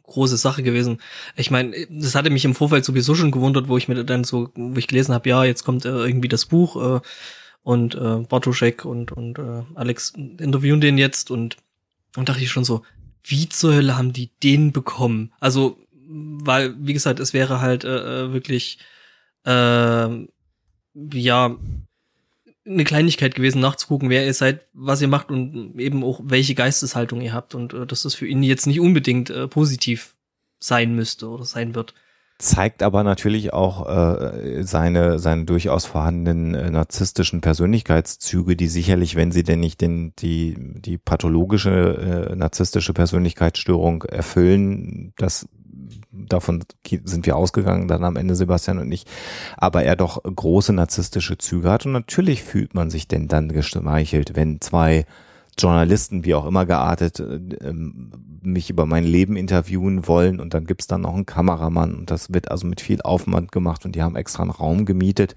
große 0.08 0.38
Sache 0.38 0.64
gewesen. 0.64 1.00
Ich 1.36 1.52
meine, 1.52 1.76
das 1.90 2.16
hatte 2.16 2.30
mich 2.30 2.46
im 2.46 2.56
Vorfeld 2.56 2.84
sowieso 2.84 3.14
schon 3.14 3.32
gewundert, 3.32 3.68
wo 3.68 3.78
ich 3.78 3.88
mir 3.88 4.04
dann 4.04 4.24
so, 4.24 4.50
wo 4.56 4.78
ich 4.78 4.88
gelesen 4.88 5.14
habe, 5.14 5.30
ja, 5.30 5.44
jetzt 5.44 5.64
kommt 5.64 5.86
äh, 5.86 5.90
irgendwie 5.90 6.30
das 6.30 6.46
Buch 6.46 6.98
äh, 6.98 7.00
und 7.62 7.96
äh, 7.96 8.26
Bartoschek 8.28 8.86
und 8.86 9.12
und 9.12 9.38
äh, 9.38 9.64
Alex 9.76 10.14
interviewen 10.16 10.82
den 10.82 10.98
jetzt 10.98 11.30
und 11.30 11.58
und 12.16 12.30
dachte 12.30 12.42
ich 12.42 12.50
schon 12.50 12.66
so, 12.66 12.84
wie 13.24 13.50
zur 13.50 13.76
Hölle 13.76 13.98
haben 13.98 14.14
die 14.14 14.32
den 14.42 14.72
bekommen? 14.72 15.34
Also, 15.40 15.78
weil 16.08 16.76
wie 16.80 16.94
gesagt, 16.94 17.20
es 17.20 17.34
wäre 17.34 17.62
halt 17.62 17.84
äh, 17.84 18.26
äh 18.26 18.34
wirklich 18.34 18.80
äh, 19.46 20.08
ja 21.14 21.56
eine 22.68 22.84
Kleinigkeit 22.84 23.36
gewesen, 23.36 23.62
nachzugucken, 23.62 24.10
wer 24.10 24.26
ihr 24.26 24.34
seid, 24.34 24.62
was 24.74 25.02
ihr 25.02 25.08
macht 25.08 25.32
und 25.32 25.80
eben 25.80 26.04
auch 26.04 26.20
welche 26.24 26.56
Geisteshaltung 26.56 27.22
ihr 27.22 27.34
habt 27.34 27.56
und 27.56 27.74
äh, 27.74 27.86
dass 27.86 28.04
das 28.04 28.16
für 28.16 28.28
ihn 28.28 28.44
jetzt 28.44 28.68
nicht 28.68 28.80
unbedingt 28.80 29.30
äh, 29.30 29.48
positiv 29.48 30.16
sein 30.60 30.96
müsste 30.96 31.30
oder 31.30 31.46
sein 31.46 31.76
wird. 31.76 31.94
Zeigt 32.40 32.84
aber 32.84 33.04
natürlich 33.04 33.52
auch 33.52 33.88
äh, 33.90 34.62
seine, 34.62 35.18
seine 35.18 35.46
durchaus 35.46 35.86
vorhandenen 35.86 36.54
äh, 36.54 36.70
narzisstischen 36.70 37.42
Persönlichkeitszüge, 37.42 38.56
die 38.56 38.68
sicherlich, 38.68 39.16
wenn 39.16 39.32
sie 39.32 39.42
denn 39.42 39.60
nicht 39.60 39.82
den, 39.82 40.14
die, 40.20 40.56
die 40.60 41.00
pathologische 41.00 42.30
äh, 42.32 42.36
narzisstische 42.36 42.94
Persönlichkeitsstörung 42.94 44.04
erfüllen, 44.04 45.14
das 45.18 45.48
davon 46.12 46.64
sind 47.04 47.26
wir 47.26 47.36
ausgegangen, 47.36 47.88
dann 47.88 48.04
am 48.04 48.16
Ende 48.16 48.36
Sebastian 48.36 48.80
und 48.80 48.92
ich, 48.92 49.06
aber 49.58 49.84
er 49.84 49.96
doch 49.96 50.22
große 50.24 50.74
narzisstische 50.74 51.38
Züge 51.38 51.70
hat. 51.70 51.86
Und 51.86 51.92
natürlich 51.92 52.44
fühlt 52.44 52.74
man 52.74 52.90
sich 52.90 53.08
denn 53.08 53.28
dann 53.28 53.50
geschmeichelt, 53.50 54.36
wenn 54.36 54.62
zwei 54.62 55.06
Journalisten, 55.60 56.24
wie 56.24 56.36
auch 56.36 56.46
immer 56.46 56.66
geartet, 56.66 57.20
äh, 57.20 57.40
ähm, 57.62 58.12
mich 58.42 58.70
über 58.70 58.86
mein 58.86 59.04
Leben 59.04 59.36
interviewen 59.36 60.08
wollen. 60.08 60.40
Und 60.40 60.54
dann 60.54 60.66
gibt's 60.66 60.88
dann 60.88 61.02
noch 61.02 61.16
einen 61.16 61.26
Kameramann. 61.26 61.96
Und 61.96 62.12
das 62.12 62.32
wird 62.34 62.52
also 62.52 62.68
mit 62.68 62.82
viel 62.82 63.02
Aufwand 63.02 63.52
gemacht. 63.52 63.86
Und 63.86 63.96
die 63.96 64.04
haben 64.04 64.16
extra 64.16 64.44
einen 64.44 64.52
Raum 64.52 64.86
gemietet 64.86 65.36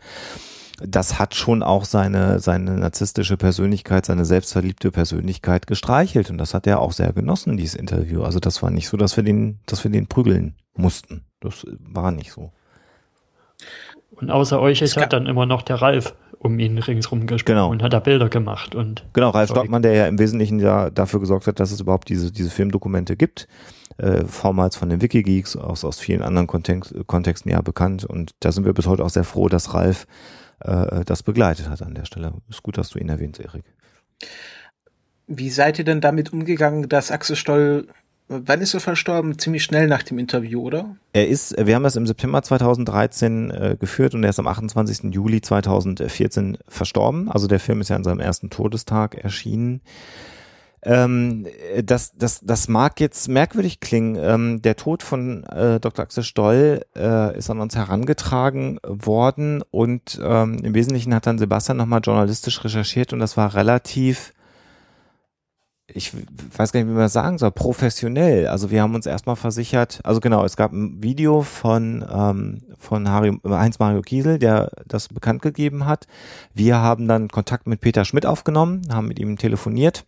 das 0.81 1.19
hat 1.19 1.35
schon 1.35 1.63
auch 1.63 1.85
seine, 1.85 2.41
seine 2.41 2.77
narzisstische 2.77 3.37
Persönlichkeit, 3.37 4.07
seine 4.07 4.25
selbstverliebte 4.25 4.91
Persönlichkeit 4.91 5.67
gestreichelt. 5.67 6.31
Und 6.31 6.39
das 6.39 6.55
hat 6.55 6.67
er 6.67 6.81
auch 6.81 6.93
sehr 6.93 7.13
genossen, 7.13 7.57
dieses 7.57 7.75
Interview. 7.75 8.23
Also 8.23 8.41
das 8.41 8.63
war 8.63 8.71
nicht 8.71 8.89
so, 8.89 8.97
dass 8.97 9.17
wir 9.17 9.25
den, 9.25 9.59
dass 9.67 9.85
wir 9.85 9.91
den 9.91 10.07
prügeln 10.07 10.55
mussten. 10.75 11.23
Das 11.41 11.67
war 11.81 12.11
nicht 12.11 12.33
so. 12.33 12.53
Und 14.11 14.31
außer 14.31 14.61
euch 14.61 14.83
ist 14.83 14.97
ja 14.97 15.07
dann 15.07 15.27
immer 15.27 15.47
noch 15.47 15.63
der 15.63 15.81
Ralf 15.81 16.15
um 16.39 16.59
ihn 16.59 16.79
ringsrum 16.79 17.27
gesprochen 17.27 17.57
genau. 17.57 17.71
und 17.71 17.83
hat 17.83 17.93
da 17.93 18.01
Bilder 18.01 18.31
gemacht 18.31 18.75
und. 18.75 19.05
Genau, 19.13 19.31
Ralf 19.31 19.51
Stockmann, 19.51 19.83
der 19.83 19.93
ja 19.93 20.07
im 20.07 20.19
Wesentlichen 20.19 20.59
ja 20.59 20.89
dafür 20.89 21.21
gesorgt 21.21 21.47
hat, 21.47 21.61
dass 21.61 21.71
es 21.71 21.81
überhaupt 21.81 22.09
diese, 22.09 22.33
diese 22.33 22.51
Filmdokumente 22.51 23.17
gibt. 23.17 23.47
Äh, 23.99 24.25
vormals 24.25 24.77
von 24.77 24.89
den 24.89 25.03
Wikigeeks, 25.03 25.57
aus, 25.57 25.85
aus 25.85 26.01
vielen 26.01 26.23
anderen 26.23 26.47
Kontext, 26.47 26.95
Kontexten 27.07 27.51
ja 27.51 27.61
bekannt. 27.61 28.05
Und 28.07 28.31
da 28.41 28.53
sind 28.53 28.65
wir 28.65 28.73
bis 28.73 28.87
heute 28.87 29.05
auch 29.05 29.11
sehr 29.11 29.25
froh, 29.25 29.49
dass 29.49 29.75
Ralf 29.75 30.07
äh, 30.61 31.05
das 31.05 31.23
begleitet 31.23 31.69
hat 31.69 31.83
an 31.83 31.95
der 31.95 32.05
Stelle. 32.05 32.33
Ist 32.49 32.63
gut, 32.63 32.79
dass 32.79 32.91
du 32.91 32.99
ihn 32.99 33.09
erwähnst, 33.09 33.41
Erik. 33.41 33.65
Wie 35.27 35.51
seid 35.51 35.79
ihr 35.79 35.85
denn 35.85 36.01
damit 36.01 36.33
umgegangen, 36.33 36.89
dass 36.89 37.11
Axel 37.11 37.37
Stoll 37.37 37.87
Wann 38.33 38.61
ist 38.61 38.75
er 38.75 38.81
verstorben? 38.81 39.41
Ziemlich 39.41 39.65
schnell 39.65 39.89
nach 39.89 40.05
dem 40.05 40.17
Interview, 40.21 40.63
oder? 40.63 40.95
Er 41.13 41.27
ist, 41.27 41.53
wir 41.59 41.75
haben 41.75 41.83
das 41.83 41.97
im 41.97 42.07
September 42.07 42.41
2013 42.41 43.51
äh, 43.51 43.77
geführt 43.77 44.15
und 44.15 44.23
er 44.23 44.31
ist 44.31 44.39
am 44.39 44.47
28. 44.47 45.13
Juli 45.13 45.41
2014 45.41 46.59
verstorben. 46.69 47.29
Also 47.29 47.49
der 47.49 47.59
Film 47.59 47.81
ist 47.81 47.89
ja 47.89 47.97
an 47.97 48.05
seinem 48.05 48.21
ersten 48.21 48.49
Todestag 48.49 49.17
erschienen. 49.17 49.81
Ähm, 50.83 51.47
das, 51.85 52.17
das, 52.17 52.41
das 52.41 52.69
mag 52.69 53.01
jetzt 53.01 53.29
merkwürdig 53.29 53.81
klingen. 53.81 54.17
Ähm, 54.17 54.63
der 54.63 54.77
Tod 54.77 55.03
von 55.03 55.45
äh, 55.45 55.79
Dr. 55.79 56.05
Axel 56.05 56.23
Stoll 56.23 56.83
äh, 56.97 57.37
ist 57.37 57.51
an 57.51 57.61
uns 57.61 57.77
herangetragen 57.77 58.81
worden 58.83 59.63
und 59.71 60.21
ähm, 60.23 60.59
im 60.63 60.75
Wesentlichen 60.75 61.15
hat 61.15 61.27
dann 61.27 61.39
Sebastian 61.39 61.77
nochmal 61.77 62.01
journalistisch 62.03 62.65
recherchiert 62.65 63.13
und 63.13 63.19
das 63.19 63.37
war 63.37 63.55
relativ 63.55 64.33
ich 65.93 66.13
weiß 66.57 66.71
gar 66.71 66.79
nicht, 66.81 66.89
wie 66.89 66.93
man 66.93 67.03
das 67.03 67.13
sagen 67.13 67.39
soll, 67.39 67.51
professionell. 67.51 68.47
Also 68.47 68.71
wir 68.71 68.81
haben 68.83 68.95
uns 68.95 69.07
erstmal 69.07 69.35
versichert, 69.35 70.01
also 70.05 70.21
genau, 70.21 70.45
es 70.45 70.57
gab 70.57 70.73
ein 70.73 71.03
Video 71.03 71.43
von, 71.43 72.05
ähm, 72.09 72.63
von 72.79 73.09
Harry, 73.09 73.37
Heinz 73.45 73.81
Mario 73.81 74.01
Kiesel, 74.03 74.39
der 74.39 74.71
das 74.87 75.09
bekannt 75.09 75.43
gegeben 75.43 75.87
hat. 75.87 76.07
Wir 76.55 76.77
haben 76.77 77.09
dann 77.09 77.27
Kontakt 77.27 77.67
mit 77.67 77.81
Peter 77.81 78.05
Schmidt 78.05 78.25
aufgenommen, 78.25 78.83
haben 78.93 79.09
mit 79.09 79.19
ihm 79.19 79.37
telefoniert 79.37 80.05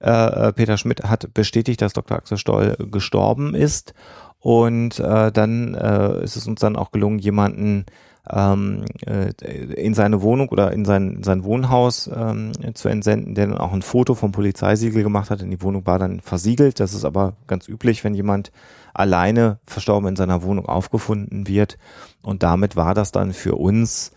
äh, 0.00 0.48
äh, 0.48 0.52
Peter 0.52 0.76
Schmidt 0.76 1.04
hat 1.04 1.32
bestätigt, 1.34 1.80
dass 1.82 1.92
Dr. 1.92 2.16
Axel 2.16 2.38
Stoll 2.38 2.76
gestorben 2.90 3.54
ist. 3.54 3.94
Und 4.38 5.00
äh, 5.00 5.32
dann 5.32 5.74
äh, 5.74 6.22
ist 6.22 6.36
es 6.36 6.46
uns 6.46 6.60
dann 6.60 6.76
auch 6.76 6.92
gelungen, 6.92 7.18
jemanden 7.18 7.86
ähm, 8.30 8.84
äh, 9.06 9.30
in 9.74 9.94
seine 9.94 10.22
Wohnung 10.22 10.48
oder 10.48 10.72
in 10.72 10.84
sein, 10.84 11.16
in 11.16 11.22
sein 11.22 11.44
Wohnhaus 11.44 12.10
ähm, 12.14 12.52
zu 12.74 12.88
entsenden, 12.88 13.34
der 13.34 13.46
dann 13.46 13.58
auch 13.58 13.72
ein 13.72 13.82
Foto 13.82 14.14
vom 14.14 14.32
Polizeisiegel 14.32 15.02
gemacht 15.02 15.30
hat. 15.30 15.40
Denn 15.40 15.50
die 15.50 15.62
Wohnung 15.62 15.86
war 15.86 15.98
dann 15.98 16.20
versiegelt. 16.20 16.80
Das 16.80 16.94
ist 16.94 17.04
aber 17.04 17.34
ganz 17.46 17.68
üblich, 17.68 18.04
wenn 18.04 18.14
jemand 18.14 18.52
alleine 18.94 19.58
verstorben 19.66 20.08
in 20.08 20.16
seiner 20.16 20.42
Wohnung 20.42 20.66
aufgefunden 20.66 21.48
wird. 21.48 21.78
Und 22.22 22.42
damit 22.42 22.76
war 22.76 22.94
das 22.94 23.12
dann 23.12 23.32
für 23.32 23.54
uns 23.56 24.12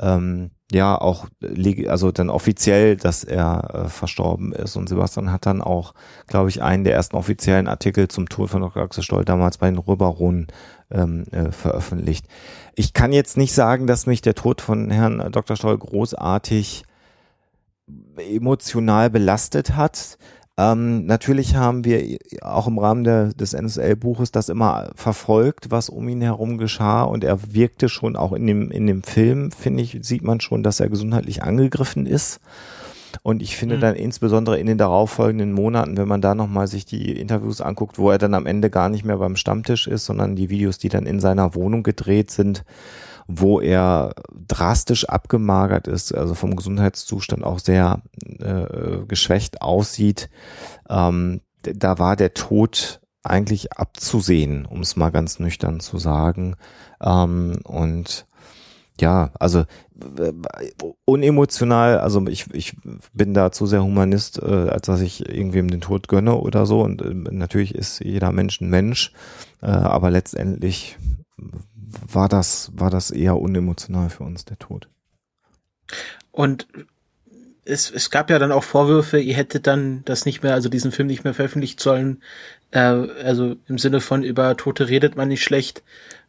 ähm, 0.00 0.50
ja 0.74 1.00
auch 1.00 1.26
also 1.88 2.12
dann 2.12 2.30
offiziell, 2.30 2.96
dass 2.96 3.24
er 3.24 3.70
äh, 3.72 3.88
verstorben 3.88 4.52
ist. 4.52 4.76
Und 4.76 4.88
Sebastian 4.88 5.32
hat 5.32 5.46
dann 5.46 5.62
auch, 5.62 5.94
glaube 6.26 6.48
ich, 6.50 6.62
einen 6.62 6.84
der 6.84 6.94
ersten 6.94 7.16
offiziellen 7.16 7.68
Artikel 7.68 8.08
zum 8.08 8.28
Tod 8.28 8.50
von 8.50 8.60
Dr. 8.60 8.82
Axel 8.82 9.02
Stoll 9.02 9.24
damals 9.24 9.58
bei 9.58 9.70
den 9.70 9.78
Röberonen 9.78 10.48
ähm, 10.90 11.24
äh, 11.30 11.50
veröffentlicht. 11.50 12.26
Ich 12.74 12.92
kann 12.92 13.12
jetzt 13.12 13.36
nicht 13.36 13.54
sagen, 13.54 13.86
dass 13.86 14.06
mich 14.06 14.20
der 14.20 14.34
Tod 14.34 14.60
von 14.60 14.90
Herrn 14.90 15.30
Dr. 15.32 15.56
Stoll 15.56 15.78
großartig 15.78 16.84
emotional 18.16 19.10
belastet 19.10 19.76
hat. 19.76 20.18
Ähm, 20.56 21.06
natürlich 21.06 21.56
haben 21.56 21.84
wir 21.84 22.18
auch 22.40 22.68
im 22.68 22.78
Rahmen 22.78 23.02
der, 23.02 23.32
des 23.32 23.54
NSL-Buches 23.54 24.30
das 24.30 24.48
immer 24.48 24.90
verfolgt, 24.94 25.72
was 25.72 25.88
um 25.88 26.08
ihn 26.08 26.20
herum 26.22 26.58
geschah 26.58 27.02
und 27.02 27.24
er 27.24 27.54
wirkte 27.54 27.88
schon 27.88 28.14
auch 28.14 28.32
in 28.32 28.46
dem, 28.46 28.70
in 28.70 28.86
dem 28.86 29.02
Film, 29.02 29.50
finde 29.50 29.82
ich, 29.82 29.98
sieht 30.02 30.22
man 30.22 30.40
schon, 30.40 30.62
dass 30.62 30.78
er 30.78 30.88
gesundheitlich 30.88 31.42
angegriffen 31.42 32.06
ist. 32.06 32.40
Und 33.22 33.42
ich 33.42 33.56
finde 33.56 33.76
mhm. 33.76 33.80
dann 33.80 33.94
insbesondere 33.96 34.58
in 34.58 34.66
den 34.66 34.78
darauffolgenden 34.78 35.52
Monaten, 35.52 35.96
wenn 35.96 36.08
man 36.08 36.20
da 36.20 36.34
nochmal 36.34 36.68
sich 36.68 36.84
die 36.84 37.18
Interviews 37.18 37.60
anguckt, 37.60 37.98
wo 37.98 38.10
er 38.10 38.18
dann 38.18 38.34
am 38.34 38.46
Ende 38.46 38.70
gar 38.70 38.88
nicht 38.88 39.04
mehr 39.04 39.18
beim 39.18 39.36
Stammtisch 39.36 39.86
ist, 39.86 40.04
sondern 40.04 40.36
die 40.36 40.50
Videos, 40.50 40.78
die 40.78 40.88
dann 40.88 41.06
in 41.06 41.20
seiner 41.20 41.54
Wohnung 41.54 41.82
gedreht 41.82 42.30
sind, 42.30 42.64
wo 43.26 43.60
er 43.60 44.14
drastisch 44.46 45.08
abgemagert 45.08 45.88
ist, 45.88 46.14
also 46.14 46.34
vom 46.34 46.56
Gesundheitszustand 46.56 47.44
auch 47.44 47.58
sehr 47.58 48.02
äh, 48.38 49.04
geschwächt 49.06 49.62
aussieht, 49.62 50.28
ähm, 50.88 51.40
da 51.62 51.98
war 51.98 52.16
der 52.16 52.34
Tod 52.34 53.00
eigentlich 53.22 53.72
abzusehen, 53.72 54.66
um 54.66 54.80
es 54.80 54.96
mal 54.96 55.10
ganz 55.10 55.38
nüchtern 55.38 55.80
zu 55.80 55.98
sagen. 55.98 56.56
Ähm, 57.00 57.60
und 57.64 58.26
ja, 59.00 59.30
also 59.40 59.64
unemotional, 61.04 61.98
also 61.98 62.26
ich, 62.28 62.52
ich 62.52 62.76
bin 63.12 63.34
da 63.34 63.50
zu 63.50 63.66
sehr 63.66 63.82
Humanist, 63.82 64.40
äh, 64.40 64.68
als 64.68 64.86
dass 64.86 65.00
ich 65.00 65.28
irgendwem 65.28 65.68
den 65.70 65.80
Tod 65.80 66.08
gönne 66.08 66.36
oder 66.36 66.66
so. 66.66 66.82
Und 66.82 67.02
äh, 67.02 67.14
natürlich 67.14 67.74
ist 67.74 68.00
jeder 68.00 68.30
Mensch 68.30 68.60
ein 68.60 68.70
Mensch, 68.70 69.12
äh, 69.62 69.66
aber 69.66 70.10
letztendlich 70.10 70.96
war 72.06 72.28
das, 72.28 72.70
war 72.74 72.90
das 72.90 73.10
eher 73.10 73.36
unemotional 73.36 74.10
für 74.10 74.24
uns, 74.24 74.44
der 74.44 74.58
Tod. 74.58 74.88
Und 76.30 76.66
es, 77.64 77.90
es 77.90 78.10
gab 78.10 78.30
ja 78.30 78.38
dann 78.38 78.52
auch 78.52 78.64
Vorwürfe, 78.64 79.18
ihr 79.18 79.34
hättet 79.34 79.66
dann 79.66 80.02
das 80.04 80.26
nicht 80.26 80.42
mehr, 80.42 80.54
also 80.54 80.68
diesen 80.68 80.92
Film 80.92 81.08
nicht 81.08 81.24
mehr 81.24 81.34
veröffentlicht 81.34 81.80
sollen. 81.80 82.22
Äh, 82.70 82.78
also 82.78 83.56
im 83.68 83.78
Sinne 83.78 84.00
von 84.00 84.22
über 84.22 84.56
Tote 84.56 84.88
redet 84.88 85.16
man 85.16 85.28
nicht 85.28 85.42
schlecht. 85.42 85.82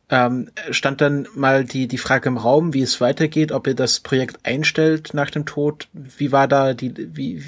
Ähm, 0.08 0.52
stand 0.70 1.02
dann 1.02 1.28
mal 1.34 1.66
die, 1.66 1.88
die 1.88 1.98
Frage 1.98 2.30
im 2.30 2.38
Raum, 2.38 2.74
wie 2.74 2.84
es 2.84 3.02
weitergeht, 3.02 3.52
ob 3.52 3.66
ihr 3.66 3.74
das 3.74 4.00
Projekt 4.00 4.46
einstellt 4.46 5.14
nach 5.14 5.32
dem 5.32 5.46
Tod. 5.46 5.88
Wie 5.94 6.32
war 6.32 6.48
da 6.48 6.74
die, 6.74 6.94
wie, 7.16 7.44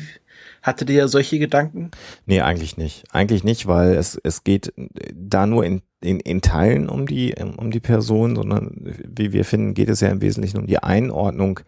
Hattet 0.62 0.90
ihr 0.90 1.08
solche 1.08 1.40
Gedanken? 1.40 1.92
Nee, 2.26 2.42
eigentlich 2.42 2.78
nicht. 2.78 3.06
Eigentlich 3.12 3.44
nicht, 3.44 3.68
weil 3.68 3.96
es, 3.96 4.20
es 4.24 4.44
geht 4.44 4.74
da 5.14 5.46
nur 5.46 5.64
in, 5.64 5.82
in, 6.02 6.20
in 6.20 6.42
Teilen 6.42 6.90
um 6.90 7.06
die, 7.08 7.36
um 7.58 7.72
die 7.72 7.80
Person, 7.80 8.36
sondern 8.36 8.72
wie 9.08 9.34
wir 9.34 9.46
finden, 9.46 9.74
geht 9.74 9.90
es 9.90 10.02
ja 10.02 10.10
im 10.10 10.22
Wesentlichen 10.22 10.58
um 10.58 10.68
die 10.68 10.80
Einordnung 10.80 11.60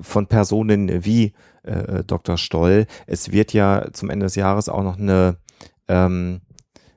von 0.00 0.26
Personen 0.26 1.04
wie 1.04 1.32
äh, 1.62 2.04
Dr. 2.04 2.36
Stoll. 2.36 2.86
Es 3.06 3.32
wird 3.32 3.52
ja 3.52 3.88
zum 3.92 4.10
Ende 4.10 4.26
des 4.26 4.34
Jahres 4.34 4.68
auch 4.68 4.82
noch 4.82 4.98
eine, 4.98 5.36
ähm, 5.88 6.40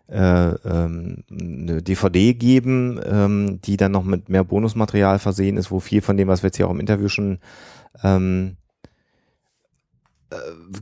äh, 0.08 0.50
ähm, 0.50 1.24
eine 1.30 1.82
DVD 1.82 2.34
geben, 2.34 3.00
ähm, 3.06 3.60
die 3.64 3.78
dann 3.78 3.92
noch 3.92 4.04
mit 4.04 4.30
mehr 4.30 4.44
Bonusmaterial 4.44 5.20
versehen 5.20 5.58
ist, 5.58 5.72
wo 5.72 5.80
viel 5.80 6.02
von 6.02 6.18
dem, 6.18 6.28
was 6.28 6.44
wir 6.44 6.48
jetzt 6.48 6.58
hier 6.58 6.68
auch 6.68 6.74
im 6.74 6.80
Interview 6.80 7.10
schon 7.10 7.40
ähm, 8.04 8.56
äh, 8.56 8.59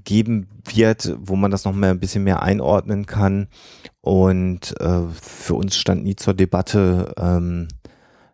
geben 0.04 0.48
wird, 0.66 1.16
wo 1.20 1.36
man 1.36 1.52
das 1.52 1.66
noch 1.66 1.74
mal 1.74 1.90
ein 1.90 2.00
bisschen 2.00 2.24
mehr 2.24 2.42
einordnen 2.42 3.06
kann. 3.06 3.48
Und 4.02 4.80
äh, 4.80 5.04
für 5.22 5.56
uns 5.56 5.76
stand 5.76 6.04
nie 6.04 6.16
zur 6.16 6.34
Debatte, 6.34 7.14
ähm, 7.18 7.68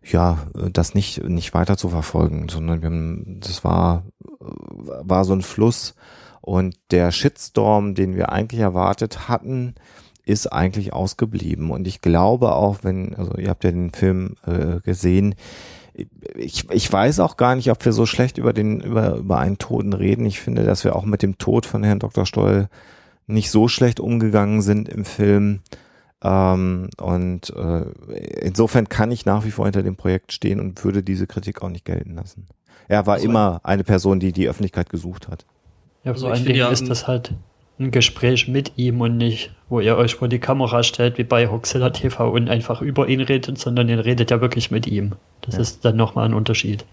ja, 0.04 0.48
das 0.72 0.96
nicht 0.96 1.24
nicht 1.24 1.54
weiter 1.54 1.78
zu 1.78 1.90
verfolgen, 1.90 2.50
sondern 2.50 2.82
wir 2.82 2.90
haben, 2.90 3.40
das 3.40 3.64
war 3.64 4.04
war 4.40 5.24
so 5.24 5.34
ein 5.34 5.42
Fluss 5.42 5.96
und 6.42 6.76
der 6.92 7.12
Shitstorm, 7.12 7.96
den 7.96 8.16
wir 8.16 8.34
eigentlich 8.34 8.60
erwartet 8.60 9.30
hatten, 9.30 9.76
ist 10.26 10.52
eigentlich 10.52 10.92
ausgeblieben. 10.92 11.72
Und 11.72 11.88
ich 11.88 12.02
glaube 12.02 12.54
auch, 12.54 12.80
wenn, 12.84 13.16
also 13.16 13.38
ihr 13.38 13.50
habt 13.50 13.64
ja 13.64 13.72
den 13.72 13.92
Film 13.92 14.36
äh, 14.46 14.82
gesehen, 14.82 15.36
ich, 16.36 16.70
ich 16.70 16.92
weiß 16.92 17.20
auch 17.20 17.38
gar 17.38 17.56
nicht, 17.56 17.70
ob 17.72 17.84
wir 17.86 17.94
so 17.94 18.06
schlecht 18.06 18.38
über 18.38 18.54
den, 18.54 18.82
über, 18.82 19.16
über 19.16 19.38
einen 19.38 19.58
Toten 19.58 19.94
reden. 19.94 20.26
Ich 20.26 20.40
finde, 20.40 20.64
dass 20.64 20.84
wir 20.84 20.96
auch 20.96 21.06
mit 21.06 21.22
dem 21.22 21.38
Tod 21.38 21.66
von 21.66 21.84
Herrn 21.84 22.00
Dr. 22.00 22.26
Stoll 22.26 22.70
nicht 23.28 23.52
so 23.52 23.68
schlecht 23.68 24.00
umgegangen 24.00 24.62
sind 24.62 24.90
im 24.90 25.06
Film. 25.06 25.62
Ähm, 26.24 26.90
und 27.00 27.54
äh, 27.56 27.86
insofern 28.42 28.90
kann 28.90 29.12
ich 29.12 29.26
nach 29.26 29.46
wie 29.46 29.52
vor 29.52 29.66
hinter 29.66 29.84
dem 29.84 29.96
Projekt 29.96 30.32
stehen 30.32 30.60
und 30.60 30.84
würde 30.84 31.04
diese 31.04 31.28
Kritik 31.28 31.62
auch 31.62 31.70
nicht 31.70 31.86
gelten 31.86 32.16
lassen. 32.16 32.48
Er 32.88 33.06
war 33.06 33.16
also 33.16 33.26
immer 33.26 33.62
eine 33.64 33.84
Person, 33.84 34.20
die 34.20 34.32
die 34.32 34.50
Öffentlichkeit 34.50 34.90
gesucht 34.90 35.28
hat. 35.28 35.46
Ja, 36.04 36.12
also 36.12 36.28
vor 36.28 36.34
allen 36.34 36.46
Dingen 36.46 36.72
ist 36.72 36.90
das 36.90 37.08
halt 37.08 37.34
ein 37.80 37.92
Gespräch 37.92 38.48
mit 38.48 38.74
ihm 38.78 39.02
und 39.02 39.18
nicht, 39.18 39.52
wo 39.70 39.80
ihr 39.80 39.98
euch 39.98 40.16
vor 40.16 40.28
die 40.28 40.40
Kamera 40.40 40.84
stellt, 40.84 41.18
wie 41.18 41.24
bei 41.24 41.48
Hoxilla 41.48 41.90
TV 41.90 42.32
und 42.32 42.50
einfach 42.50 42.82
über 42.82 43.08
ihn 43.08 43.22
redet, 43.22 43.58
sondern 43.58 43.90
ihr 43.90 44.06
redet 44.06 44.32
ja 44.32 44.42
wirklich 44.42 44.72
mit 44.72 44.88
ihm. 44.88 45.14
Das 45.42 45.56
ja. 45.56 45.62
ist 45.62 45.84
dann 45.84 45.96
nochmal 45.96 46.26
ein 46.26 46.34
Unterschied. 46.34 46.86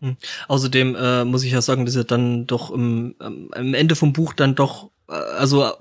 Hm. 0.00 0.16
Außerdem 0.48 0.96
äh, 0.96 1.24
muss 1.24 1.42
ich 1.42 1.52
ja 1.52 1.62
sagen, 1.62 1.86
dass 1.86 1.96
er 1.96 2.04
dann 2.04 2.46
doch 2.46 2.70
im, 2.70 3.16
ähm, 3.20 3.50
am 3.52 3.74
Ende 3.74 3.96
vom 3.96 4.12
Buch 4.12 4.34
dann 4.34 4.54
doch, 4.54 4.90
äh, 5.08 5.14
also 5.14 5.72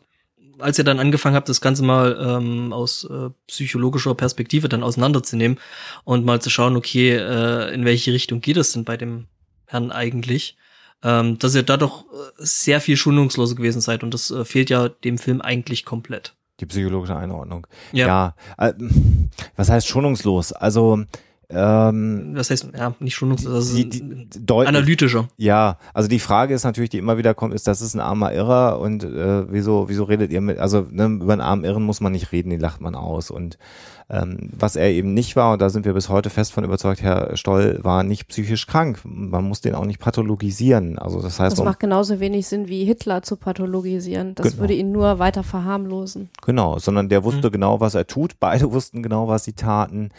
als 0.60 0.78
ihr 0.78 0.84
dann 0.84 1.00
angefangen 1.00 1.36
habt, 1.36 1.50
das 1.50 1.62
Ganze 1.62 1.84
mal 1.84 2.18
ähm, 2.20 2.74
aus 2.74 3.04
äh, 3.04 3.30
psychologischer 3.48 4.16
Perspektive 4.16 4.70
dann 4.70 4.84
auseinanderzunehmen 4.84 5.60
und 6.06 6.26
mal 6.26 6.42
zu 6.42 6.50
schauen, 6.50 6.76
okay, 6.76 7.12
äh, 7.12 7.74
in 7.74 7.86
welche 7.86 8.14
Richtung 8.14 8.42
geht 8.42 8.58
es 8.58 8.72
denn 8.72 8.84
bei 8.84 8.98
dem 8.98 9.28
Herrn 9.66 9.92
eigentlich, 9.92 10.56
ähm, 11.04 11.38
dass 11.40 11.56
ihr 11.56 11.64
da 11.64 11.78
doch 11.78 12.06
äh, 12.06 12.06
sehr 12.38 12.82
viel 12.82 12.98
schonungsloser 12.98 13.56
gewesen 13.56 13.82
seid 13.82 14.04
und 14.04 14.14
das 14.14 14.32
äh, 14.32 14.46
fehlt 14.46 14.70
ja 14.70 14.90
dem 14.90 15.18
Film 15.18 15.42
eigentlich 15.42 15.86
komplett. 15.86 16.34
Die 16.60 16.66
psychologische 16.66 17.16
Einordnung. 17.16 17.68
Ja. 17.92 18.36
ja 18.58 18.68
äh, 18.70 18.74
was 19.56 19.70
heißt 19.70 19.88
schonungslos? 19.88 20.54
Also 20.54 21.04
ähm, 21.56 22.34
das 22.36 22.50
heißt, 22.50 22.70
ja, 22.78 22.94
nicht 23.00 23.16
schonungslos, 23.16 23.54
also 23.54 23.76
die, 23.76 23.90
die, 23.90 24.28
deutlich, 24.46 24.70
analytischer. 24.70 25.28
Ja, 25.38 25.78
also 25.94 26.10
die 26.10 26.20
Frage 26.20 26.54
ist 26.54 26.64
natürlich, 26.64 26.90
die 26.90 26.98
immer 26.98 27.18
wieder 27.18 27.34
kommt, 27.34 27.54
ist, 27.54 27.68
das 27.68 27.82
ist 27.82 27.94
ein 27.94 28.00
armer 28.00 28.34
Irrer 28.34 28.80
und 28.80 29.04
äh, 29.04 29.52
wieso, 29.52 29.90
wieso 29.90 30.04
redet 30.04 30.32
ihr 30.32 30.42
mit, 30.42 30.60
also 30.60 30.88
ne, 30.90 31.06
über 31.06 31.34
einen 31.34 31.42
armen 31.42 31.64
Irren 31.64 31.84
muss 31.84 32.02
man 32.02 32.12
nicht 32.12 32.32
reden, 32.32 32.50
den 32.50 32.60
lacht 32.60 32.82
man 32.82 32.96
aus 32.96 33.32
und 33.32 33.58
ähm, 34.10 34.50
was 34.58 34.76
er 34.76 34.90
eben 34.90 35.14
nicht 35.14 35.36
war, 35.36 35.54
und 35.54 35.62
da 35.62 35.70
sind 35.70 35.86
wir 35.86 35.94
bis 35.94 36.10
heute 36.10 36.30
fest 36.30 36.54
von 36.54 36.64
überzeugt, 36.64 37.02
Herr 37.02 37.36
Stoll 37.38 37.80
war 37.84 38.04
nicht 38.04 38.28
psychisch 38.28 38.68
krank. 38.68 39.00
Man 39.04 39.44
muss 39.46 39.62
den 39.62 39.76
auch 39.76 39.86
nicht 39.86 40.00
pathologisieren. 40.00 41.00
Also 41.00 41.22
das 41.22 41.40
heißt, 41.40 41.58
das 41.58 41.66
macht 41.66 41.80
genauso 41.80 42.20
wenig 42.20 42.48
Sinn 42.48 42.68
wie 42.68 42.86
Hitler 42.86 43.24
zu 43.24 43.38
pathologisieren. 43.38 44.36
Das 44.36 44.50
genau. 44.50 44.60
würde 44.60 44.74
ihn 44.74 44.92
nur 44.92 45.20
weiter 45.20 45.44
verharmlosen. 45.44 46.30
Genau, 46.46 46.80
sondern 46.80 47.10
der 47.10 47.24
wusste 47.24 47.48
mhm. 47.48 47.54
genau, 47.54 47.80
was 47.80 47.96
er 47.96 48.06
tut. 48.06 48.40
Beide 48.40 48.72
wussten 48.72 49.04
genau, 49.04 49.28
was 49.28 49.46
sie 49.46 49.54
taten. 49.54 50.10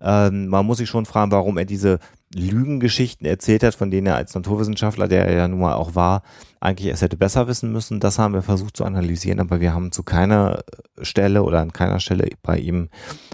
Ähm, 0.00 0.48
man 0.48 0.66
muss 0.66 0.78
sich 0.78 0.88
schon 0.88 1.06
fragen, 1.06 1.32
warum 1.32 1.58
er 1.58 1.64
diese 1.64 1.98
Lügengeschichten 2.34 3.26
erzählt 3.26 3.62
hat, 3.62 3.74
von 3.74 3.90
denen 3.90 4.08
er 4.08 4.16
als 4.16 4.34
Naturwissenschaftler, 4.34 5.08
der 5.08 5.26
er 5.26 5.36
ja 5.36 5.48
nun 5.48 5.60
mal 5.60 5.74
auch 5.74 5.94
war, 5.94 6.22
eigentlich 6.60 6.92
es 6.92 7.02
hätte 7.02 7.16
besser 7.16 7.46
wissen 7.46 7.72
müssen. 7.72 8.00
Das 8.00 8.18
haben 8.18 8.34
wir 8.34 8.42
versucht 8.42 8.76
zu 8.76 8.84
analysieren, 8.84 9.40
aber 9.40 9.60
wir 9.60 9.72
haben 9.72 9.92
zu 9.92 10.02
keiner 10.02 10.64
Stelle 11.00 11.42
oder 11.42 11.60
an 11.60 11.72
keiner 11.72 12.00
Stelle 12.00 12.28
bei 12.42 12.58
ihm 12.58 12.88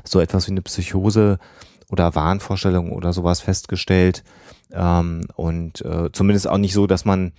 so 0.05 0.21
etwas 0.21 0.47
wie 0.47 0.53
eine 0.53 0.63
Psychose 0.63 1.39
oder 1.91 2.15
Wahnvorstellung 2.15 2.93
oder 2.93 3.13
sowas 3.13 3.41
festgestellt. 3.41 4.23
Ähm, 4.73 5.27
und 5.35 5.85
äh, 5.85 6.11
zumindest 6.13 6.49
auch 6.49 6.59
nicht 6.59 6.75
so, 6.75 6.87
dass 6.87 7.05
man 7.05 7.33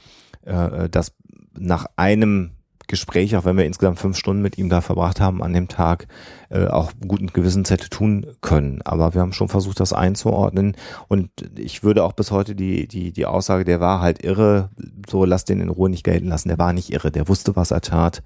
äh, 0.46 0.90
das 0.90 1.14
nach 1.54 1.86
einem 1.96 2.52
Gespräch, 2.92 3.36
auch 3.36 3.46
wenn 3.46 3.58
wir 3.58 3.66
insgesamt 3.66 3.98
fünf 3.98 4.18
Stunden 4.18 4.44
mit 4.44 4.60
ihm 4.60 4.70
da 4.70 4.82
verbracht 4.82 5.20
haben 5.20 5.42
an 5.42 5.54
dem 5.54 5.68
Tag, 5.68 6.08
äh, 6.50 6.68
auch 6.68 6.92
guten 7.08 7.28
Gewissens 7.28 7.72
hätte 7.72 7.90
tun 7.90 8.28
können. 8.42 8.82
Aber 8.84 9.16
wir 9.16 9.22
haben 9.22 9.34
schon 9.34 9.48
versucht, 9.48 9.80
das 9.80 9.94
einzuordnen. 9.94 10.76
Und 11.08 11.32
ich 11.58 11.84
würde 11.84 12.04
auch 12.04 12.14
bis 12.14 12.30
heute 12.30 12.54
die, 12.54 12.88
die, 12.88 13.12
die 13.12 13.26
Aussage, 13.26 13.64
der 13.64 13.80
war 13.80 14.02
halt 14.02 14.24
irre, 14.24 14.70
so 15.10 15.26
lass 15.26 15.46
den 15.46 15.62
in 15.62 15.70
Ruhe 15.70 15.90
nicht 15.90 16.04
gelten 16.04 16.28
lassen. 16.28 16.50
Der 16.50 16.60
war 16.60 16.74
nicht 16.74 16.92
irre, 16.92 17.12
der 17.12 17.28
wusste, 17.28 17.56
was 17.56 17.72
er 17.72 17.82
tat. 17.82 18.22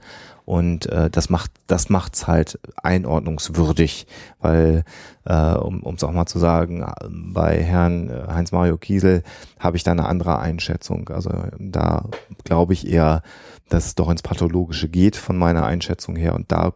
Und 0.45 0.85
äh, 0.87 1.09
das 1.09 1.29
macht 1.29 1.51
das 1.65 1.89
macht's 1.89 2.27
halt 2.27 2.59
einordnungswürdig, 2.83 4.05
weil 4.39 4.83
äh, 5.25 5.55
um 5.55 5.95
es 5.95 6.03
auch 6.03 6.11
mal 6.11 6.27
zu 6.27 6.37
sagen, 6.37 6.85
bei 7.09 7.61
Herrn 7.63 8.09
äh, 8.09 8.27
Heinz 8.27 8.51
Mario 8.51 8.77
Kiesel 8.77 9.23
habe 9.59 9.77
ich 9.77 9.83
da 9.83 9.91
eine 9.91 10.05
andere 10.05 10.37
Einschätzung. 10.37 11.09
Also 11.09 11.31
da 11.57 12.05
glaube 12.43 12.73
ich 12.73 12.87
eher, 12.87 13.23
dass 13.69 13.87
es 13.87 13.95
doch 13.95 14.09
ins 14.09 14.21
Pathologische 14.21 14.89
geht 14.89 15.15
von 15.15 15.37
meiner 15.37 15.65
Einschätzung 15.65 16.15
her. 16.15 16.35
Und 16.35 16.51
da 16.51 16.73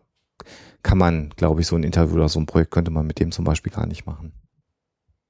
kann 0.84 0.98
man, 0.98 1.30
glaube 1.36 1.62
ich, 1.62 1.68
so 1.68 1.76
ein 1.76 1.84
Interview 1.84 2.16
oder 2.16 2.30
so 2.30 2.40
ein 2.40 2.46
Projekt 2.46 2.72
könnte 2.72 2.92
man 2.92 3.06
mit 3.06 3.20
dem 3.20 3.32
zum 3.32 3.46
Beispiel 3.46 3.72
gar 3.72 3.86
nicht 3.86 4.06
machen. 4.06 4.34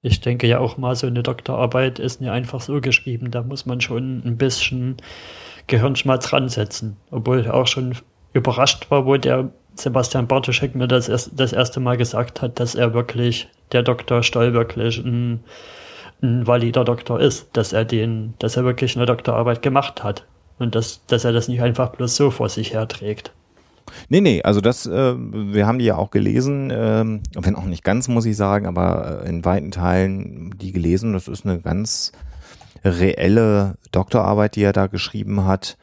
Ich 0.01 0.21
denke 0.21 0.47
ja 0.47 0.59
auch 0.59 0.77
mal, 0.77 0.95
so 0.95 1.07
eine 1.07 1.23
Doktorarbeit 1.23 1.99
ist 1.99 2.21
nicht 2.21 2.29
einfach 2.29 2.61
so 2.61 2.79
geschrieben. 2.79 3.31
Da 3.31 3.43
muss 3.43 3.65
man 3.65 3.81
schon 3.81 4.21
ein 4.25 4.37
bisschen 4.37 4.97
Gehirnschmalz 5.67 6.27
dran 6.27 6.47
setzen. 6.47 6.95
Obwohl 7.11 7.41
ich 7.41 7.49
auch 7.49 7.67
schon 7.67 7.95
überrascht 8.31 8.89
war, 8.91 9.05
wo 9.05 9.17
der 9.17 9.51
Sebastian 9.75 10.27
Bartoschek 10.27 10.75
mir 10.75 10.87
das, 10.87 11.09
erst, 11.09 11.37
das 11.37 11.51
erste 11.51 11.79
Mal 11.79 11.97
gesagt 11.97 12.41
hat, 12.41 12.59
dass 12.59 12.75
er 12.75 12.93
wirklich, 12.93 13.49
der 13.71 13.83
Doktor 13.83 14.23
Stoll 14.23 14.53
wirklich 14.53 14.99
ein, 14.99 15.43
ein 16.21 16.47
valider 16.47 16.83
Doktor 16.83 17.19
ist, 17.19 17.49
dass 17.53 17.73
er 17.73 17.85
den, 17.85 18.33
dass 18.39 18.57
er 18.57 18.63
wirklich 18.63 18.95
eine 18.95 19.05
Doktorarbeit 19.05 19.61
gemacht 19.61 20.03
hat. 20.03 20.25
Und 20.59 20.75
dass, 20.75 21.05
dass 21.07 21.25
er 21.25 21.31
das 21.31 21.47
nicht 21.47 21.61
einfach 21.61 21.89
bloß 21.91 22.15
so 22.15 22.31
vor 22.31 22.49
sich 22.49 22.73
herträgt. 22.73 23.31
Nee, 24.09 24.21
nee, 24.21 24.43
also 24.43 24.61
das, 24.61 24.85
äh, 24.85 25.15
wir 25.17 25.65
haben 25.65 25.79
die 25.79 25.85
ja 25.85 25.95
auch 25.95 26.11
gelesen, 26.11 26.71
ähm, 26.71 27.21
wenn 27.33 27.55
auch 27.55 27.65
nicht 27.65 27.83
ganz, 27.83 28.07
muss 28.07 28.25
ich 28.25 28.37
sagen, 28.37 28.67
aber 28.67 29.23
äh, 29.23 29.29
in 29.29 29.43
weiten 29.45 29.71
Teilen 29.71 30.55
die 30.57 30.71
gelesen. 30.71 31.13
Das 31.13 31.27
ist 31.27 31.45
eine 31.45 31.59
ganz 31.59 32.11
reelle 32.83 33.77
Doktorarbeit, 33.91 34.55
die 34.55 34.63
er 34.63 34.73
da 34.73 34.87
geschrieben 34.87 35.45
hat. 35.45 35.77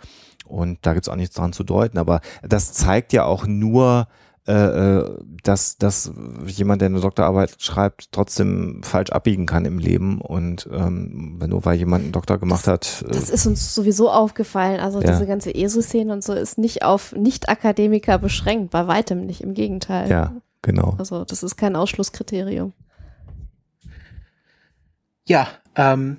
Und 0.46 0.78
da 0.82 0.94
gibt's 0.94 1.08
auch 1.08 1.16
nichts 1.16 1.34
dran 1.34 1.52
zu 1.52 1.64
deuten. 1.64 1.98
Aber 1.98 2.20
das 2.42 2.72
zeigt 2.72 3.12
ja 3.12 3.24
auch 3.24 3.46
nur, 3.46 4.06
äh, 4.46 4.98
äh, 4.98 5.18
dass, 5.42 5.76
dass 5.76 6.12
jemand, 6.46 6.80
der 6.80 6.86
eine 6.86 7.00
Doktorarbeit 7.00 7.56
schreibt, 7.58 8.12
trotzdem 8.12 8.80
falsch 8.84 9.10
abbiegen 9.10 9.46
kann 9.46 9.64
im 9.64 9.78
Leben. 9.78 10.20
Und 10.20 10.68
ähm, 10.72 11.38
nur 11.44 11.64
weil 11.64 11.76
jemand 11.76 12.04
einen 12.04 12.12
Doktor 12.12 12.38
gemacht 12.38 12.66
das, 12.66 13.02
hat. 13.02 13.04
Äh, 13.08 13.12
das 13.12 13.30
ist 13.30 13.46
uns 13.46 13.74
sowieso 13.74 14.10
aufgefallen. 14.10 14.78
Also 14.78 15.00
ja. 15.00 15.10
diese 15.10 15.26
ganze 15.26 15.52
ESO-Szene 15.52 16.12
und 16.12 16.22
so 16.22 16.32
ist 16.32 16.58
nicht 16.58 16.84
auf 16.84 17.12
Nicht-Akademiker 17.12 18.18
beschränkt, 18.18 18.70
bei 18.70 18.86
weitem 18.86 19.26
nicht, 19.26 19.40
im 19.40 19.54
Gegenteil. 19.54 20.08
Ja, 20.08 20.32
genau. 20.62 20.94
Also 20.98 21.24
das 21.24 21.42
ist 21.42 21.56
kein 21.56 21.74
Ausschlusskriterium. 21.74 22.72
Ja, 25.26 25.48
ähm, 25.74 26.18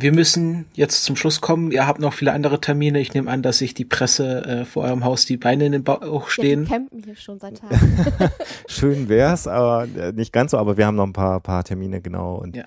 wir 0.00 0.12
müssen 0.12 0.66
jetzt 0.74 1.04
zum 1.04 1.16
Schluss 1.16 1.40
kommen. 1.40 1.72
Ihr 1.72 1.86
habt 1.86 2.00
noch 2.00 2.12
viele 2.12 2.32
andere 2.32 2.60
Termine. 2.60 3.00
Ich 3.00 3.14
nehme 3.14 3.30
an, 3.30 3.42
dass 3.42 3.58
sich 3.58 3.74
die 3.74 3.84
Presse 3.84 4.44
äh, 4.44 4.64
vor 4.64 4.84
eurem 4.84 5.04
Haus 5.04 5.26
die 5.26 5.36
Beine 5.36 5.66
in 5.66 5.72
den 5.72 5.84
Bauch 5.84 6.28
stehen. 6.28 6.64
Ja, 6.64 6.68
campen 6.68 7.02
hier 7.02 7.16
schon 7.16 7.40
seit 7.40 7.58
Tagen. 7.58 8.06
Schön 8.68 9.08
wär's, 9.08 9.48
aber 9.48 9.88
äh, 9.96 10.12
nicht 10.12 10.32
ganz 10.32 10.52
so. 10.52 10.58
Aber 10.58 10.76
wir 10.76 10.86
haben 10.86 10.96
noch 10.96 11.06
ein 11.06 11.12
paar, 11.12 11.40
paar 11.40 11.64
Termine, 11.64 12.00
genau. 12.00 12.36
Und 12.36 12.54
ja, 12.54 12.64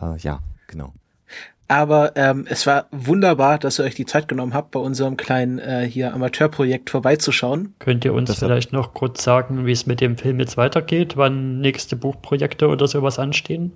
äh, 0.00 0.18
ja 0.18 0.40
genau. 0.66 0.92
Aber 1.68 2.16
ähm, 2.16 2.46
es 2.48 2.66
war 2.66 2.86
wunderbar, 2.90 3.58
dass 3.58 3.78
ihr 3.78 3.84
euch 3.84 3.94
die 3.94 4.06
Zeit 4.06 4.26
genommen 4.26 4.54
habt, 4.54 4.70
bei 4.70 4.80
unserem 4.80 5.18
kleinen 5.18 5.58
äh, 5.58 5.86
hier 5.88 6.14
Amateurprojekt 6.14 6.88
vorbeizuschauen. 6.88 7.74
Könnt 7.78 8.06
ihr 8.06 8.14
uns 8.14 8.28
das 8.28 8.38
vielleicht 8.38 8.72
noch 8.72 8.94
kurz 8.94 9.22
sagen, 9.22 9.66
wie 9.66 9.72
es 9.72 9.86
mit 9.86 10.00
dem 10.00 10.16
Film 10.16 10.40
jetzt 10.40 10.56
weitergeht, 10.56 11.16
wann 11.16 11.60
nächste 11.60 11.96
Buchprojekte 11.96 12.68
oder 12.68 12.88
sowas 12.88 13.18
anstehen? 13.18 13.72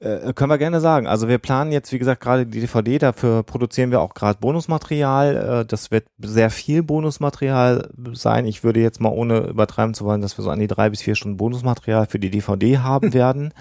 Äh, 0.00 0.32
können 0.32 0.50
wir 0.50 0.58
gerne 0.58 0.80
sagen. 0.80 1.08
Also 1.08 1.26
wir 1.26 1.38
planen 1.38 1.72
jetzt, 1.72 1.92
wie 1.92 1.98
gesagt, 1.98 2.20
gerade 2.20 2.46
die 2.46 2.60
DVD, 2.60 2.98
dafür 2.98 3.42
produzieren 3.42 3.90
wir 3.90 4.00
auch 4.00 4.14
gerade 4.14 4.38
Bonusmaterial. 4.38 5.62
Äh, 5.62 5.66
das 5.66 5.90
wird 5.90 6.06
sehr 6.18 6.50
viel 6.50 6.84
Bonusmaterial 6.84 7.90
sein. 8.12 8.46
Ich 8.46 8.62
würde 8.62 8.80
jetzt 8.80 9.00
mal 9.00 9.08
ohne 9.08 9.48
übertreiben 9.48 9.94
zu 9.94 10.04
wollen, 10.04 10.20
dass 10.20 10.38
wir 10.38 10.44
so 10.44 10.50
an 10.50 10.60
die 10.60 10.68
drei 10.68 10.88
bis 10.88 11.02
vier 11.02 11.16
Stunden 11.16 11.36
Bonusmaterial 11.36 12.06
für 12.06 12.20
die 12.20 12.30
DVD 12.30 12.78
haben 12.78 13.12
werden. 13.12 13.52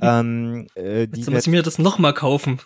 ähm, 0.00 0.66
äh, 0.76 1.02
Jetzt 1.02 1.30
muss 1.30 1.46
ich 1.46 1.52
mir 1.52 1.62
das 1.62 1.78
nochmal 1.78 2.14
kaufen. 2.14 2.58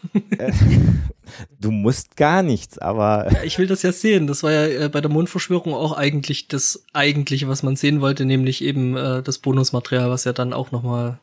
du 1.61 1.73
musst 1.73 2.17
gar 2.17 2.45
nichts, 2.45 2.79
aber. 2.79 3.29
Ja, 3.33 3.43
ich 3.43 3.59
will 3.59 3.67
das 3.67 3.83
ja 3.83 3.91
sehen. 3.91 4.29
Das 4.29 4.45
war 4.45 4.53
ja 4.53 4.67
äh, 4.67 4.89
bei 4.89 5.01
der 5.01 5.11
Mondverschwörung 5.11 5.75
auch 5.75 5.97
eigentlich 5.97 6.47
das 6.47 6.85
eigentliche, 6.93 7.49
was 7.49 7.65
man 7.65 7.75
sehen 7.75 8.01
wollte, 8.01 8.25
nämlich 8.25 8.63
eben 8.63 8.97
äh, 8.97 9.21
das 9.21 9.39
Bonusmaterial, 9.39 10.11
was 10.11 10.23
ja 10.23 10.33
dann 10.33 10.53
auch 10.53 10.71
nochmal 10.71 11.19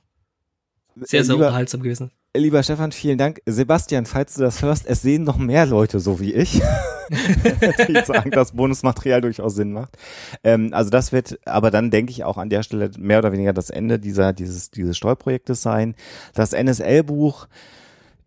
sehr, 1.02 1.24
sehr 1.24 1.36
lieber, 1.36 1.48
unterhaltsam 1.48 1.82
gewesen. 1.82 2.12
Lieber 2.36 2.62
Stefan, 2.64 2.92
vielen 2.92 3.18
Dank. 3.18 3.42
Sebastian, 3.46 4.06
falls 4.06 4.36
du 4.36 4.42
das 4.42 4.62
hörst, 4.62 4.86
es 4.88 5.02
sehen 5.02 5.24
noch 5.24 5.38
mehr 5.38 5.66
Leute 5.66 6.00
so 6.00 6.20
wie 6.20 6.34
ich, 6.34 6.62
die 7.88 8.02
sagen, 8.06 8.32
dass 8.32 8.52
Bonusmaterial 8.52 9.22
durchaus 9.22 9.56
Sinn 9.56 9.74
macht. 9.74 9.98
Ähm, 10.44 10.70
also 10.74 10.90
das 10.90 11.12
wird 11.12 11.40
aber 11.46 11.72
dann, 11.72 11.92
denke 11.92 12.12
ich, 12.12 12.24
auch 12.24 12.38
an 12.38 12.50
der 12.50 12.64
Stelle 12.64 12.92
mehr 12.98 13.20
oder 13.20 13.32
weniger 13.32 13.54
das 13.54 13.70
Ende 13.70 14.00
dieser, 14.00 14.34
dieses, 14.34 14.72
dieses 14.72 14.98
Steuerprojektes 14.98 15.62
sein. 15.62 15.96
Das 16.34 16.54
NSL-Buch, 16.54 17.48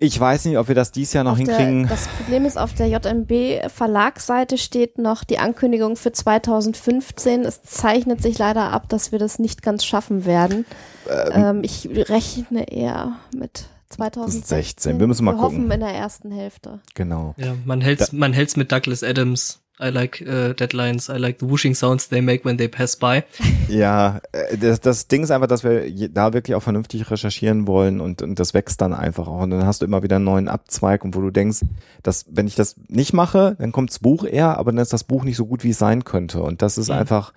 ich 0.00 0.18
weiß 0.18 0.46
nicht, 0.46 0.56
ob 0.56 0.68
wir 0.68 0.74
das 0.74 0.92
dies 0.92 1.12
Jahr 1.12 1.24
noch 1.24 1.32
auf 1.32 1.38
hinkriegen. 1.38 1.82
Der, 1.82 1.90
das 1.90 2.08
Problem 2.08 2.46
ist, 2.46 2.58
auf 2.58 2.72
der 2.72 2.88
JMB 2.88 3.70
Verlagsseite 3.70 4.56
steht 4.56 4.96
noch 4.96 5.24
die 5.24 5.38
Ankündigung 5.38 5.96
für 5.96 6.10
2015. 6.10 7.42
Es 7.42 7.62
zeichnet 7.62 8.22
sich 8.22 8.38
leider 8.38 8.72
ab, 8.72 8.88
dass 8.88 9.12
wir 9.12 9.18
das 9.18 9.38
nicht 9.38 9.62
ganz 9.62 9.84
schaffen 9.84 10.24
werden. 10.24 10.64
Ähm, 11.08 11.32
ähm, 11.34 11.60
ich 11.62 11.86
rechne 12.08 12.72
eher 12.72 13.16
mit 13.36 13.66
2016. 13.90 14.98
Wir 14.98 15.06
müssen 15.06 15.24
mal 15.24 15.32
wir 15.32 15.42
gucken. 15.42 15.58
hoffen 15.58 15.70
in 15.70 15.80
der 15.80 15.90
ersten 15.90 16.30
Hälfte. 16.30 16.80
Genau. 16.94 17.34
Ja, 17.36 17.54
man 17.66 17.82
hält's, 17.82 18.08
da 18.10 18.16
man 18.16 18.32
hält's 18.32 18.56
mit 18.56 18.72
Douglas 18.72 19.02
Adams 19.02 19.60
I 19.80 19.88
like 19.88 20.22
uh, 20.26 20.52
deadlines. 20.52 21.08
I 21.08 21.18
like 21.18 21.38
the 21.40 21.48
whooshing 21.48 21.74
sounds 21.74 22.08
they 22.08 22.20
make 22.20 22.44
when 22.44 22.58
they 22.58 22.68
pass 22.68 22.96
by. 22.96 23.22
Ja, 23.68 24.20
äh, 24.32 24.58
das, 24.58 24.80
das 24.80 25.06
Ding 25.06 25.22
ist 25.22 25.30
einfach, 25.30 25.46
dass 25.46 25.62
wir 25.62 26.08
da 26.10 26.32
wirklich 26.32 26.54
auch 26.56 26.62
vernünftig 26.62 27.08
recherchieren 27.10 27.66
wollen 27.66 28.00
und, 28.00 28.20
und 28.20 28.38
das 28.38 28.52
wächst 28.52 28.80
dann 28.80 28.92
einfach 28.92 29.28
auch. 29.28 29.42
Und 29.42 29.50
dann 29.50 29.64
hast 29.64 29.80
du 29.80 29.86
immer 29.86 30.02
wieder 30.02 30.16
einen 30.16 30.24
neuen 30.24 30.48
Abzweig 30.48 31.04
und 31.04 31.14
wo 31.14 31.20
du 31.20 31.30
denkst, 31.30 31.60
dass 32.02 32.26
wenn 32.28 32.46
ich 32.46 32.56
das 32.56 32.76
nicht 32.88 33.12
mache, 33.12 33.56
dann 33.58 33.72
kommt 33.72 33.90
das 33.90 34.00
Buch 34.00 34.24
eher, 34.24 34.58
aber 34.58 34.72
dann 34.72 34.80
ist 34.80 34.92
das 34.92 35.04
Buch 35.04 35.24
nicht 35.24 35.36
so 35.36 35.46
gut, 35.46 35.64
wie 35.64 35.70
es 35.70 35.78
sein 35.78 36.04
könnte. 36.04 36.42
Und 36.42 36.62
das 36.62 36.78
ist 36.78 36.88
mhm. 36.88 36.96
einfach, 36.96 37.32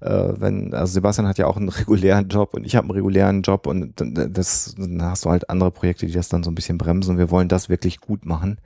äh, 0.00 0.28
wenn, 0.36 0.74
also 0.74 0.92
Sebastian 0.92 1.26
hat 1.26 1.38
ja 1.38 1.46
auch 1.46 1.56
einen 1.56 1.68
regulären 1.70 2.28
Job 2.28 2.54
und 2.54 2.64
ich 2.64 2.76
habe 2.76 2.84
einen 2.84 2.92
regulären 2.92 3.42
Job 3.42 3.66
und 3.66 3.94
das, 3.96 4.74
dann 4.78 5.02
hast 5.02 5.24
du 5.24 5.30
halt 5.30 5.48
andere 5.48 5.70
Projekte, 5.70 6.06
die 6.06 6.12
das 6.12 6.28
dann 6.28 6.42
so 6.42 6.50
ein 6.50 6.54
bisschen 6.54 6.78
bremsen 6.78 7.12
und 7.12 7.18
wir 7.18 7.30
wollen 7.30 7.48
das 7.48 7.68
wirklich 7.68 8.00
gut 8.00 8.26
machen. 8.26 8.58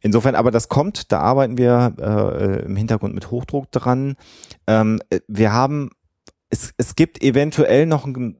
Insofern, 0.00 0.34
aber 0.34 0.50
das 0.50 0.68
kommt, 0.68 1.12
da 1.12 1.20
arbeiten 1.20 1.58
wir 1.58 1.94
äh, 1.98 2.64
im 2.64 2.76
Hintergrund 2.76 3.14
mit 3.14 3.30
Hochdruck 3.30 3.70
dran. 3.72 4.16
Ähm, 4.66 5.00
wir 5.26 5.52
haben, 5.52 5.90
es, 6.50 6.72
es 6.76 6.94
gibt 6.96 7.22
eventuell 7.22 7.86
noch 7.86 8.06
ein 8.06 8.36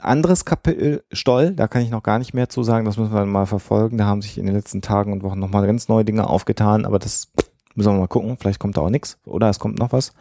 anderes 0.00 0.44
Kapitel 0.44 1.02
Stoll, 1.12 1.52
da 1.52 1.68
kann 1.68 1.82
ich 1.82 1.90
noch 1.90 2.02
gar 2.02 2.18
nicht 2.18 2.34
mehr 2.34 2.48
zu 2.48 2.62
sagen, 2.62 2.84
das 2.84 2.96
müssen 2.96 3.14
wir 3.14 3.24
mal 3.26 3.46
verfolgen. 3.46 3.98
Da 3.98 4.04
haben 4.04 4.22
sich 4.22 4.38
in 4.38 4.46
den 4.46 4.54
letzten 4.54 4.82
Tagen 4.82 5.12
und 5.12 5.22
Wochen 5.22 5.38
nochmal 5.38 5.66
ganz 5.66 5.88
neue 5.88 6.04
Dinge 6.04 6.28
aufgetan, 6.28 6.84
aber 6.84 6.98
das 6.98 7.32
müssen 7.74 7.92
wir 7.92 7.98
mal 7.98 8.08
gucken, 8.08 8.36
vielleicht 8.38 8.60
kommt 8.60 8.76
da 8.76 8.82
auch 8.82 8.90
nichts 8.90 9.18
oder 9.24 9.48
es 9.48 9.58
kommt 9.58 9.78
noch 9.78 9.92
was. 9.92 10.12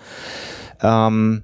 Ähm, 0.82 1.44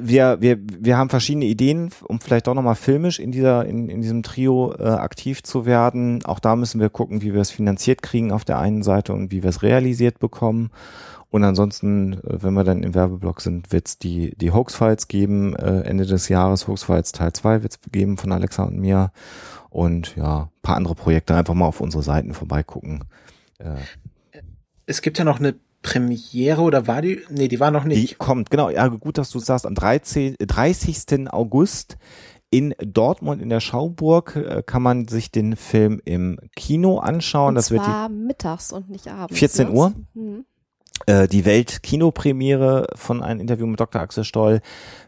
wir, 0.00 0.40
wir, 0.40 0.58
wir 0.60 0.98
haben 0.98 1.08
verschiedene 1.08 1.46
Ideen, 1.46 1.90
um 2.04 2.20
vielleicht 2.20 2.46
auch 2.46 2.54
nochmal 2.54 2.74
filmisch 2.74 3.18
in 3.18 3.32
dieser, 3.32 3.64
in, 3.64 3.88
in 3.88 4.02
diesem 4.02 4.22
Trio 4.22 4.74
äh, 4.78 4.82
aktiv 4.82 5.42
zu 5.42 5.64
werden. 5.64 6.24
Auch 6.24 6.40
da 6.40 6.56
müssen 6.56 6.80
wir 6.80 6.90
gucken, 6.90 7.22
wie 7.22 7.32
wir 7.32 7.40
es 7.40 7.50
finanziert 7.50 8.02
kriegen 8.02 8.32
auf 8.32 8.44
der 8.44 8.58
einen 8.58 8.82
Seite 8.82 9.14
und 9.14 9.30
wie 9.30 9.42
wir 9.42 9.50
es 9.50 9.62
realisiert 9.62 10.18
bekommen. 10.18 10.70
Und 11.30 11.44
ansonsten, 11.44 12.14
äh, 12.14 12.42
wenn 12.42 12.52
wir 12.52 12.64
dann 12.64 12.82
im 12.82 12.94
Werbeblock 12.94 13.40
sind, 13.40 13.72
wird 13.72 13.88
es 13.88 13.98
die, 13.98 14.36
die 14.36 14.50
Hoax-Files 14.50 15.08
geben. 15.08 15.56
Äh, 15.56 15.82
Ende 15.82 16.04
des 16.04 16.28
Jahres 16.28 16.68
Hoax-Files 16.68 17.12
Teil 17.12 17.32
2 17.32 17.62
wird 17.62 17.72
es 17.72 17.80
geben 17.90 18.18
von 18.18 18.32
Alexa 18.32 18.64
und 18.64 18.78
mir. 18.78 19.10
Und 19.70 20.16
ja, 20.16 20.50
paar 20.62 20.76
andere 20.76 20.96
Projekte 20.96 21.34
einfach 21.34 21.54
mal 21.54 21.66
auf 21.66 21.80
unsere 21.80 22.02
Seiten 22.02 22.34
vorbeigucken. 22.34 23.04
Äh, 23.58 23.76
es 24.84 25.00
gibt 25.00 25.18
ja 25.18 25.24
noch 25.24 25.38
eine 25.38 25.54
Premiere 25.82 26.60
oder 26.60 26.86
war 26.86 27.02
die? 27.02 27.20
Nee, 27.30 27.48
die 27.48 27.60
war 27.60 27.70
noch 27.70 27.84
nicht. 27.84 28.10
Die 28.10 28.14
kommt, 28.14 28.50
genau. 28.50 28.70
Ja, 28.70 28.86
gut, 28.88 29.18
dass 29.18 29.30
du 29.30 29.38
sagst, 29.38 29.66
am 29.66 29.74
13, 29.74 30.36
30. 30.38 31.32
August 31.32 31.96
in 32.50 32.74
Dortmund 32.84 33.40
in 33.40 33.48
der 33.48 33.60
Schauburg 33.60 34.36
äh, 34.36 34.62
kann 34.64 34.82
man 34.82 35.08
sich 35.08 35.30
den 35.30 35.56
Film 35.56 36.00
im 36.04 36.38
Kino 36.56 36.98
anschauen. 36.98 37.50
Und 37.50 37.54
das 37.54 37.66
zwar 37.66 38.08
wird 38.08 38.10
die 38.10 38.26
mittags 38.26 38.72
und 38.72 38.90
nicht 38.90 39.08
abends. 39.08 39.38
14 39.38 39.68
ne? 39.68 39.72
Uhr. 39.72 39.92
Mhm. 40.14 40.44
Äh, 41.06 41.28
die 41.28 41.44
Welt-Kinopremiere 41.44 42.88
von 42.94 43.22
einem 43.22 43.40
Interview 43.40 43.66
mit 43.66 43.80
Dr. 43.80 44.02
Axel 44.02 44.24
Stoll 44.24 44.60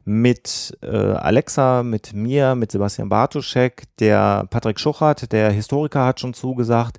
mit 0.05 0.79
äh, 0.83 0.87
Alexa, 0.97 1.83
mit 1.83 2.15
mir, 2.15 2.55
mit 2.55 2.73
Sebastian 2.73 3.09
Bartuschek, 3.09 3.85
der 3.99 4.47
Patrick 4.49 4.81
Schuchert, 4.81 5.33
der 5.33 5.51
Historiker 5.51 6.07
hat 6.07 6.21
schon 6.21 6.33
zugesagt. 6.33 6.99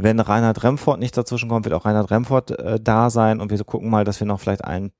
Wenn 0.00 0.20
Reinhard 0.20 0.62
Remford 0.62 1.00
nicht 1.00 1.16
dazwischen 1.16 1.48
kommt, 1.48 1.64
wird 1.64 1.74
auch 1.74 1.84
Reinhard 1.84 2.12
Remford 2.12 2.52
äh, 2.52 2.78
da 2.80 3.10
sein 3.10 3.40
und 3.40 3.50
wir 3.50 3.58
gucken 3.64 3.90
mal, 3.90 4.04
dass 4.04 4.20
wir 4.20 4.28
noch 4.28 4.38
vielleicht 4.38 4.64
ein 4.64 4.92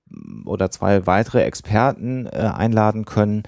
oder 0.45 0.73
zwei 0.73 1.07
weitere 1.07 1.43
Experten 1.43 2.27
äh, 2.27 2.51
einladen 2.53 3.05
können, 3.05 3.45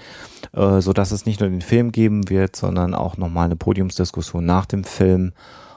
äh, 0.52 0.80
so 0.80 0.92
dass 0.92 1.10
es 1.10 1.26
nicht 1.26 1.40
nur 1.40 1.48
den 1.48 1.60
Film 1.60 1.90
geben 1.90 2.30
wird, 2.30 2.54
sondern 2.54 2.94
auch 2.94 3.16
nochmal 3.16 3.46
eine 3.46 3.56
Podiumsdiskussion 3.56 4.46
nach 4.46 4.64
dem 4.64 4.84
Film 4.84 5.32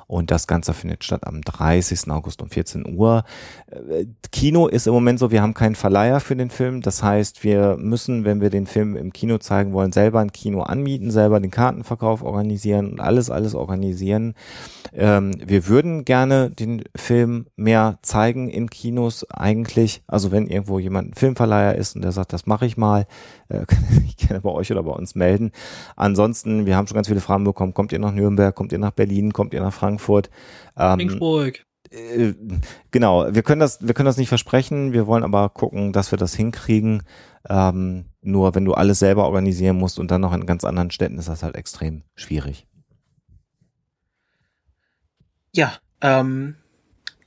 und 0.07 0.31
das 0.31 0.47
Ganze 0.47 0.73
findet 0.73 1.03
statt 1.03 1.25
am 1.25 1.41
30. 1.41 2.09
August 2.11 2.41
um 2.41 2.49
14 2.49 2.95
Uhr. 2.95 3.23
Äh, 3.71 4.05
Kino 4.31 4.67
ist 4.67 4.87
im 4.87 4.93
Moment 4.93 5.19
so, 5.19 5.31
wir 5.31 5.41
haben 5.41 5.53
keinen 5.53 5.75
Verleiher 5.75 6.19
für 6.19 6.35
den 6.35 6.49
Film. 6.49 6.81
Das 6.81 7.03
heißt, 7.03 7.43
wir 7.43 7.77
müssen, 7.77 8.25
wenn 8.25 8.41
wir 8.41 8.49
den 8.49 8.67
Film 8.67 8.95
im 8.95 9.13
Kino 9.13 9.37
zeigen 9.37 9.73
wollen, 9.73 9.91
selber 9.91 10.19
ein 10.19 10.31
Kino 10.31 10.61
anmieten, 10.61 11.11
selber 11.11 11.39
den 11.39 11.51
Kartenverkauf 11.51 12.23
organisieren 12.23 12.91
und 12.91 12.99
alles, 12.99 13.29
alles 13.29 13.55
organisieren. 13.55 14.33
Ähm, 14.93 15.31
wir 15.43 15.67
würden 15.67 16.05
gerne 16.05 16.51
den 16.51 16.83
Film 16.95 17.47
mehr 17.55 17.99
zeigen 18.01 18.49
in 18.49 18.69
Kinos 18.69 19.25
eigentlich. 19.31 20.03
Also 20.07 20.31
wenn 20.31 20.47
irgendwo 20.47 20.79
jemand 20.79 21.11
ein 21.11 21.13
Filmverleiher 21.13 21.75
ist 21.75 21.95
und 21.95 22.03
der 22.03 22.11
sagt, 22.11 22.33
das 22.33 22.45
mache 22.45 22.65
ich 22.65 22.77
mal, 22.77 23.07
äh, 23.49 23.65
kann 23.67 24.03
ich 24.05 24.17
gerne 24.17 24.41
bei 24.41 24.49
euch 24.49 24.71
oder 24.71 24.83
bei 24.83 24.91
uns 24.91 25.15
melden. 25.15 25.51
Ansonsten, 25.95 26.65
wir 26.65 26.75
haben 26.75 26.87
schon 26.87 26.95
ganz 26.95 27.07
viele 27.07 27.21
Fragen 27.21 27.43
bekommen. 27.43 27.73
Kommt 27.73 27.91
ihr 27.91 27.99
nach 27.99 28.13
Nürnberg? 28.13 28.53
Kommt 28.53 28.71
ihr 28.71 28.79
nach 28.79 28.91
Berlin? 28.91 29.33
Kommt 29.33 29.53
ihr 29.53 29.61
nach 29.61 29.73
Frankfurt? 29.73 29.92
Ähm, 30.77 30.99
Regensburg. 30.99 31.65
Äh, 31.91 32.33
genau, 32.91 33.33
wir 33.33 33.43
können 33.43 33.59
das, 33.59 33.85
wir 33.85 33.93
können 33.93 34.07
das 34.07 34.17
nicht 34.17 34.29
versprechen. 34.29 34.93
Wir 34.93 35.07
wollen 35.07 35.23
aber 35.23 35.49
gucken, 35.49 35.93
dass 35.93 36.11
wir 36.11 36.17
das 36.17 36.33
hinkriegen. 36.33 37.03
Ähm, 37.49 38.05
nur 38.21 38.55
wenn 38.55 38.65
du 38.65 38.73
alles 38.73 38.99
selber 38.99 39.25
organisieren 39.25 39.77
musst 39.77 39.99
und 39.99 40.09
dann 40.11 40.21
noch 40.21 40.33
in 40.33 40.45
ganz 40.45 40.63
anderen 40.63 40.91
Städten, 40.91 41.19
ist 41.19 41.27
das 41.27 41.43
halt 41.43 41.55
extrem 41.55 42.03
schwierig. 42.15 42.67
Ja, 45.55 45.73
ähm, 46.01 46.55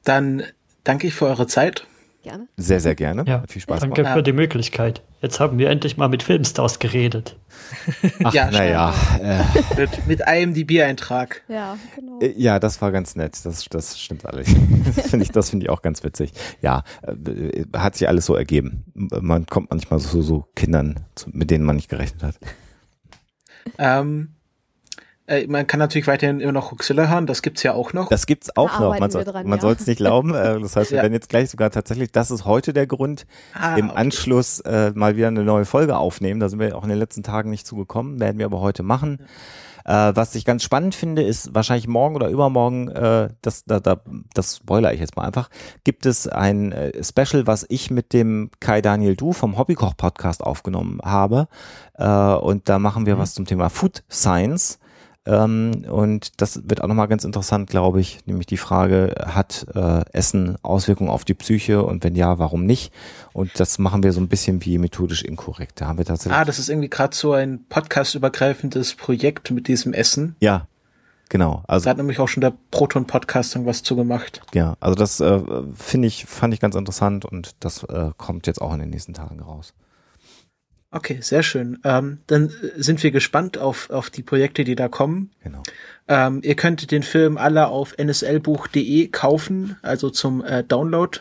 Dann 0.04 0.42
danke 0.84 1.06
ich 1.06 1.14
für 1.14 1.26
eure 1.26 1.46
Zeit. 1.46 1.86
Gerne. 2.26 2.48
Sehr, 2.56 2.80
sehr 2.80 2.96
gerne. 2.96 3.22
Ja, 3.24 3.42
Hat 3.42 3.52
viel 3.52 3.62
Spaß 3.62 3.78
Danke 3.78 4.02
gemacht. 4.02 4.16
für 4.16 4.22
die 4.24 4.32
Möglichkeit. 4.32 5.00
Jetzt 5.22 5.38
haben 5.38 5.60
wir 5.60 5.70
endlich 5.70 5.96
mal 5.96 6.08
mit 6.08 6.24
Filmstars 6.24 6.80
geredet. 6.80 7.36
Ach, 8.24 8.34
ja, 8.34 8.50
naja. 8.50 8.92
Äh. 9.22 9.44
Mit, 9.78 10.06
mit 10.08 10.20
IMDb-Eintrag. 10.26 11.42
Ja, 11.46 11.78
genau. 11.94 12.18
Äh, 12.18 12.34
ja, 12.36 12.58
das 12.58 12.82
war 12.82 12.90
ganz 12.90 13.14
nett. 13.14 13.38
Das, 13.44 13.66
das 13.66 14.00
stimmt 14.00 14.26
alles. 14.26 14.48
das 14.96 15.08
finde 15.08 15.24
ich, 15.24 15.30
das 15.30 15.54
ich 15.54 15.70
auch 15.70 15.82
ganz 15.82 16.02
witzig. 16.02 16.32
Ja, 16.62 16.82
äh, 17.02 17.64
hat 17.76 17.94
sich 17.94 18.08
alles 18.08 18.26
so 18.26 18.34
ergeben. 18.34 18.82
Man 18.94 19.46
kommt 19.46 19.70
manchmal 19.70 20.00
so, 20.00 20.20
so 20.20 20.48
Kindern, 20.56 21.06
mit 21.30 21.52
denen 21.52 21.64
man 21.64 21.76
nicht 21.76 21.88
gerechnet 21.88 22.24
hat. 22.24 22.40
Ähm, 23.78 24.35
äh, 25.26 25.46
man 25.46 25.66
kann 25.66 25.80
natürlich 25.80 26.06
weiterhin 26.06 26.40
immer 26.40 26.52
noch 26.52 26.70
Huxilla 26.70 27.08
hören, 27.08 27.26
das 27.26 27.42
gibt's 27.42 27.62
ja 27.62 27.72
auch 27.72 27.92
noch. 27.92 28.08
Das 28.08 28.26
gibt's 28.26 28.56
auch 28.56 28.70
da 28.70 28.80
noch. 28.80 28.98
Man, 28.98 29.10
soll, 29.10 29.24
man 29.44 29.58
ja. 29.58 29.70
es 29.72 29.86
nicht 29.86 29.98
glauben. 29.98 30.34
Äh, 30.36 30.60
das 30.60 30.76
heißt, 30.76 30.90
wir 30.90 30.98
ja. 30.98 31.02
werden 31.02 31.14
jetzt 31.14 31.30
gleich 31.30 31.48
sogar 31.50 31.70
tatsächlich, 31.70 32.12
das 32.12 32.30
ist 32.30 32.44
heute 32.44 32.72
der 32.74 32.86
Grund, 32.86 33.26
ah, 33.54 33.76
im 33.76 33.88
okay. 33.88 33.98
Anschluss 33.98 34.60
äh, 34.60 34.92
mal 34.94 35.16
wieder 35.16 35.28
eine 35.28 35.44
neue 35.44 35.64
Folge 35.64 35.96
aufnehmen. 35.96 36.40
Da 36.40 36.48
sind 36.48 36.58
wir 36.58 36.76
auch 36.76 36.82
in 36.82 36.90
den 36.90 36.98
letzten 36.98 37.22
Tagen 37.22 37.48
nicht 37.48 37.66
zugekommen, 37.66 38.20
werden 38.20 38.38
wir 38.38 38.44
aber 38.44 38.60
heute 38.60 38.82
machen. 38.82 39.18
Ja. 39.20 39.26
Äh, 39.86 40.16
was 40.16 40.34
ich 40.34 40.44
ganz 40.44 40.64
spannend 40.64 40.94
finde, 40.94 41.22
ist 41.22 41.54
wahrscheinlich 41.54 41.86
morgen 41.86 42.16
oder 42.16 42.28
übermorgen, 42.28 42.88
äh, 42.88 43.28
das, 43.40 43.64
da, 43.64 43.78
da, 43.78 44.00
das 44.34 44.56
spoiler 44.56 44.92
ich 44.92 45.00
jetzt 45.00 45.16
mal 45.16 45.24
einfach, 45.24 45.48
gibt 45.84 46.06
es 46.06 46.26
ein 46.26 46.72
äh, 46.72 47.02
Special, 47.04 47.46
was 47.46 47.64
ich 47.68 47.90
mit 47.90 48.12
dem 48.12 48.50
Kai 48.58 48.82
Daniel 48.82 49.14
Du 49.14 49.32
vom 49.32 49.56
Hobbykoch 49.56 49.96
Podcast 49.96 50.42
aufgenommen 50.42 50.98
habe. 51.04 51.46
Äh, 51.94 52.04
und 52.04 52.68
da 52.68 52.78
machen 52.78 53.06
wir 53.06 53.14
mhm. 53.14 53.20
was 53.20 53.34
zum 53.34 53.46
Thema 53.46 53.70
Food 53.70 54.02
Science. 54.10 54.80
Ähm, 55.26 55.84
und 55.90 56.40
das 56.40 56.62
wird 56.68 56.82
auch 56.82 56.88
nochmal 56.88 57.08
ganz 57.08 57.24
interessant, 57.24 57.68
glaube 57.68 58.00
ich, 58.00 58.20
nämlich 58.26 58.46
die 58.46 58.56
Frage, 58.56 59.14
hat 59.26 59.66
äh, 59.74 60.04
Essen 60.12 60.56
Auswirkungen 60.62 61.10
auf 61.10 61.24
die 61.24 61.34
Psyche 61.34 61.82
und 61.82 62.04
wenn 62.04 62.14
ja, 62.14 62.38
warum 62.38 62.64
nicht? 62.64 62.92
Und 63.32 63.58
das 63.58 63.78
machen 63.78 64.02
wir 64.02 64.12
so 64.12 64.20
ein 64.20 64.28
bisschen 64.28 64.64
wie 64.64 64.78
methodisch 64.78 65.22
inkorrekt. 65.22 65.80
Da 65.80 65.88
haben 65.88 65.98
wir 65.98 66.04
tatsächlich. 66.04 66.38
Ah, 66.38 66.44
das 66.44 66.58
ist 66.58 66.68
irgendwie 66.68 66.88
gerade 66.88 67.14
so 67.14 67.32
ein 67.32 67.64
podcastübergreifendes 67.68 68.94
Projekt 68.94 69.50
mit 69.50 69.68
diesem 69.68 69.92
Essen. 69.92 70.36
Ja, 70.40 70.66
Genau. 71.28 71.64
Also 71.66 71.84
da 71.84 71.90
hat 71.90 71.96
nämlich 71.96 72.20
auch 72.20 72.28
schon 72.28 72.40
der 72.40 72.52
Proton 72.70 73.06
Podcast 73.06 73.58
was 73.66 73.82
zu 73.82 73.96
gemacht. 73.96 74.42
Ja, 74.54 74.76
also 74.80 74.94
das 74.94 75.20
äh, 75.20 75.40
finde 75.74 76.06
ich, 76.08 76.24
fand 76.24 76.54
ich 76.54 76.60
ganz 76.60 76.76
interessant 76.76 77.24
und 77.24 77.56
das 77.60 77.82
äh, 77.82 78.10
kommt 78.16 78.46
jetzt 78.46 78.60
auch 78.60 78.72
in 78.72 78.78
den 78.78 78.90
nächsten 78.90 79.14
Tagen 79.14 79.40
raus. 79.40 79.74
Okay, 80.90 81.18
sehr 81.20 81.42
schön. 81.42 81.78
Ähm, 81.84 82.18
dann 82.26 82.50
sind 82.76 83.02
wir 83.02 83.10
gespannt 83.10 83.58
auf, 83.58 83.90
auf 83.90 84.08
die 84.08 84.22
Projekte, 84.22 84.64
die 84.64 84.76
da 84.76 84.88
kommen. 84.88 85.30
Genau. 85.42 85.62
Ähm, 86.08 86.40
ihr 86.42 86.54
könnt 86.54 86.90
den 86.90 87.02
Film 87.02 87.36
alle 87.36 87.68
auf 87.68 87.96
nslbuch.de 87.98 89.08
kaufen, 89.08 89.76
also 89.82 90.10
zum 90.10 90.44
äh, 90.44 90.62
Download. 90.62 91.18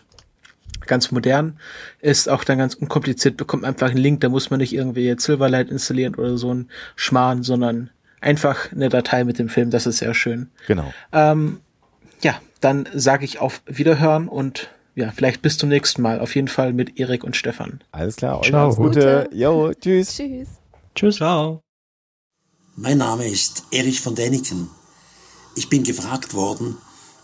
Ganz 0.86 1.11
modern. 1.11 1.59
Ist 1.99 2.30
auch 2.30 2.43
dann 2.43 2.59
ganz 2.59 2.76
unkompliziert, 2.76 3.38
bekommt 3.38 3.66
einfach 3.66 3.89
einen 3.89 3.97
Link, 3.97 4.22
da 4.22 4.30
muss 4.30 4.51
man 4.51 4.59
nicht 4.59 4.74
irgendwie 4.74 5.05
jetzt 5.05 5.24
Silverlight 5.24 5.70
installieren 5.70 6.13
oder 6.16 6.38
so 6.38 6.53
ein 6.53 6.70
Schmarrn, 6.95 7.41
sondern 7.41 7.89
einfach 8.22 8.72
eine 8.72 8.89
Datei 8.89 9.24
mit 9.24 9.39
dem 9.39 9.49
Film, 9.49 9.72
das 9.72 9.88
ist 9.88 9.97
sehr 9.97 10.13
schön. 10.13 10.49
Genau. 10.68 10.93
Ähm, 11.11 11.59
ja, 12.22 12.39
dann 12.59 12.88
sage 12.93 13.26
ich 13.26 13.39
auf 13.39 13.61
Wiederhören 13.66 14.28
und 14.28 14.70
ja, 14.95 15.11
vielleicht 15.11 15.41
bis 15.41 15.57
zum 15.57 15.69
nächsten 15.69 16.01
Mal. 16.01 16.19
Auf 16.19 16.35
jeden 16.35 16.47
Fall 16.47 16.73
mit 16.73 16.99
Erik 16.99 17.23
und 17.23 17.35
Stefan. 17.35 17.83
Alles 17.91 18.15
klar. 18.15 18.41
Ciao. 18.41 18.65
Alles 18.65 18.77
Gute. 18.77 19.29
Jo, 19.33 19.73
tschüss. 19.73 20.15
Tschüss. 20.15 20.47
Tschüss. 20.95 21.17
Ciao. 21.17 21.61
Mein 22.77 22.97
Name 22.97 23.27
ist 23.27 23.63
Erich 23.71 24.01
von 24.01 24.15
Däniken. 24.15 24.69
Ich 25.55 25.69
bin 25.69 25.83
gefragt 25.83 26.33
worden, 26.33 26.77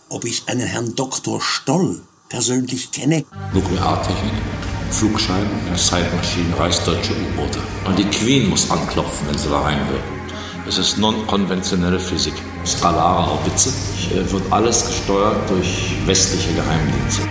ob 0.08 0.24
ich 0.24 0.48
einen 0.48 0.66
Herrn 0.66 0.94
Dr. 0.94 1.40
Stoll 1.40 2.00
persönlich 2.28 2.92
kenne. 2.92 3.24
Nukleartechnik, 3.52 4.32
Flugschein, 4.90 5.46
Zeitmaschinen, 5.76 6.54
reichsdeutsche 6.54 7.12
U-Boote. 7.12 7.58
Und 7.86 7.98
die 7.98 8.04
Queen 8.04 8.48
muss 8.48 8.70
anklopfen, 8.70 9.28
wenn 9.28 9.36
sie 9.36 9.48
da 9.48 9.60
rein 9.60 9.80
will. 9.90 10.00
Es 10.66 10.78
ist 10.78 10.96
non-konventionelle 10.98 11.98
Physik. 11.98 12.34
Skalare 12.64 13.26
Haubitze. 13.26 13.70
Äh, 14.14 14.30
wird 14.30 14.50
alles 14.50 14.86
gesteuert 14.86 15.50
durch 15.50 15.94
westliche 16.06 16.54
Geheimdienste. 16.54 17.22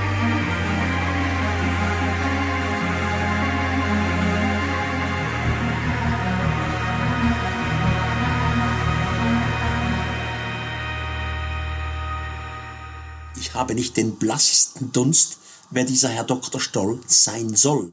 Habe 13.61 13.75
nicht 13.75 13.95
den 13.95 14.15
blassesten 14.15 14.91
Dunst, 14.91 15.37
wer 15.69 15.85
dieser 15.85 16.09
Herr 16.09 16.23
Dr. 16.23 16.59
Stoll 16.59 16.99
sein 17.05 17.55
soll. 17.55 17.89